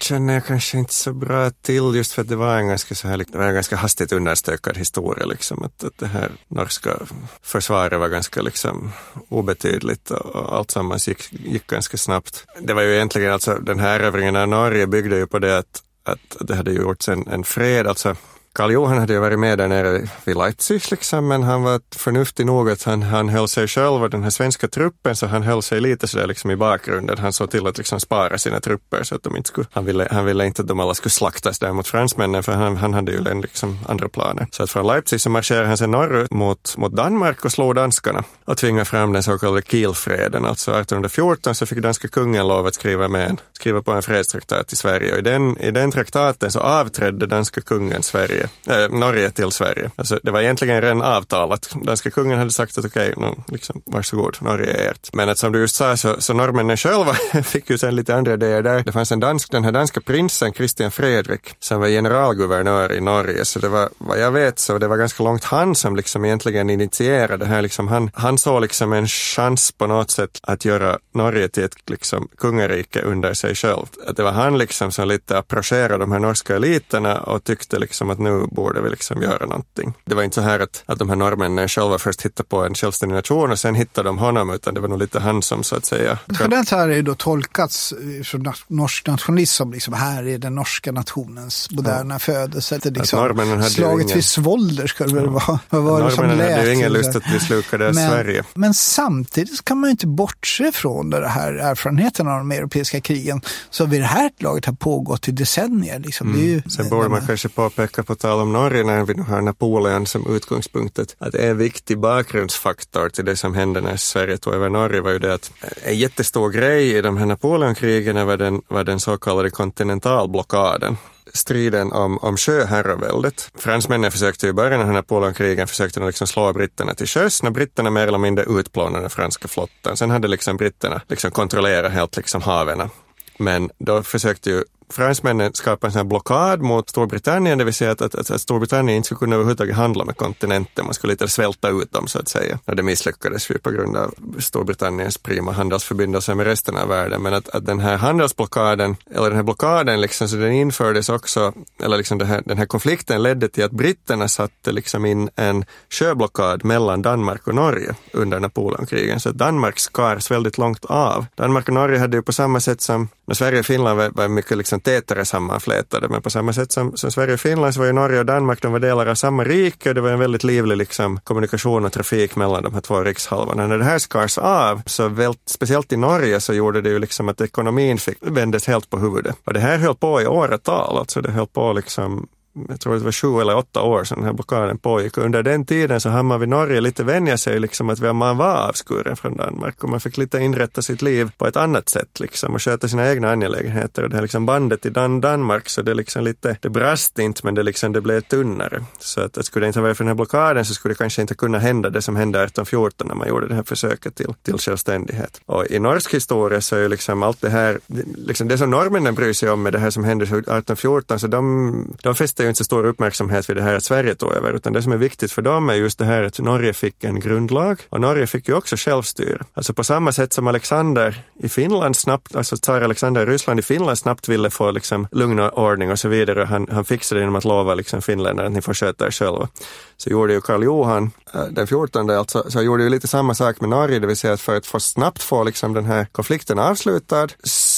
känner 0.00 0.34
jag 0.34 0.46
kanske 0.46 0.78
inte 0.78 0.94
så 0.94 1.12
bra 1.12 1.50
till 1.50 1.94
just 1.94 2.12
för 2.12 2.22
att 2.22 2.28
det 2.28 2.36
var 2.36 2.56
en 2.56 2.68
ganska, 2.68 2.94
så 2.94 3.08
här, 3.08 3.16
det 3.16 3.38
var 3.38 3.46
en 3.46 3.54
ganska 3.54 3.76
hastigt 3.76 4.12
understökad 4.12 4.76
historia. 4.76 5.26
Liksom, 5.26 5.62
att, 5.62 5.84
att 5.84 5.98
det 5.98 6.06
här 6.06 6.30
norska 6.48 6.98
försvaret 7.42 8.00
var 8.00 8.08
ganska 8.08 8.42
liksom, 8.42 8.92
obetydligt 9.28 10.10
och, 10.10 10.26
och 10.26 10.56
allt 10.56 10.70
sammans 10.70 11.08
gick, 11.08 11.32
gick 11.32 11.66
ganska 11.66 11.96
snabbt. 11.96 12.46
Det 12.60 12.74
var 12.74 12.82
ju 12.82 12.94
egentligen 12.94 13.32
alltså 13.32 13.54
den 13.54 13.78
här 13.78 14.00
erövringen 14.00 14.36
av 14.36 14.48
Norge 14.48 14.86
byggde 14.86 15.16
ju 15.16 15.26
på 15.26 15.38
det 15.38 15.58
att 15.58 15.82
att 16.08 16.36
det 16.40 16.54
hade 16.54 16.72
gjorts 16.72 17.08
en, 17.08 17.28
en 17.28 17.44
fred, 17.44 17.86
alltså 17.86 18.16
Karl 18.58 18.72
Johan 18.72 18.98
hade 18.98 19.12
ju 19.12 19.18
varit 19.18 19.38
med 19.38 19.58
där 19.58 19.68
nere 19.68 20.08
vid 20.24 20.36
Leipzig 20.36 20.82
liksom, 20.90 21.28
men 21.28 21.42
han 21.42 21.62
var 21.62 21.80
förnuftig 21.96 22.46
nog 22.46 22.70
att 22.70 22.82
han, 22.82 23.02
han 23.02 23.28
höll 23.28 23.48
sig 23.48 23.68
själv 23.68 24.02
och 24.02 24.10
den 24.10 24.22
här 24.22 24.30
svenska 24.30 24.68
truppen 24.68 25.16
så 25.16 25.26
han 25.26 25.42
höll 25.42 25.62
sig 25.62 25.80
lite 25.80 26.08
sådär 26.08 26.26
liksom 26.26 26.50
i 26.50 26.56
bakgrunden. 26.56 27.18
Han 27.18 27.32
såg 27.32 27.50
till 27.50 27.66
att 27.66 27.78
liksom 27.78 28.00
spara 28.00 28.38
sina 28.38 28.60
trupper 28.60 29.02
så 29.02 29.14
att 29.14 29.22
de 29.22 29.36
inte 29.36 29.48
skulle, 29.48 29.66
han 29.72 29.84
ville, 29.84 30.08
han 30.10 30.24
ville 30.24 30.46
inte 30.46 30.62
att 30.62 30.68
de 30.68 30.80
alla 30.80 30.94
skulle 30.94 31.10
slaktas 31.10 31.58
där 31.58 31.72
mot 31.72 31.88
fransmännen 31.88 32.42
för 32.42 32.52
han, 32.52 32.76
han 32.76 32.94
hade 32.94 33.12
ju 33.12 33.40
liksom 33.40 33.78
andra 33.86 34.08
planer. 34.08 34.46
Så 34.50 34.62
att 34.62 34.70
från 34.70 34.86
Leipzig 34.86 35.20
så 35.20 35.30
marscherade 35.30 35.66
han 35.66 35.76
sig 35.76 35.88
norrut 35.88 36.30
mot, 36.30 36.76
mot 36.76 36.92
Danmark 36.92 37.44
och 37.44 37.52
slog 37.52 37.74
danskarna 37.74 38.24
och 38.44 38.56
tvingade 38.56 38.84
fram 38.84 39.12
den 39.12 39.22
så 39.22 39.38
kallade 39.38 39.62
Kielfreden. 39.62 40.44
Alltså 40.44 40.70
1814 40.70 41.54
så 41.54 41.66
fick 41.66 41.78
danska 41.78 42.08
kungen 42.08 42.48
lov 42.48 42.66
att 42.66 42.74
skriva, 42.74 43.08
med 43.08 43.30
en, 43.30 43.40
skriva 43.52 43.82
på 43.82 43.92
en 43.92 44.02
fredstraktat 44.02 44.72
i 44.72 44.76
Sverige 44.76 45.12
och 45.12 45.18
i 45.18 45.22
den, 45.22 45.58
i 45.58 45.70
den 45.70 45.90
traktaten 45.90 46.50
så 46.50 46.60
avträdde 46.60 47.26
danska 47.26 47.60
kungen 47.60 48.02
Sverige 48.02 48.47
eh, 48.66 48.88
Norge 48.90 49.30
till 49.30 49.50
Sverige. 49.50 49.90
Alltså, 49.96 50.20
det 50.22 50.30
var 50.30 50.40
egentligen 50.40 50.80
redan 50.80 51.02
avtalat. 51.02 51.70
Danska 51.82 52.10
kungen 52.10 52.38
hade 52.38 52.50
sagt 52.50 52.78
att 52.78 52.84
okej, 52.84 53.12
okay, 53.16 53.28
no, 53.28 53.44
liksom, 53.48 53.82
varsågod, 53.86 54.36
Norge 54.40 54.72
är 54.72 54.90
ert. 54.90 55.08
Men 55.12 55.28
att 55.28 55.38
som 55.38 55.52
du 55.52 55.60
just 55.60 55.76
sa 55.76 55.96
så, 55.96 56.20
så 56.20 56.34
norrmännen 56.34 56.76
själva 56.76 57.14
fick 57.42 57.70
ju 57.70 57.78
sen 57.78 57.96
lite 57.96 58.14
andra 58.14 58.32
idéer 58.32 58.62
där. 58.62 58.82
Det 58.82 58.92
fanns 58.92 59.12
en 59.12 59.20
dansk, 59.20 59.50
den 59.50 59.64
här 59.64 59.72
danska 59.72 60.00
prinsen 60.00 60.52
Christian 60.52 60.90
Fredrik 60.90 61.54
som 61.60 61.80
var 61.80 61.88
generalguvernör 61.88 62.92
i 62.92 63.00
Norge. 63.00 63.44
Så 63.44 63.58
det 63.58 63.68
var, 63.68 63.88
vad 63.98 64.20
jag 64.20 64.30
vet, 64.30 64.58
så 64.58 64.78
det 64.78 64.88
var 64.88 64.96
ganska 64.96 65.24
långt 65.24 65.44
han 65.44 65.74
som 65.74 65.96
liksom 65.96 66.24
egentligen 66.24 66.70
initierade 66.70 67.36
det 67.36 67.46
här. 67.46 67.62
Liksom 67.62 67.88
han, 67.88 68.10
han 68.14 68.38
såg 68.38 68.62
liksom 68.62 68.92
en 68.92 69.06
chans 69.08 69.72
på 69.72 69.86
något 69.86 70.10
sätt 70.10 70.40
att 70.42 70.64
göra 70.64 70.98
Norge 71.14 71.48
till 71.48 71.64
ett 71.64 71.90
liksom, 71.90 72.28
kungarike 72.38 73.02
under 73.02 73.34
sig 73.34 73.54
själv. 73.54 73.86
Att 74.06 74.16
det 74.16 74.22
var 74.22 74.32
han 74.32 74.58
liksom 74.58 74.92
som 74.92 75.08
lite 75.08 75.38
approcherade 75.38 75.98
de 75.98 76.12
här 76.12 76.18
norska 76.18 76.56
eliterna 76.56 77.20
och 77.20 77.44
tyckte 77.44 77.78
liksom 77.78 78.10
att 78.10 78.18
nu 78.18 78.37
borde 78.46 78.80
vi 78.80 78.90
liksom 78.90 79.22
göra 79.22 79.46
någonting. 79.46 79.94
Det 80.04 80.14
var 80.14 80.22
inte 80.22 80.34
så 80.34 80.40
här 80.40 80.60
att, 80.60 80.82
att 80.86 80.98
de 80.98 81.08
här 81.08 81.16
norrmännen 81.16 81.68
själva 81.68 81.98
först 81.98 82.22
hittade 82.22 82.48
på 82.48 82.64
en 82.64 82.74
självständig 82.74 83.16
nation 83.16 83.50
och 83.50 83.58
sen 83.58 83.74
hittade 83.74 84.08
de 84.08 84.18
honom, 84.18 84.50
utan 84.50 84.74
det 84.74 84.80
var 84.80 84.88
nog 84.88 84.98
lite 84.98 85.20
han 85.20 85.42
som 85.42 85.64
så 85.64 85.76
att 85.76 85.84
säga... 85.84 86.18
Det 86.26 86.70
här 86.70 86.88
är 86.88 86.96
ju 86.96 87.02
då 87.02 87.14
tolkats 87.14 87.94
från 88.24 88.52
norsk 88.68 89.06
nationalism 89.06 89.56
som 89.56 89.72
liksom 89.72 89.94
här 89.94 90.26
är 90.26 90.38
den 90.38 90.54
norska 90.54 90.92
nationens 90.92 91.70
moderna 91.70 92.14
ja. 92.14 92.18
födelse. 92.18 92.78
Det 92.82 92.90
liksom 92.90 93.62
slaget 93.62 94.04
ingen... 94.04 94.14
vid 94.14 94.24
Svolder 94.24 94.86
skulle 94.86 95.20
det 95.20 95.26
vara. 95.26 95.58
Vad 95.68 95.82
var 95.82 96.04
det 96.04 96.10
som 96.10 96.28
lät? 96.28 96.56
hade 96.56 96.66
ju 96.66 96.74
ingen 96.74 96.92
lust 96.92 97.16
att 97.16 97.24
bli 97.24 97.40
slukade 97.40 97.88
av 97.88 97.92
Sverige. 97.92 98.44
Men 98.54 98.74
samtidigt 98.74 99.64
kan 99.64 99.80
man 99.80 99.88
ju 99.88 99.90
inte 99.90 100.06
bortse 100.06 100.72
från 100.72 101.10
det 101.10 101.28
här 101.28 101.52
erfarenheten 101.52 102.28
av 102.28 102.38
de 102.38 102.52
europeiska 102.52 103.00
krigen 103.00 103.40
som 103.70 103.90
vid 103.90 104.00
det 104.00 104.06
här 104.06 104.30
laget 104.38 104.64
har 104.64 104.72
pågått 104.72 105.28
i 105.28 105.32
decennier. 105.32 105.98
Liksom. 105.98 106.28
Mm. 106.28 106.40
Ju, 106.40 106.62
Sen 106.62 106.88
borde 106.88 107.08
man 107.08 107.26
kanske 107.26 107.48
påpeka 107.48 108.02
på 108.02 108.14
tal 108.18 108.40
om 108.40 108.52
Norge 108.52 108.84
när 108.84 109.04
vi 109.04 109.14
nu 109.14 109.22
har 109.22 109.40
Napoleon 109.40 110.06
som 110.06 110.34
utgångspunkt, 110.36 110.98
att 111.18 111.34
en 111.34 111.58
viktig 111.58 111.98
bakgrundsfaktor 111.98 113.08
till 113.08 113.24
det 113.24 113.36
som 113.36 113.54
hände 113.54 113.80
när 113.80 113.96
Sverige 113.96 114.38
tog 114.38 114.54
över 114.54 114.68
Norge 114.68 115.00
var 115.00 115.10
ju 115.10 115.18
det 115.18 115.34
att 115.34 115.52
en 115.82 115.98
jättestor 115.98 116.50
grej 116.50 116.96
i 116.96 117.02
de 117.02 117.16
här 117.16 117.26
Napoleonkrigen 117.26 118.26
var 118.26 118.36
den, 118.36 118.62
var 118.68 118.84
den 118.84 119.00
så 119.00 119.18
kallade 119.18 119.50
kontinentalblockaden 119.50 120.96
striden 121.34 121.92
om, 121.92 122.18
om 122.18 122.36
sjöherraväldet. 122.36 123.50
Fransmännen 123.54 124.12
försökte 124.12 124.46
i 124.46 124.52
början 124.52 124.80
av 124.80 124.88
Napoleonkrigen 124.88 125.66
försökte 125.66 126.00
liksom 126.00 126.26
slå 126.26 126.52
britterna 126.52 126.94
till 126.94 127.06
sjöss 127.06 127.42
när 127.42 127.50
britterna 127.50 127.90
mer 127.90 128.06
eller 128.06 128.18
mindre 128.18 128.44
utplånade 128.44 129.00
den 129.00 129.10
franska 129.10 129.48
flottan. 129.48 129.96
Sen 129.96 130.10
hade 130.10 130.28
liksom 130.28 130.56
britterna 130.56 131.00
liksom 131.08 131.30
kontrollerat 131.30 131.92
helt 131.92 132.16
liksom 132.16 132.42
haven. 132.42 132.90
Men 133.38 133.70
då 133.78 134.02
försökte 134.02 134.50
ju 134.50 134.64
fransmännen 134.90 135.54
skapade 135.54 135.88
en 135.88 135.92
sån 135.92 136.08
blockad 136.08 136.62
mot 136.62 136.90
Storbritannien, 136.90 137.58
det 137.58 137.64
vill 137.64 137.74
säga 137.74 137.90
att, 137.90 138.02
att, 138.02 138.14
att, 138.14 138.40
Storbritannien 138.40 138.96
inte 138.96 139.06
skulle 139.06 139.18
kunna 139.18 139.34
överhuvudtaget 139.34 139.76
handla 139.76 140.04
med 140.04 140.16
kontinenten. 140.16 140.84
Man 140.84 140.94
skulle 140.94 141.12
lite 141.12 141.28
svälta 141.28 141.68
ut 141.68 141.92
dem 141.92 142.06
så 142.06 142.18
att 142.18 142.28
säga. 142.28 142.58
Och 142.64 142.76
det 142.76 142.82
misslyckades 142.82 143.50
ju 143.50 143.58
på 143.58 143.70
grund 143.70 143.96
av 143.96 144.14
Storbritanniens 144.38 145.18
prima 145.18 145.52
handelsförbindelser 145.52 146.34
med 146.34 146.46
resten 146.46 146.76
av 146.76 146.88
världen. 146.88 147.22
Men 147.22 147.34
att, 147.34 147.48
att 147.48 147.66
den 147.66 147.80
här 147.80 147.96
handelsblockaden, 147.96 148.96
eller 149.10 149.28
den 149.28 149.36
här 149.36 149.42
blockaden, 149.42 150.00
liksom, 150.00 150.28
så 150.28 150.36
den 150.36 150.52
infördes 150.52 151.08
också, 151.08 151.52
eller 151.82 151.96
liksom 151.96 152.20
här, 152.20 152.42
den 152.44 152.58
här 152.58 152.66
konflikten 152.66 153.22
ledde 153.22 153.48
till 153.48 153.64
att 153.64 153.72
britterna 153.72 154.28
satte 154.28 154.72
liksom 154.72 155.04
in 155.04 155.30
en 155.36 155.64
sjöblockad 155.90 156.64
mellan 156.64 157.02
Danmark 157.02 157.46
och 157.46 157.54
Norge 157.54 157.94
under 158.12 158.40
Napoleonkrigen. 158.40 159.20
Så 159.20 159.28
att 159.28 159.34
Danmark 159.34 159.78
skars 159.78 160.30
väldigt 160.30 160.58
långt 160.58 160.84
av. 160.84 161.26
Danmark 161.34 161.68
och 161.68 161.74
Norge 161.74 161.98
hade 161.98 162.16
ju 162.16 162.22
på 162.22 162.32
samma 162.32 162.60
sätt 162.60 162.80
som 162.80 163.08
när 163.26 163.34
Sverige 163.34 163.60
och 163.60 163.66
Finland 163.66 163.98
var, 163.98 164.10
var 164.10 164.28
mycket 164.28 164.58
liksom 164.58 164.77
liksom 164.78 164.92
tätare 164.92 165.24
sammanflätade. 165.24 166.08
Men 166.08 166.22
på 166.22 166.30
samma 166.30 166.52
sätt 166.52 166.72
som, 166.72 166.96
som 166.96 167.10
Sverige 167.10 167.34
och 167.34 167.40
Finland 167.40 167.74
så 167.74 167.80
var 167.80 167.86
ju 167.86 167.92
Norge 167.92 168.18
och 168.18 168.26
Danmark, 168.26 168.62
de 168.62 168.72
var 168.72 168.80
delar 168.80 169.06
av 169.06 169.14
samma 169.14 169.44
rike 169.44 169.88
och 169.88 169.94
det 169.94 170.00
var 170.00 170.10
en 170.10 170.18
väldigt 170.18 170.44
livlig 170.44 170.76
liksom, 170.76 171.20
kommunikation 171.24 171.84
och 171.84 171.92
trafik 171.92 172.36
mellan 172.36 172.62
de 172.62 172.74
här 172.74 172.80
två 172.80 173.02
rikshalvorna. 173.02 173.66
När 173.66 173.78
det 173.78 173.84
här 173.84 173.98
skars 173.98 174.38
av, 174.38 174.82
så 174.86 175.08
väl, 175.08 175.34
speciellt 175.46 175.92
i 175.92 175.96
Norge 175.96 176.40
så 176.40 176.54
gjorde 176.54 176.82
det 176.82 176.90
ju 176.90 176.98
liksom 176.98 177.28
att 177.28 177.40
ekonomin 177.40 177.98
fick, 177.98 178.18
vändes 178.20 178.66
helt 178.66 178.90
på 178.90 178.98
huvudet. 178.98 179.36
Och 179.44 179.52
det 179.52 179.60
här 179.60 179.78
höll 179.78 179.94
på 179.94 180.22
i 180.22 180.26
åratal, 180.26 180.98
alltså 180.98 181.20
det 181.20 181.30
höll 181.30 181.46
på 181.46 181.72
liksom 181.72 182.28
jag 182.68 182.80
tror 182.80 182.94
det 182.94 183.00
var 183.00 183.12
sju 183.12 183.40
eller 183.40 183.56
åtta 183.56 183.82
år 183.82 184.04
sedan 184.04 184.18
den 184.18 184.26
här 184.26 184.32
blockaden 184.32 184.78
pågick. 184.78 185.18
Under 185.18 185.42
den 185.42 185.66
tiden 185.66 186.00
så 186.00 186.08
hann 186.08 186.26
man 186.26 186.40
vid 186.40 186.48
Norge 186.48 186.80
lite 186.80 187.04
vänja 187.04 187.38
sig 187.38 187.60
liksom 187.60 187.90
att 187.90 188.16
man 188.16 188.36
var 188.36 188.68
avskuren 188.68 189.16
från 189.16 189.36
Danmark 189.36 189.84
och 189.84 189.90
man 189.90 190.00
fick 190.00 190.16
lite 190.16 190.38
inrätta 190.38 190.82
sitt 190.82 191.02
liv 191.02 191.30
på 191.38 191.46
ett 191.46 191.56
annat 191.56 191.88
sätt 191.88 192.20
liksom 192.20 192.54
och 192.54 192.62
sköta 192.62 192.88
sina 192.88 193.10
egna 193.10 193.30
angelägenheter. 193.30 194.02
Och 194.02 194.10
det 194.10 194.16
här 194.16 194.22
liksom 194.22 194.46
bandet 194.46 194.86
i 194.86 194.90
Dan 194.90 195.20
Danmark 195.20 195.68
så 195.68 195.82
det 195.82 195.94
liksom 195.94 196.24
lite, 196.24 196.56
det 196.60 196.70
brast 196.70 197.18
inte 197.18 197.40
men 197.44 197.54
det 197.54 197.62
liksom, 197.62 197.92
det 197.92 198.00
blev 198.00 198.20
tunnare. 198.20 198.84
Så 198.98 199.20
att, 199.20 199.38
att 199.38 199.46
skulle 199.46 199.64
det 199.64 199.68
inte 199.68 199.78
ha 199.78 199.82
varit 199.82 199.96
för 199.96 200.04
den 200.04 200.08
här 200.08 200.14
blockaden 200.14 200.64
så 200.64 200.74
skulle 200.74 200.94
det 200.94 200.98
kanske 200.98 201.22
inte 201.22 201.34
kunna 201.34 201.58
hända 201.58 201.90
det 201.90 202.02
som 202.02 202.16
hände 202.16 202.38
1814 202.38 203.08
när 203.08 203.14
man 203.14 203.28
gjorde 203.28 203.48
det 203.48 203.54
här 203.54 203.62
försöket 203.62 204.14
till, 204.14 204.34
till 204.42 204.58
självständighet. 204.58 205.40
Och 205.46 205.66
i 205.70 205.78
norsk 205.78 206.14
historia 206.14 206.60
så 206.60 206.76
är 206.76 206.80
ju 206.80 206.88
liksom 206.88 207.22
allt 207.22 207.40
det 207.40 207.50
här, 207.50 207.80
liksom 208.16 208.48
det 208.48 208.58
som 208.58 208.70
norrmännen 208.70 209.14
bryr 209.14 209.32
sig 209.32 209.50
om 209.50 209.62
med 209.62 209.72
det 209.72 209.78
här 209.78 209.90
som 209.90 210.04
hände 210.04 210.24
1814 210.24 211.18
så 211.18 211.26
de, 211.26 211.96
de 212.02 212.14
fäster 212.14 212.47
ju 212.48 212.50
inte 212.50 212.58
så 212.58 212.64
stor 212.64 212.86
uppmärksamhet 212.86 213.50
vid 213.50 213.56
det 213.56 213.62
här 213.62 213.74
att 213.74 213.84
Sverige 213.84 214.14
tog 214.14 214.32
över, 214.32 214.52
utan 214.52 214.72
det 214.72 214.82
som 214.82 214.92
är 214.92 214.96
viktigt 214.96 215.32
för 215.32 215.42
dem 215.42 215.68
är 215.70 215.74
just 215.74 215.98
det 215.98 216.04
här 216.04 216.22
att 216.22 216.38
Norge 216.38 216.72
fick 216.72 217.04
en 217.04 217.20
grundlag 217.20 217.80
och 217.88 218.00
Norge 218.00 218.26
fick 218.26 218.48
ju 218.48 218.54
också 218.54 218.76
självstyre. 218.76 219.44
Alltså 219.54 219.74
på 219.74 219.84
samma 219.84 220.12
sätt 220.12 220.32
som 220.32 220.46
Alexander 220.46 221.22
i 221.40 221.48
Finland 221.48 221.96
snabbt, 221.96 222.36
alltså 222.36 222.56
tsar 222.56 222.80
Alexander 222.80 223.22
i 223.22 223.26
Ryssland 223.26 223.60
i 223.60 223.62
Finland 223.62 223.98
snabbt 223.98 224.28
ville 224.28 224.50
få 224.50 224.70
liksom 224.70 225.06
lugn 225.12 225.38
och 225.38 225.58
ordning 225.58 225.90
och 225.90 225.98
så 225.98 226.08
vidare. 226.08 226.44
Han, 226.44 226.66
han 226.70 226.84
fixade 226.84 227.20
det 227.20 227.22
genom 227.22 227.36
att 227.36 227.44
lova 227.44 227.74
liksom 227.74 228.02
finländarna 228.02 228.46
att 228.46 228.54
ni 228.54 228.62
får 228.62 228.74
sköta 228.74 229.06
er 229.06 229.10
själva. 229.10 229.48
Så 229.96 230.10
gjorde 230.10 230.32
ju 230.32 230.40
Karl 230.40 230.64
Johan 230.64 231.10
eh, 231.34 231.44
den 231.50 231.66
14 231.66 232.10
alltså, 232.10 232.50
så 232.50 232.62
gjorde 232.62 232.82
ju 232.82 232.88
lite 232.88 233.08
samma 233.08 233.34
sak 233.34 233.60
med 233.60 233.70
Norge, 233.70 233.98
det 233.98 234.06
vill 234.06 234.16
säga 234.16 234.32
att 234.32 234.40
för 234.40 234.56
att 234.56 234.66
få 234.66 234.80
snabbt 234.80 235.22
få 235.22 235.44
liksom 235.44 235.74
den 235.74 235.84
här 235.84 236.06
konflikten 236.12 236.58
avslutad 236.58 237.28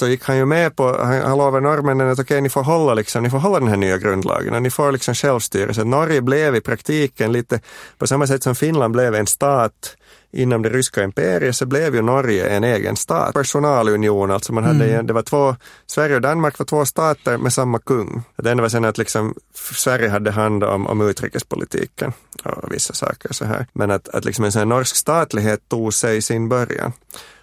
så 0.00 0.08
gick 0.08 0.24
han 0.24 0.36
ju 0.36 0.44
med 0.44 0.76
på, 0.76 0.96
han, 0.98 1.22
han 1.22 1.38
lovade 1.38 1.60
norrmännen 1.60 2.08
att 2.08 2.18
okej, 2.18 2.24
okay, 2.24 2.40
ni 2.40 2.48
får 2.48 2.62
hålla 2.62 2.94
liksom, 2.94 3.22
ni 3.22 3.30
får 3.30 3.38
hålla 3.38 3.58
den 3.58 3.68
här 3.68 3.76
nya 3.76 3.98
grundlagen 3.98 4.54
och 4.54 4.62
ni 4.62 4.70
får 4.70 4.92
liksom 4.92 5.14
självstyre. 5.14 5.74
Så 5.74 5.84
Norge 5.84 6.20
blev 6.20 6.56
i 6.56 6.60
praktiken 6.60 7.32
lite 7.32 7.60
på 7.98 8.06
samma 8.06 8.26
sätt 8.26 8.42
som 8.42 8.54
Finland 8.54 8.92
blev 8.92 9.14
en 9.14 9.26
stat 9.26 9.96
inom 10.32 10.62
det 10.62 10.68
ryska 10.68 11.04
imperiet 11.04 11.56
så 11.56 11.66
blev 11.66 11.94
ju 11.94 12.02
Norge 12.02 12.48
en 12.48 12.64
egen 12.64 12.96
stat. 12.96 13.34
Personalunion, 13.34 14.30
alltså 14.30 14.52
man 14.52 14.64
hade, 14.64 14.84
mm. 14.84 15.06
det 15.06 15.12
var 15.12 15.22
två, 15.22 15.56
Sverige 15.86 16.14
och 16.14 16.20
Danmark 16.20 16.58
var 16.58 16.66
två 16.66 16.84
stater 16.84 17.38
med 17.38 17.52
samma 17.52 17.78
kung. 17.78 18.22
Det 18.36 18.50
enda 18.50 18.62
var 18.62 18.68
sen 18.68 18.84
att 18.84 18.98
liksom 18.98 19.34
Sverige 19.54 20.08
hade 20.08 20.30
hand 20.30 20.64
om, 20.64 20.86
om 20.86 21.00
utrikespolitiken 21.00 22.12
och 22.44 22.72
vissa 22.72 22.94
saker 22.94 23.32
så 23.32 23.44
här. 23.44 23.66
Men 23.72 23.90
att, 23.90 24.08
att 24.08 24.24
liksom 24.24 24.44
en 24.44 24.52
sån 24.52 24.60
här 24.60 24.66
norsk 24.66 24.96
statlighet 24.96 25.68
tog 25.68 25.94
sig 25.94 26.22
sin 26.22 26.48
början. 26.48 26.92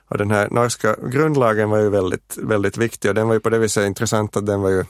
Och 0.08 0.18
den 0.18 0.32
här 0.32 0.48
norska 0.52 0.96
grundlagen 1.04 1.70
var 1.70 1.78
ju 1.78 1.90
väldigt, 1.90 2.38
väldigt 2.38 2.78
viktig 2.78 3.10
och 3.10 3.16
den 3.16 3.28
var 3.28 3.34
ju 3.34 3.40
på 3.40 3.50
det 3.50 3.60
viset 3.60 3.88
intressant 3.88 4.38
att 4.38 4.46
den 4.46 4.62
var 4.62 4.70
ju 4.70 4.86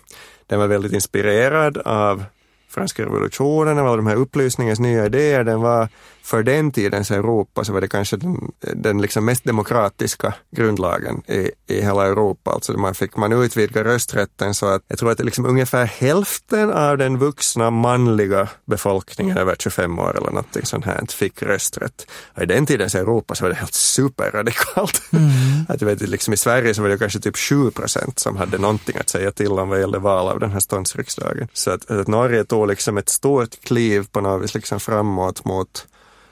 den 0.48 0.60
var 0.60 0.68
väldigt 0.68 0.94
inspirerad 0.94 1.78
av 1.78 2.24
franska 2.70 3.04
revolutionen, 3.06 3.80
av 3.80 3.98
de 3.98 4.08
här 4.08 4.16
upplysningens 4.16 4.80
nya 4.80 5.06
idéer, 5.06 5.44
den 5.44 5.62
var 5.62 5.90
för 6.28 6.44
den 6.44 6.72
tidens 6.72 7.12
Europa 7.12 7.64
så 7.64 7.74
var 7.74 7.82
det 7.82 7.88
kanske 7.88 8.18
den, 8.18 8.52
den 8.60 9.02
liksom 9.02 9.26
mest 9.26 9.44
demokratiska 9.44 10.34
grundlagen 10.56 11.22
i, 11.28 11.52
i 11.68 11.82
hela 11.82 12.06
Europa. 12.06 12.52
Alltså 12.52 12.74
man 12.74 12.96
fick 12.96 13.18
man 13.18 13.34
utvidga 13.34 13.84
rösträtten 13.84 14.54
så 14.54 14.66
att 14.66 14.82
jag 14.88 15.00
tror 15.00 15.12
att 15.12 15.20
liksom 15.20 15.46
ungefär 15.46 15.86
hälften 15.86 16.72
av 16.72 16.98
den 16.98 17.18
vuxna 17.18 17.70
manliga 17.70 18.50
befolkningen 18.66 19.38
över 19.38 19.56
25 19.60 20.00
år 20.00 20.18
eller 20.18 20.30
någonting 20.30 20.66
sånt 20.66 20.86
här 20.86 21.06
fick 21.10 21.42
rösträtt. 21.44 22.08
Och 22.36 22.44
I 22.44 22.46
den 22.46 22.66
tidens 22.66 22.96
Europa 22.96 23.36
så 23.36 23.44
var 23.44 23.50
det 23.50 23.56
helt 23.56 23.74
superradikalt. 23.74 25.02
Mm. 25.14 25.30
att 25.68 25.82
jag 25.82 25.88
vet, 25.88 26.10
liksom 26.10 26.34
I 26.34 26.38
Sverige 26.38 26.74
så 26.74 26.82
var 26.82 26.90
det 26.90 26.98
kanske 26.98 27.20
typ 27.20 27.38
7 27.38 27.72
procent 27.72 28.20
som 28.20 28.38
hade 28.38 28.58
någonting 28.58 28.98
att 28.98 29.10
säga 29.10 29.32
till 29.32 29.52
om 29.52 29.70
vad 29.70 29.80
gällde 29.80 30.00
val 30.00 30.28
av 30.28 30.40
den 30.40 30.52
här 30.52 30.60
ståndsriksdagen. 30.60 31.48
Så 31.54 31.72
att, 31.72 31.92
att 31.92 32.08
Norge 32.08 32.44
tog 32.44 32.68
liksom 32.68 32.98
ett 32.98 33.10
stort 33.10 33.64
kliv 33.64 34.08
på 34.12 34.22
något 34.22 34.44
vis 34.44 34.54
liksom 34.54 34.80
framåt 34.80 35.46
mot 35.46 35.88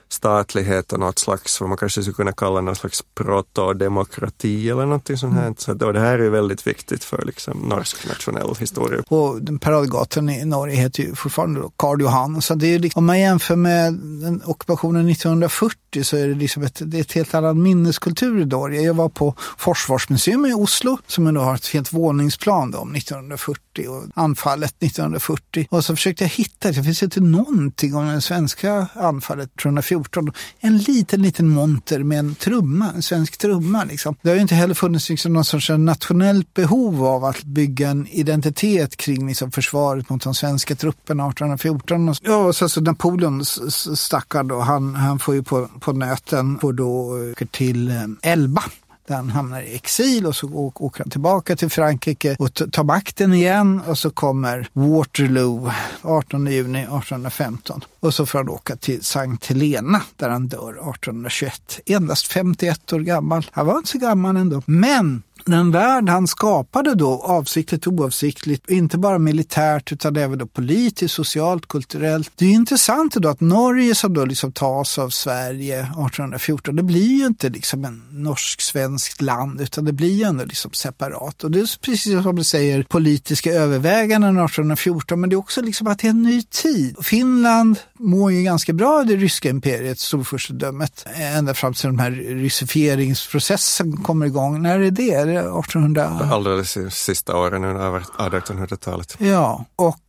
statlighet 0.10 0.93
och 0.93 0.99
något 0.99 1.20
slags, 1.20 1.62
vad 1.62 1.70
man 1.70 1.78
kanske 1.78 2.01
skulle 2.01 2.16
kunna 2.16 2.32
kalla 2.32 2.62
något 2.62 2.78
slags 2.78 3.03
protodemokrati 3.16 4.70
eller 4.70 4.86
någonting 4.86 5.18
sånt 5.18 5.34
här. 5.34 5.41
Mm. 5.41 5.56
Så 5.58 5.74
då, 5.74 5.91
det 5.91 5.99
här 5.99 6.20
är 6.20 6.30
väldigt 6.30 6.68
viktigt 6.68 7.03
för 7.03 7.26
liksom 7.26 7.60
norsk 7.60 8.08
nationell 8.08 8.56
historia. 8.60 9.03
Och 9.08 9.39
paradgatan 9.62 10.30
i 10.30 10.45
Norge 10.45 10.76
heter 10.76 11.03
ju 11.03 11.16
fortfarande 11.16 11.60
då 11.60 11.72
Karl 11.76 12.01
Johan. 12.01 12.41
Så 12.41 12.56
det 12.56 12.68
är 12.68 12.80
liksom, 12.80 12.99
om 12.99 13.06
man 13.06 13.20
jämför 13.20 13.56
med 13.56 13.93
den 13.93 14.41
ockupationen 14.45 15.10
1940 15.10 16.03
så 16.03 16.18
är 16.18 16.28
det 16.28 16.36
liksom 16.36 16.64
ett, 16.64 16.82
det 16.86 16.97
är 16.97 17.01
ett 17.01 17.12
helt 17.12 17.34
annan 17.34 17.62
minneskultur 17.62 18.41
i 18.41 18.45
Norge. 18.45 18.82
Jag 18.82 18.93
var 18.93 19.10
på 19.10 19.36
Försvarsmuseum 19.58 20.45
i 20.45 20.53
Oslo 20.53 20.97
som 21.08 21.28
ändå 21.28 21.41
har 21.41 21.56
ett 21.56 21.68
helt 21.68 21.93
våningsplan 21.93 22.72
då, 22.72 22.78
om 22.78 22.95
1940 22.95 23.88
och 23.88 24.03
anfallet 24.16 24.84
1940. 24.84 25.68
Och 25.70 25.86
så 25.86 25.95
försökte 25.95 26.24
jag 26.24 26.30
hitta, 26.30 26.72
det 26.72 26.84
finns 26.84 27.03
inte 27.03 27.22
någonting 27.22 27.95
om 27.95 28.08
det 28.08 28.22
svenska 28.22 28.88
anfallet 28.93 29.49
1914 29.49 29.95
14. 29.96 30.32
En 30.60 30.78
liten, 30.78 31.22
liten 31.22 31.50
monter 31.50 32.04
med 32.04 32.20
en 32.20 32.36
trumma, 32.36 32.91
en 32.96 33.02
svensk 33.02 33.38
trumma. 33.38 33.84
Liksom. 33.84 34.16
Det 34.22 34.30
har 34.30 34.36
ju 34.36 34.41
inte 34.41 34.56
heller 34.56 34.74
funnits 34.74 35.10
liksom 35.10 35.34
någon 35.34 35.46
sorts 35.46 35.70
nationellt 35.70 36.54
behov 36.54 37.06
av 37.06 37.26
att 37.26 37.43
bygga 37.43 37.89
en 37.89 38.08
identitet 38.08 38.98
kring 38.98 39.28
liksom, 39.28 39.52
försvaret 39.52 40.10
mot 40.10 40.24
de 40.24 40.36
svenska 40.36 40.76
trupperna 40.76 41.24
1814. 41.24 42.10
Och, 42.10 42.18
ja, 42.22 42.36
och 42.36 42.56
så, 42.56 42.70
så 42.70 42.82
Napoleon 42.82 43.46
stackar 43.46 44.43
då, 44.43 44.60
han, 44.60 44.96
han 44.96 45.20
får 45.20 45.36
ju 45.36 45.43
på, 45.43 45.68
på 45.80 45.93
nöten, 45.93 46.60
får 46.60 46.74
då 46.74 47.06
åker 47.32 47.46
till 47.46 47.89
eh, 47.89 48.32
Elba 48.32 48.64
där 49.08 49.16
han 49.16 49.30
hamnar 49.30 49.62
i 49.62 49.76
exil 49.76 50.26
och 50.26 50.36
så 50.36 50.72
åker 50.76 51.03
han 51.03 51.10
tillbaka 51.10 51.56
till 51.56 51.70
Frankrike 51.70 52.36
och 52.39 52.53
tar 52.53 52.84
makten 52.84 53.34
igen 53.34 53.82
och 53.88 53.97
så 53.97 54.10
kommer 54.10 54.68
Waterloo 54.74 55.72
18 56.01 56.47
juni 56.47 56.80
1815. 56.80 57.84
Och 57.99 58.14
så 58.14 58.26
får 58.26 58.39
han 58.39 58.49
åka 58.49 58.76
till 58.76 59.03
Sankt 59.03 59.45
Helena 59.45 60.01
där 60.16 60.30
han 60.30 60.47
dör 60.47 60.70
1821. 60.70 61.80
Endast 61.86 62.28
51 62.28 62.93
år 62.93 62.99
gammal. 62.99 63.47
Han 63.51 63.66
var 63.66 63.78
inte 63.78 63.89
så 63.89 63.97
gammal 63.97 64.38
ändå. 64.38 64.62
Men 64.66 65.24
den 65.46 65.72
värld 65.72 66.10
han 66.10 66.28
skapade 66.28 66.96
då, 66.96 67.24
avsiktligt 67.24 67.88
och 67.88 67.93
oavsiktligt, 67.93 68.70
inte 68.70 68.98
bara 68.98 69.20
militärt 69.20 69.91
utan 69.91 70.16
även 70.16 70.38
då 70.38 70.48
politiskt, 70.48 71.14
socialt, 71.14 71.68
kulturellt. 71.68 72.32
Det 72.36 72.46
är 72.46 72.50
intressant 72.50 73.14
då 73.14 73.30
att 73.30 73.41
Norge 73.41 73.96
som 73.96 74.14
då 74.14 74.26
liksom 74.26 74.52
tas 74.52 75.00
av 75.00 75.10
Sverige 75.10 75.80
1814, 75.80 76.76
det 76.76 76.84
blir 76.84 77.20
ju 77.20 77.26
inte 77.26 77.50
liksom 77.50 77.86
en 77.86 78.04
norsk-svenskt 78.12 79.22
land 79.22 79.62
utan 79.62 79.86
det 79.86 79.93
blir 79.93 80.14
ju 80.14 80.24
ändå 80.24 80.46
liksom 80.46 80.72
separat. 80.74 81.43
Och 81.43 81.52
det 81.52 81.60
är 81.60 81.80
precis 81.82 82.24
som 82.24 82.36
du 82.36 82.43
säger, 82.43 82.84
politiska 82.84 83.52
överväganden 83.52 84.30
1814, 84.30 85.22
men 85.22 85.30
det 85.30 85.34
är 85.34 85.38
också 85.38 85.62
liksom 85.62 85.88
att 85.88 86.00
det 86.00 86.08
är 86.08 86.10
en 86.10 86.24
ny 86.24 86.41
tid. 86.41 86.96
Finland 87.02 87.78
mår 88.00 88.32
ju 88.32 88.43
ganska 88.43 88.74
bra 88.74 89.00
av 89.00 89.06
det 89.06 89.16
ryska 89.16 89.50
imperiet, 89.50 90.00
storfurstendömet, 90.00 91.06
ända 91.16 91.54
fram 91.54 91.74
till 91.74 91.89
den 91.89 92.00
här 92.00 92.12
ryssifieringsprocessen 92.12 93.98
kommer 93.98 94.26
igång. 94.26 94.62
När 94.62 94.80
är 94.80 94.91
det? 94.91 95.35
1800... 95.40 96.20
Alldeles 96.32 96.78
sista 96.90 97.38
åren 97.38 97.64
under 97.64 98.00
1800-talet. 98.00 99.16
Ja, 99.18 99.66
och 99.76 100.02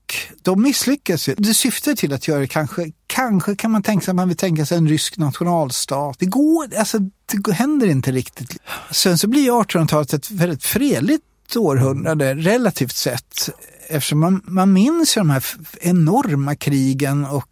de 0.42 0.62
misslyckas 0.62 1.28
ju. 1.28 1.34
Det 1.38 1.54
syftar 1.54 1.94
till 1.94 2.12
att 2.12 2.28
göra 2.28 2.40
det 2.40 2.46
kanske, 2.46 2.92
kanske 3.06 3.56
kan 3.56 3.70
man 3.70 3.82
tänka 3.82 4.04
sig 4.04 4.12
att 4.12 4.16
man 4.16 4.28
vill 4.28 4.36
tänka 4.36 4.66
sig 4.66 4.78
en 4.78 4.88
rysk 4.88 5.16
nationalstat. 5.16 6.18
Det 6.18 6.26
går, 6.26 6.78
alltså 6.78 6.98
det 7.32 7.52
händer 7.52 7.86
inte 7.86 8.12
riktigt. 8.12 8.56
Sen 8.90 9.18
så 9.18 9.28
blir 9.28 9.50
1800-talet 9.50 10.12
ett 10.12 10.30
väldigt 10.30 10.64
fredligt 10.64 11.24
århundrade 11.54 12.34
relativt 12.34 12.96
sett 12.96 13.50
eftersom 13.88 14.20
man, 14.20 14.40
man 14.44 14.72
minns 14.72 15.14
de 15.14 15.30
här 15.30 15.44
enorma 15.80 16.56
krigen 16.56 17.24
och 17.24 17.48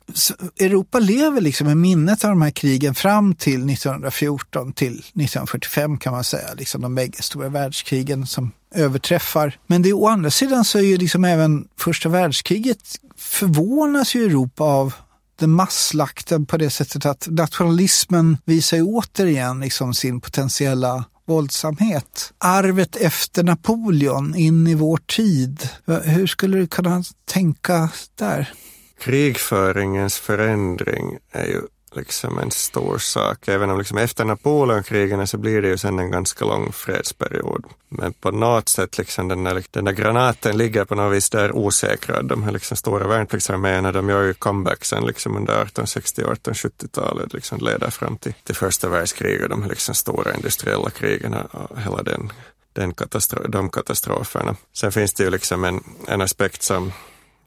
Europa 0.60 0.98
lever 0.98 1.40
liksom 1.40 1.66
med 1.66 1.76
minnet 1.76 2.24
av 2.24 2.30
de 2.30 2.42
här 2.42 2.50
krigen 2.50 2.94
fram 2.94 3.34
till 3.34 3.70
1914 3.70 4.72
till 4.72 4.92
1945 4.92 5.98
kan 5.98 6.12
man 6.12 6.24
säga, 6.24 6.48
liksom 6.54 6.82
de 6.82 6.94
bägge 6.94 7.22
stora 7.22 7.48
världskrigen 7.48 8.26
som 8.26 8.52
överträffar. 8.74 9.58
Men 9.66 9.82
det, 9.82 9.92
å 9.92 10.08
andra 10.08 10.30
sidan 10.30 10.64
så 10.64 10.78
är 10.78 10.82
ju 10.82 10.96
liksom 10.96 11.24
även 11.24 11.68
första 11.78 12.08
världskriget 12.08 12.78
förvånas 13.16 14.14
ju 14.14 14.24
Europa 14.24 14.64
av 14.64 14.94
den 15.38 15.50
masslakten 15.50 16.46
på 16.46 16.56
det 16.56 16.70
sättet 16.70 17.06
att 17.06 17.26
nationalismen 17.30 18.36
visar 18.44 18.76
ju 18.76 18.82
återigen 18.82 19.60
liksom 19.60 19.94
sin 19.94 20.20
potentiella 20.20 21.04
våldsamhet. 21.26 22.32
Arvet 22.38 22.96
efter 22.96 23.42
Napoleon 23.42 24.34
in 24.34 24.66
i 24.66 24.74
vår 24.74 24.96
tid. 24.96 25.68
Hur 26.04 26.26
skulle 26.26 26.58
du 26.58 26.66
kunna 26.66 27.04
tänka 27.24 27.90
där? 28.18 28.52
Krigföringens 29.00 30.18
förändring 30.18 31.18
är 31.32 31.46
ju 31.46 31.60
liksom 31.96 32.38
en 32.38 32.50
stor 32.50 32.98
sak. 32.98 33.48
Även 33.48 33.70
om 33.70 33.78
liksom 33.78 33.98
efter 33.98 34.24
Napoleonkrigen 34.24 35.26
så 35.26 35.38
blir 35.38 35.62
det 35.62 35.68
ju 35.68 35.78
sen 35.78 35.98
en 35.98 36.10
ganska 36.10 36.44
lång 36.44 36.72
fredsperiod. 36.72 37.64
Men 37.88 38.12
på 38.12 38.30
något 38.30 38.68
sätt, 38.68 38.98
liksom 38.98 39.28
den, 39.28 39.44
där, 39.44 39.64
den 39.70 39.84
där 39.84 39.92
granaten 39.92 40.58
ligger 40.58 40.84
på 40.84 40.94
något 40.94 41.16
vis 41.16 41.30
där 41.30 41.56
osäkrad. 41.56 42.26
De 42.26 42.42
här 42.42 42.52
liksom 42.52 42.76
stora 42.76 43.06
värnpliktsarméerna, 43.06 43.92
de 43.92 44.08
gör 44.08 44.22
ju 44.22 44.34
comeback 44.34 44.84
sen 44.84 45.06
liksom 45.06 45.36
under 45.36 45.52
1860 45.52 46.22
och 46.22 46.34
1870-talet, 46.34 47.34
liksom 47.34 47.58
leder 47.58 47.90
fram 47.90 48.16
till, 48.16 48.34
till 48.44 48.54
första 48.54 48.88
världskriget, 48.88 49.50
de 49.50 49.62
här 49.62 49.70
liksom 49.70 49.94
stora 49.94 50.34
industriella 50.34 50.90
krigen 50.90 51.34
och 51.34 51.80
hela 51.80 52.02
den 52.02 52.32
den 52.74 52.94
katastro 52.94 53.48
de 53.48 53.70
katastroferna. 53.70 54.56
Sen 54.72 54.92
finns 54.92 55.14
det 55.14 55.24
ju 55.24 55.30
liksom 55.30 55.64
en, 55.64 55.84
en 56.08 56.20
aspekt 56.20 56.62
som 56.62 56.92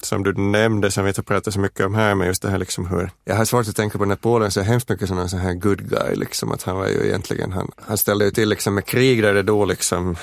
som 0.01 0.23
du 0.23 0.33
nämnde, 0.33 0.91
som 0.91 1.03
vi 1.03 1.09
inte 1.09 1.23
pratar 1.23 1.51
så 1.51 1.59
mycket 1.59 1.85
om 1.85 1.95
här, 1.95 2.15
men 2.15 2.27
just 2.27 2.41
det 2.41 2.49
här 2.49 2.57
liksom 2.57 2.87
hur, 2.87 3.09
jag 3.25 3.35
har 3.35 3.45
svårt 3.45 3.67
att 3.67 3.75
tänka 3.75 3.97
på 3.97 4.05
Napoleon 4.05 4.51
så 4.51 4.61
hemskt 4.61 4.89
mycket 4.89 5.07
som 5.07 5.19
en 5.19 5.29
sån 5.29 5.39
här 5.39 5.53
good 5.53 5.89
guy, 5.89 6.15
liksom 6.15 6.51
att 6.51 6.63
han 6.63 6.77
var 6.77 6.87
ju 6.87 7.05
egentligen, 7.05 7.51
han, 7.51 7.71
han 7.75 7.97
ställde 7.97 8.25
ju 8.25 8.31
till 8.31 8.49
liksom 8.49 8.75
med 8.75 8.85
krig 8.85 9.23
där 9.23 9.33
det 9.33 9.43
då 9.43 9.65
liksom 9.65 10.15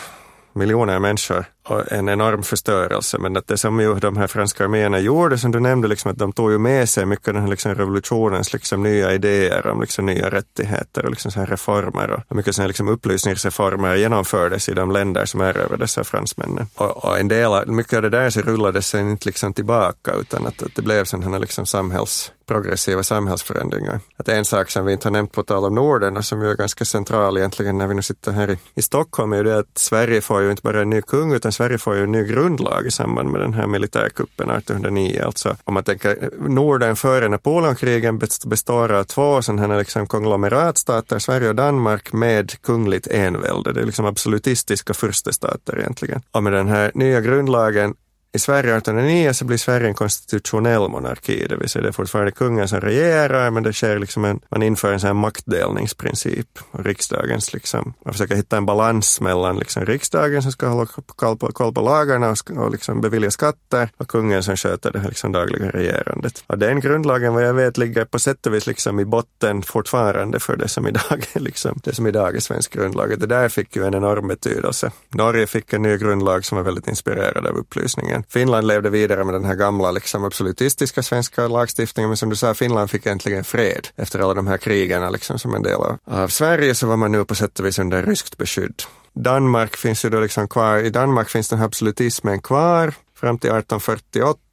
miljoner 0.53 0.99
människor 0.99 1.45
en 1.91 2.09
enorm 2.09 2.43
förstörelse. 2.43 3.19
Men 3.19 3.37
att 3.37 3.47
det 3.47 3.59
som 3.59 3.81
ju 3.81 3.95
de 3.95 4.17
här 4.17 4.27
franska 4.27 4.65
arméerna 4.65 4.99
gjorde, 4.99 5.39
som 5.39 5.53
du 5.53 5.61
nämnde, 5.61 5.89
liksom, 5.89 6.11
att 6.11 6.19
de 6.19 6.33
tog 6.33 6.53
ju 6.53 6.59
med 6.59 6.89
sig 6.89 7.07
mycket 7.07 7.29
av 7.29 7.35
den 7.35 7.43
här 7.43 7.51
liksom, 7.51 7.75
revolutionens 7.75 8.53
liksom, 8.53 8.83
nya 8.83 9.13
idéer 9.13 9.67
om 9.67 9.81
liksom, 9.81 10.07
nya 10.07 10.31
rättigheter 10.31 11.05
och 11.05 11.11
liksom, 11.11 11.31
så 11.31 11.41
här 11.41 11.47
reformer 11.47 12.25
och 12.29 12.37
mycket 12.37 12.55
så 12.55 12.63
här, 12.63 12.69
liksom, 12.69 12.89
upplysningsreformer 12.89 13.95
genomfördes 13.95 14.69
i 14.69 14.75
de 14.75 14.91
länder 14.91 15.25
som 15.25 15.41
erövrades 15.41 15.99
av 15.99 16.05
fransmännen. 16.05 16.67
Och, 16.75 17.05
och 17.05 17.19
en 17.19 17.29
del, 17.29 17.67
mycket 17.67 17.97
av 17.97 18.03
det 18.03 18.11
där 18.11 18.31
så 18.31 18.41
rullades 18.41 18.87
sen 18.87 19.11
inte 19.11 19.29
liksom, 19.29 19.53
tillbaka 19.53 20.13
utan 20.13 20.47
att, 20.47 20.63
att 20.63 20.75
det 20.75 20.83
blev 20.83 21.05
sådana 21.05 21.39
liksom, 21.39 21.67
samhälls 21.67 22.33
progressiva 22.47 23.03
samhällsförändringar. 23.03 24.01
Att 24.17 24.29
en 24.29 24.45
sak 24.45 24.71
som 24.71 24.87
vi 24.87 24.93
inte 24.93 25.09
har 25.09 25.13
nämnt 25.13 25.33
på 25.33 25.43
tal 25.43 25.65
om 25.65 25.75
Norden 25.75 26.17
och 26.17 26.25
som 26.25 26.43
ju 26.43 26.51
är 26.51 26.55
ganska 26.55 26.85
central 26.85 27.39
egentligen 27.39 27.79
när 27.79 27.87
vi 27.87 27.95
nu 27.95 28.03
sitter 28.03 28.33
här 28.33 28.51
i, 28.51 28.59
i 28.75 28.83
Stockholm 28.83 29.33
är 29.33 29.37
ju 29.37 29.43
det 29.43 29.59
att 29.59 29.79
Sverige 29.79 30.21
får 30.21 30.43
ju 30.43 30.51
inte 30.51 30.63
bara 30.63 30.83
en 30.83 30.91
ny 30.91 31.03
kung 31.03 31.33
utan 31.33 31.53
Sverige 31.55 31.79
får 31.79 31.97
ju 31.97 32.03
en 32.03 32.13
ny 32.13 32.25
grundlag 32.25 32.87
i 32.87 32.91
samband 32.91 33.31
med 33.31 33.41
den 33.41 33.55
här 33.55 33.67
militärkuppen 33.67 34.51
1809. 34.51 35.23
Alltså 35.27 35.57
om 35.65 35.75
man 35.75 35.85
tänker 35.85 36.31
Norden 36.49 36.97
före 36.97 37.29
Napoleonkrigen 37.29 38.19
består 38.47 38.93
av 38.93 39.05
två 39.05 39.43
sådana 39.43 39.67
här 39.67 39.79
liksom 39.79 40.07
konglomeratstater, 40.07 41.19
Sverige 41.19 41.49
och 41.49 41.55
Danmark 41.55 42.13
med 42.13 42.63
kungligt 42.63 43.07
envälde. 43.07 43.73
Det 43.73 43.81
är 43.81 43.87
liksom 43.87 44.07
absolutistiska 44.07 44.95
furstestater 44.95 45.79
egentligen. 45.79 46.23
Och 46.31 46.43
med 46.43 46.53
den 46.53 46.69
här 46.69 46.91
nya 46.95 47.21
grundlagen 47.21 47.95
i 48.35 48.39
Sverige 48.39 48.77
1809 48.77 49.33
så 49.33 49.45
blir 49.45 49.57
Sverige 49.57 49.89
en 49.89 49.95
konstitutionell 49.95 50.89
monarki, 50.89 51.47
det 51.49 51.57
vill 51.57 51.69
säga 51.69 51.83
det 51.83 51.89
är 51.89 51.93
fortfarande 51.93 52.33
kungen 52.33 52.69
som 52.69 52.81
regerar, 52.81 53.51
men 53.51 53.63
det 53.63 53.73
sker 53.73 53.99
liksom 53.99 54.25
en, 54.25 54.41
man 54.49 54.63
inför 54.63 54.93
en 54.93 55.01
sån 55.01 55.07
här 55.07 55.15
maktdelningsprincip. 55.15 56.59
Och 56.71 56.85
riksdagens 56.85 57.53
liksom, 57.53 57.95
man 58.05 58.15
försöker 58.15 58.37
hitta 58.37 58.57
en 58.57 58.67
balans 58.67 59.21
mellan 59.21 59.59
liksom 59.59 59.87
riksdagen 59.87 60.43
som 60.43 60.53
ska 60.53 60.67
hålla 60.67 60.87
koll 61.07 61.37
på, 61.37 61.53
koll 61.53 61.75
på 61.75 61.81
lagarna 61.81 62.31
och, 62.31 62.51
och 62.51 62.71
liksom 62.71 63.01
bevilja 63.01 63.31
skatter 63.31 63.89
och 63.97 64.09
kungen 64.09 64.43
som 64.43 64.57
sköter 64.57 64.93
det 64.93 64.99
här 64.99 65.09
liksom 65.09 65.33
dagliga 65.33 65.71
regerandet. 65.71 66.45
Och 66.47 66.59
den 66.59 66.81
grundlagen, 66.81 67.35
vad 67.35 67.45
jag 67.45 67.55
vet, 67.55 67.79
ligger 67.79 68.05
på 68.05 68.19
sätt 68.19 68.47
och 68.47 68.55
vis 68.55 68.67
liksom 68.67 69.01
i 69.01 69.05
botten 69.05 69.63
fortfarande 69.63 70.41
för 70.41 70.57
det 70.57 70.69
som 70.69 70.87
idag 70.87 71.27
är, 71.33 71.41
liksom, 71.41 71.81
det 71.85 71.95
som 71.95 72.07
idag 72.07 72.37
är 72.37 72.41
svensk 72.41 72.73
grundlag. 72.73 73.21
Det 73.21 73.27
där 73.27 73.49
fick 73.49 73.77
ju 73.77 73.87
en 73.87 73.95
enorm 73.95 74.29
betydelse. 74.29 74.91
Norge 75.11 75.47
fick 75.47 75.73
en 75.73 75.83
ny 75.83 75.97
grundlag 75.97 76.45
som 76.45 76.57
var 76.57 76.65
väldigt 76.65 76.89
inspirerad 76.89 77.47
av 77.47 77.57
upplysningen. 77.57 78.24
Finland 78.29 78.67
levde 78.67 78.91
vidare 78.91 79.25
med 79.25 79.35
den 79.35 79.45
här 79.45 79.55
gamla 79.55 79.91
liksom 79.91 80.25
absolutistiska 80.25 81.03
svenska 81.03 81.49
lagstiftningen, 81.49 82.11
men 82.11 82.17
som 82.17 82.31
du 82.31 82.37
sa, 82.37 82.55
Finland 82.55 82.91
fick 82.91 83.07
äntligen 83.07 83.45
fred 83.45 83.89
efter 83.97 84.19
alla 84.19 84.35
de 84.35 84.47
här 84.47 84.57
krigen 84.57 85.13
liksom, 85.13 85.39
som 85.39 85.55
en 85.55 85.63
del 85.63 85.75
av, 85.75 85.99
av 86.05 86.29
Sverige, 86.29 86.75
så 86.75 86.87
var 86.87 86.97
man 86.97 87.13
nu 87.13 87.25
på 87.25 87.35
sätt 87.35 87.61
och 87.61 87.67
vis 87.67 87.79
under 87.79 88.03
ryskt 88.03 88.39
beskydd. 88.39 88.83
Danmark 89.13 89.77
finns 89.77 90.05
ju 90.05 90.11
då 90.11 90.21
liksom 90.21 90.49
kvar, 90.49 90.79
i 90.79 90.91
Danmark 90.91 91.29
finns 91.29 91.49
den 91.49 91.59
här 91.59 91.67
absolutismen 91.67 92.41
kvar 92.41 92.95
fram 93.15 93.39
till 93.39 93.51
1848 93.51 94.44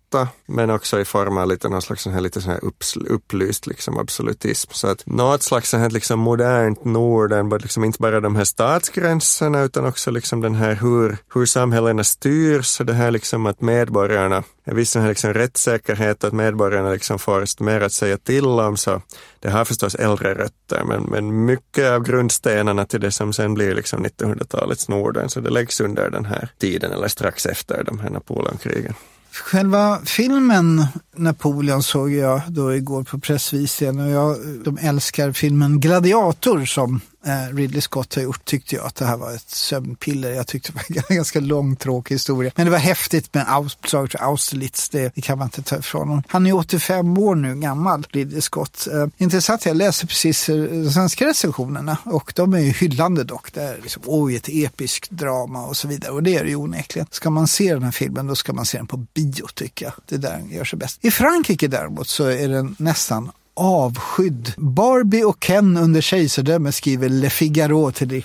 men 0.46 0.70
också 0.70 1.00
i 1.00 1.06
form 1.06 1.38
av 1.38 1.48
lite, 1.48 1.70
någon 1.70 1.82
slags 1.82 2.04
sån 2.04 2.14
här, 2.14 2.22
lite 2.22 2.42
sån 2.42 2.52
här 2.52 2.62
upplyst 3.10 3.68
liksom, 3.68 3.98
absolutism. 3.98 4.72
Så 4.74 4.88
att 4.88 5.06
något 5.06 5.44
slags 5.44 5.70
sån 5.70 5.80
här, 5.80 5.90
liksom, 5.90 6.20
modernt 6.20 6.86
Norden, 6.86 7.50
liksom, 7.50 7.84
inte 7.84 8.00
bara 8.00 8.20
de 8.20 8.36
här 8.36 8.44
statsgränserna 8.44 9.62
utan 9.62 9.86
också 9.86 10.12
liksom, 10.12 10.42
den 10.42 10.56
här 10.56 10.76
hur, 10.76 11.18
hur 11.34 11.46
samhällena 11.46 12.04
styrs 12.04 12.80
och 12.80 12.86
det 12.86 12.94
här 12.94 13.12
liksom, 13.12 13.46
att 13.46 13.62
medborgarna 13.62 14.44
en 14.64 14.76
viss 14.76 14.92
sån 14.92 15.02
här 15.02 15.10
liksom 15.10 15.34
rättssäkerhet, 15.34 16.24
att 16.24 16.34
medborgarna 16.34 16.92
liksom 16.92 17.20
får 17.20 17.64
mer 17.64 17.82
att 17.82 17.92
säga 17.92 18.18
till 18.18 18.46
om. 18.46 18.78
Så 18.78 19.02
det 19.40 19.50
har 19.50 19.66
förstås 19.66 19.96
äldre 19.96 20.34
rötter, 20.34 20.84
men, 20.84 21.04
men 21.04 21.46
mycket 21.46 21.92
av 21.92 22.04
grundstenarna 22.04 22.86
till 22.86 23.02
det 23.02 23.12
som 23.12 23.34
sen 23.34 23.54
blir 23.54 23.76
liksom 23.76 24.06
1900-talets 24.06 24.90
Norden, 24.90 25.30
så 25.30 25.40
det 25.40 25.50
läggs 25.50 25.82
under 25.82 26.10
den 26.10 26.26
här 26.26 26.50
tiden 26.60 26.92
eller 26.92 27.08
strax 27.08 27.46
efter 27.46 27.84
de 27.84 28.00
här 28.00 28.10
Napoleonkrigen. 28.10 28.94
Själva 29.42 30.00
filmen 30.06 30.86
Napoleon 31.16 31.84
såg 31.84 32.12
jag 32.12 32.42
då 32.48 32.76
igår 32.76 33.04
på 33.04 33.20
pressvisningen 33.20 34.00
och 34.00 34.10
jag, 34.10 34.38
de 34.64 34.78
älskar 34.78 35.32
filmen 35.32 35.80
Gladiator 35.80 36.66
som 36.66 37.02
Eh, 37.26 37.56
Ridley 37.56 37.82
Scott 37.82 38.16
har 38.16 38.22
gjort 38.22 38.46
tyckte 38.46 38.76
jag 38.76 38.86
att 38.86 38.96
det 38.96 39.06
här 39.06 39.18
var 39.18 39.36
ett 39.36 39.50
sömnpiller. 39.50 40.32
Jag 40.32 40.48
tyckte 40.48 40.72
det 40.72 40.96
var 40.96 41.06
en 41.10 41.16
ganska 41.16 41.40
lång 41.40 41.76
tråkig 41.76 42.16
historia. 42.16 42.52
Men 42.56 42.66
det 42.66 42.72
var 42.72 42.78
häftigt 42.78 43.34
med 43.34 43.46
Auschwitz, 43.48 44.16
Austerlitz, 44.16 44.90
det, 44.90 45.16
det, 45.16 45.22
kan 45.22 45.38
man 45.38 45.48
inte 45.48 45.62
ta 45.62 45.78
ifrån 45.78 46.08
honom. 46.08 46.24
Han 46.28 46.48
är 46.48 46.56
85 46.56 47.18
år 47.18 47.36
nu 47.36 47.56
gammal, 47.56 48.08
Ridley 48.10 48.42
Scott. 48.42 48.88
Eh, 48.92 49.08
intressant, 49.18 49.66
jag 49.66 49.76
läser 49.78 50.08
precis 50.08 50.50
eh, 50.50 50.56
de 50.56 50.92
svenska 50.92 51.26
recensionerna 51.26 51.98
och 52.04 52.34
de 52.36 52.54
är 52.54 52.60
ju 52.60 52.72
hyllande 52.72 53.24
dock. 53.24 53.54
Det 53.54 53.62
är 53.62 53.80
liksom, 53.82 54.04
oj, 54.06 54.36
ett 54.36 54.50
episkt 54.50 55.12
drama 55.12 55.66
och 55.66 55.78
så 55.78 55.88
vidare. 55.88 56.12
Och 56.12 56.24
det 56.24 56.36
är 56.36 56.44
det 56.44 56.50
ju 56.50 56.56
onekligen. 56.56 57.08
Ska 57.12 57.30
man 57.30 57.48
se 57.48 57.74
den 57.74 57.84
här 57.84 57.92
filmen 57.92 58.28
då 58.28 58.36
ska 58.36 58.54
man 58.54 58.66
se 58.66 58.78
den 58.78 58.88
på 58.88 58.98
bio 58.98 59.48
tycker 59.54 59.86
jag. 59.86 59.94
Det 60.06 60.16
är 60.16 60.20
där 60.20 60.38
den 60.38 60.50
gör 60.50 60.66
sig 60.66 60.80
bäst. 60.80 61.00
I 61.02 61.12
Frankrike 61.12 61.68
däremot 61.68 62.08
så 62.08 62.26
är 62.26 62.48
den 62.48 62.76
nästan 62.80 63.32
avskydd. 63.62 64.54
Barbie 64.58 65.24
och 65.24 65.44
Ken 65.44 65.78
under 65.78 66.02
kejsardömet 66.02 66.76
skriver 66.76 67.10
Le 67.10 67.30
Figaro 67.30 67.92
till 67.92 68.24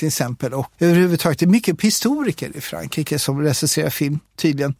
exempel. 0.00 0.54
Och 0.54 0.66
överhuvudtaget 0.78 1.38
det 1.38 1.44
är 1.44 1.48
mycket 1.48 1.80
historiker 1.80 2.56
i 2.56 2.60
Frankrike 2.60 3.18
som 3.18 3.42
recenserar 3.42 3.90
film 3.90 4.18
tydligen. 4.36 4.74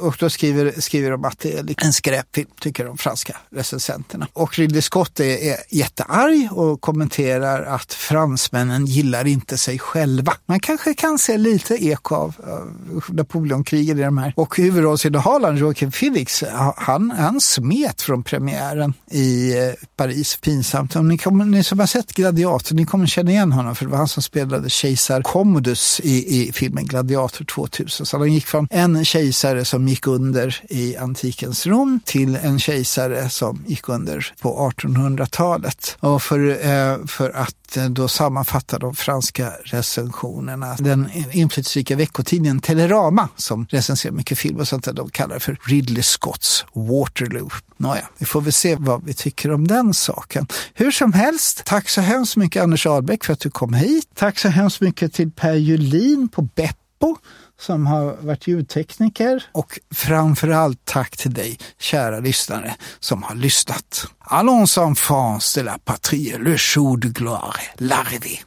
Och 0.00 0.16
då 0.20 0.30
skriver, 0.30 0.80
skriver 0.80 1.10
de 1.10 1.24
att 1.24 1.38
det 1.38 1.58
är 1.58 1.62
liksom 1.62 1.86
en 1.86 1.92
skräpfilm, 1.92 2.48
tycker 2.60 2.84
de 2.84 2.98
franska 2.98 3.36
recensenterna. 3.50 4.28
Och 4.32 4.58
Ridley 4.58 4.82
Scott 4.82 5.20
är, 5.20 5.24
är 5.24 5.56
jättearg 5.70 6.48
och 6.52 6.80
kommenterar 6.80 7.62
att 7.62 7.92
fransmännen 7.92 8.86
gillar 8.86 9.26
inte 9.26 9.58
sig 9.58 9.78
själva. 9.78 10.32
Man 10.46 10.60
kanske 10.60 10.94
kan 10.94 11.18
se 11.18 11.38
lite 11.38 11.84
eko 11.84 12.14
av, 12.14 12.34
av 12.44 13.02
Napoleonkriget 13.08 13.96
i 13.96 14.00
de 14.00 14.18
här. 14.18 14.32
Och 14.36 14.56
huvudrollsinnehavaren 14.56 15.56
Joaquin 15.56 15.90
Phoenix, 15.90 16.44
han, 16.76 17.10
han 17.10 17.40
smet 17.40 18.02
från 18.02 18.22
premiären 18.22 18.94
i 19.10 19.25
i 19.26 19.58
eh, 19.58 19.74
Paris. 19.96 20.36
Pinsamt. 20.36 20.96
Om 20.96 21.08
ni, 21.08 21.18
kommer, 21.18 21.44
ni 21.44 21.62
som 21.64 21.78
har 21.78 21.86
sett 21.86 22.12
Gladiator, 22.12 22.74
ni 22.74 22.86
kommer 22.86 23.06
känna 23.06 23.30
igen 23.30 23.52
honom 23.52 23.76
för 23.76 23.84
det 23.84 23.90
var 23.90 23.98
han 23.98 24.08
som 24.08 24.22
spelade 24.22 24.70
kejsar 24.70 25.22
Commodus 25.22 26.00
i, 26.04 26.40
i 26.40 26.52
filmen 26.52 26.86
Gladiator 26.86 27.44
2000. 27.44 28.06
Så 28.06 28.18
han 28.18 28.32
gick 28.32 28.46
från 28.46 28.68
en 28.70 29.04
kejsare 29.04 29.64
som 29.64 29.88
gick 29.88 30.06
under 30.06 30.60
i 30.68 30.96
antikens 30.96 31.66
Rom 31.66 32.00
till 32.04 32.36
en 32.36 32.58
kejsare 32.58 33.30
som 33.30 33.64
gick 33.66 33.88
under 33.88 34.26
på 34.40 34.72
1800-talet. 34.76 35.96
Och 36.00 36.22
för, 36.22 36.66
eh, 36.66 37.06
för 37.06 37.30
att 37.30 37.65
då 37.90 38.08
sammanfatta 38.08 38.78
de 38.78 38.94
franska 38.94 39.52
recensionerna. 39.64 40.76
Den 40.78 41.10
inflytelserika 41.32 41.96
veckotidningen 41.96 42.60
Telerama 42.60 43.28
som 43.36 43.66
recenserar 43.70 44.12
mycket 44.12 44.38
film 44.38 44.56
och 44.56 44.68
sånt 44.68 44.84
där, 44.84 44.92
de 44.92 45.10
kallar 45.10 45.34
det 45.34 45.40
för 45.40 45.58
Ridley 45.62 46.02
Scotts 46.02 46.64
Waterloo. 46.72 47.50
Nåja, 47.76 48.08
vi 48.18 48.26
får 48.26 48.40
väl 48.40 48.52
se 48.52 48.76
vad 48.78 49.04
vi 49.04 49.14
tycker 49.14 49.52
om 49.52 49.68
den 49.68 49.94
saken. 49.94 50.46
Hur 50.74 50.90
som 50.90 51.12
helst, 51.12 51.64
tack 51.64 51.88
så 51.88 52.00
hemskt 52.00 52.36
mycket 52.36 52.62
Anders 52.62 52.86
Ahlbäck 52.86 53.24
för 53.24 53.32
att 53.32 53.40
du 53.40 53.50
kom 53.50 53.74
hit. 53.74 54.08
Tack 54.14 54.38
så 54.38 54.48
hemskt 54.48 54.80
mycket 54.80 55.12
till 55.12 55.30
Per 55.30 55.54
Julin 55.54 56.28
på 56.28 56.42
Beppo 56.42 57.16
som 57.60 57.86
har 57.86 58.16
varit 58.20 58.46
ljudtekniker 58.46 59.44
och 59.52 59.78
framförallt 59.94 60.84
tack 60.84 61.16
till 61.16 61.34
dig, 61.34 61.58
kära 61.78 62.20
lyssnare, 62.20 62.74
som 63.00 63.22
har 63.22 63.34
lyssnat. 63.34 64.06
Allons 64.18 64.78
enfants 64.78 65.54
de 65.54 65.62
la 65.62 65.78
patrie, 65.78 66.38
le 66.38 66.56
jour 66.56 66.96
de 66.96 67.08
gloire, 67.08 67.60
l'arrivée. 67.78 68.40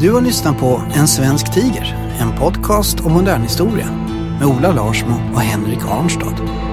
Du 0.00 0.12
har 0.12 0.20
lyssnat 0.20 0.58
på 0.58 0.82
En 0.94 1.08
svensk 1.08 1.52
tiger, 1.52 2.16
en 2.20 2.38
podcast 2.38 3.00
om 3.00 3.12
modern 3.12 3.42
historia 3.42 3.90
med 4.38 4.46
Ola 4.46 4.72
Larsmo 4.72 5.14
och 5.34 5.40
Henrik 5.40 5.84
Arnstad. 5.84 6.67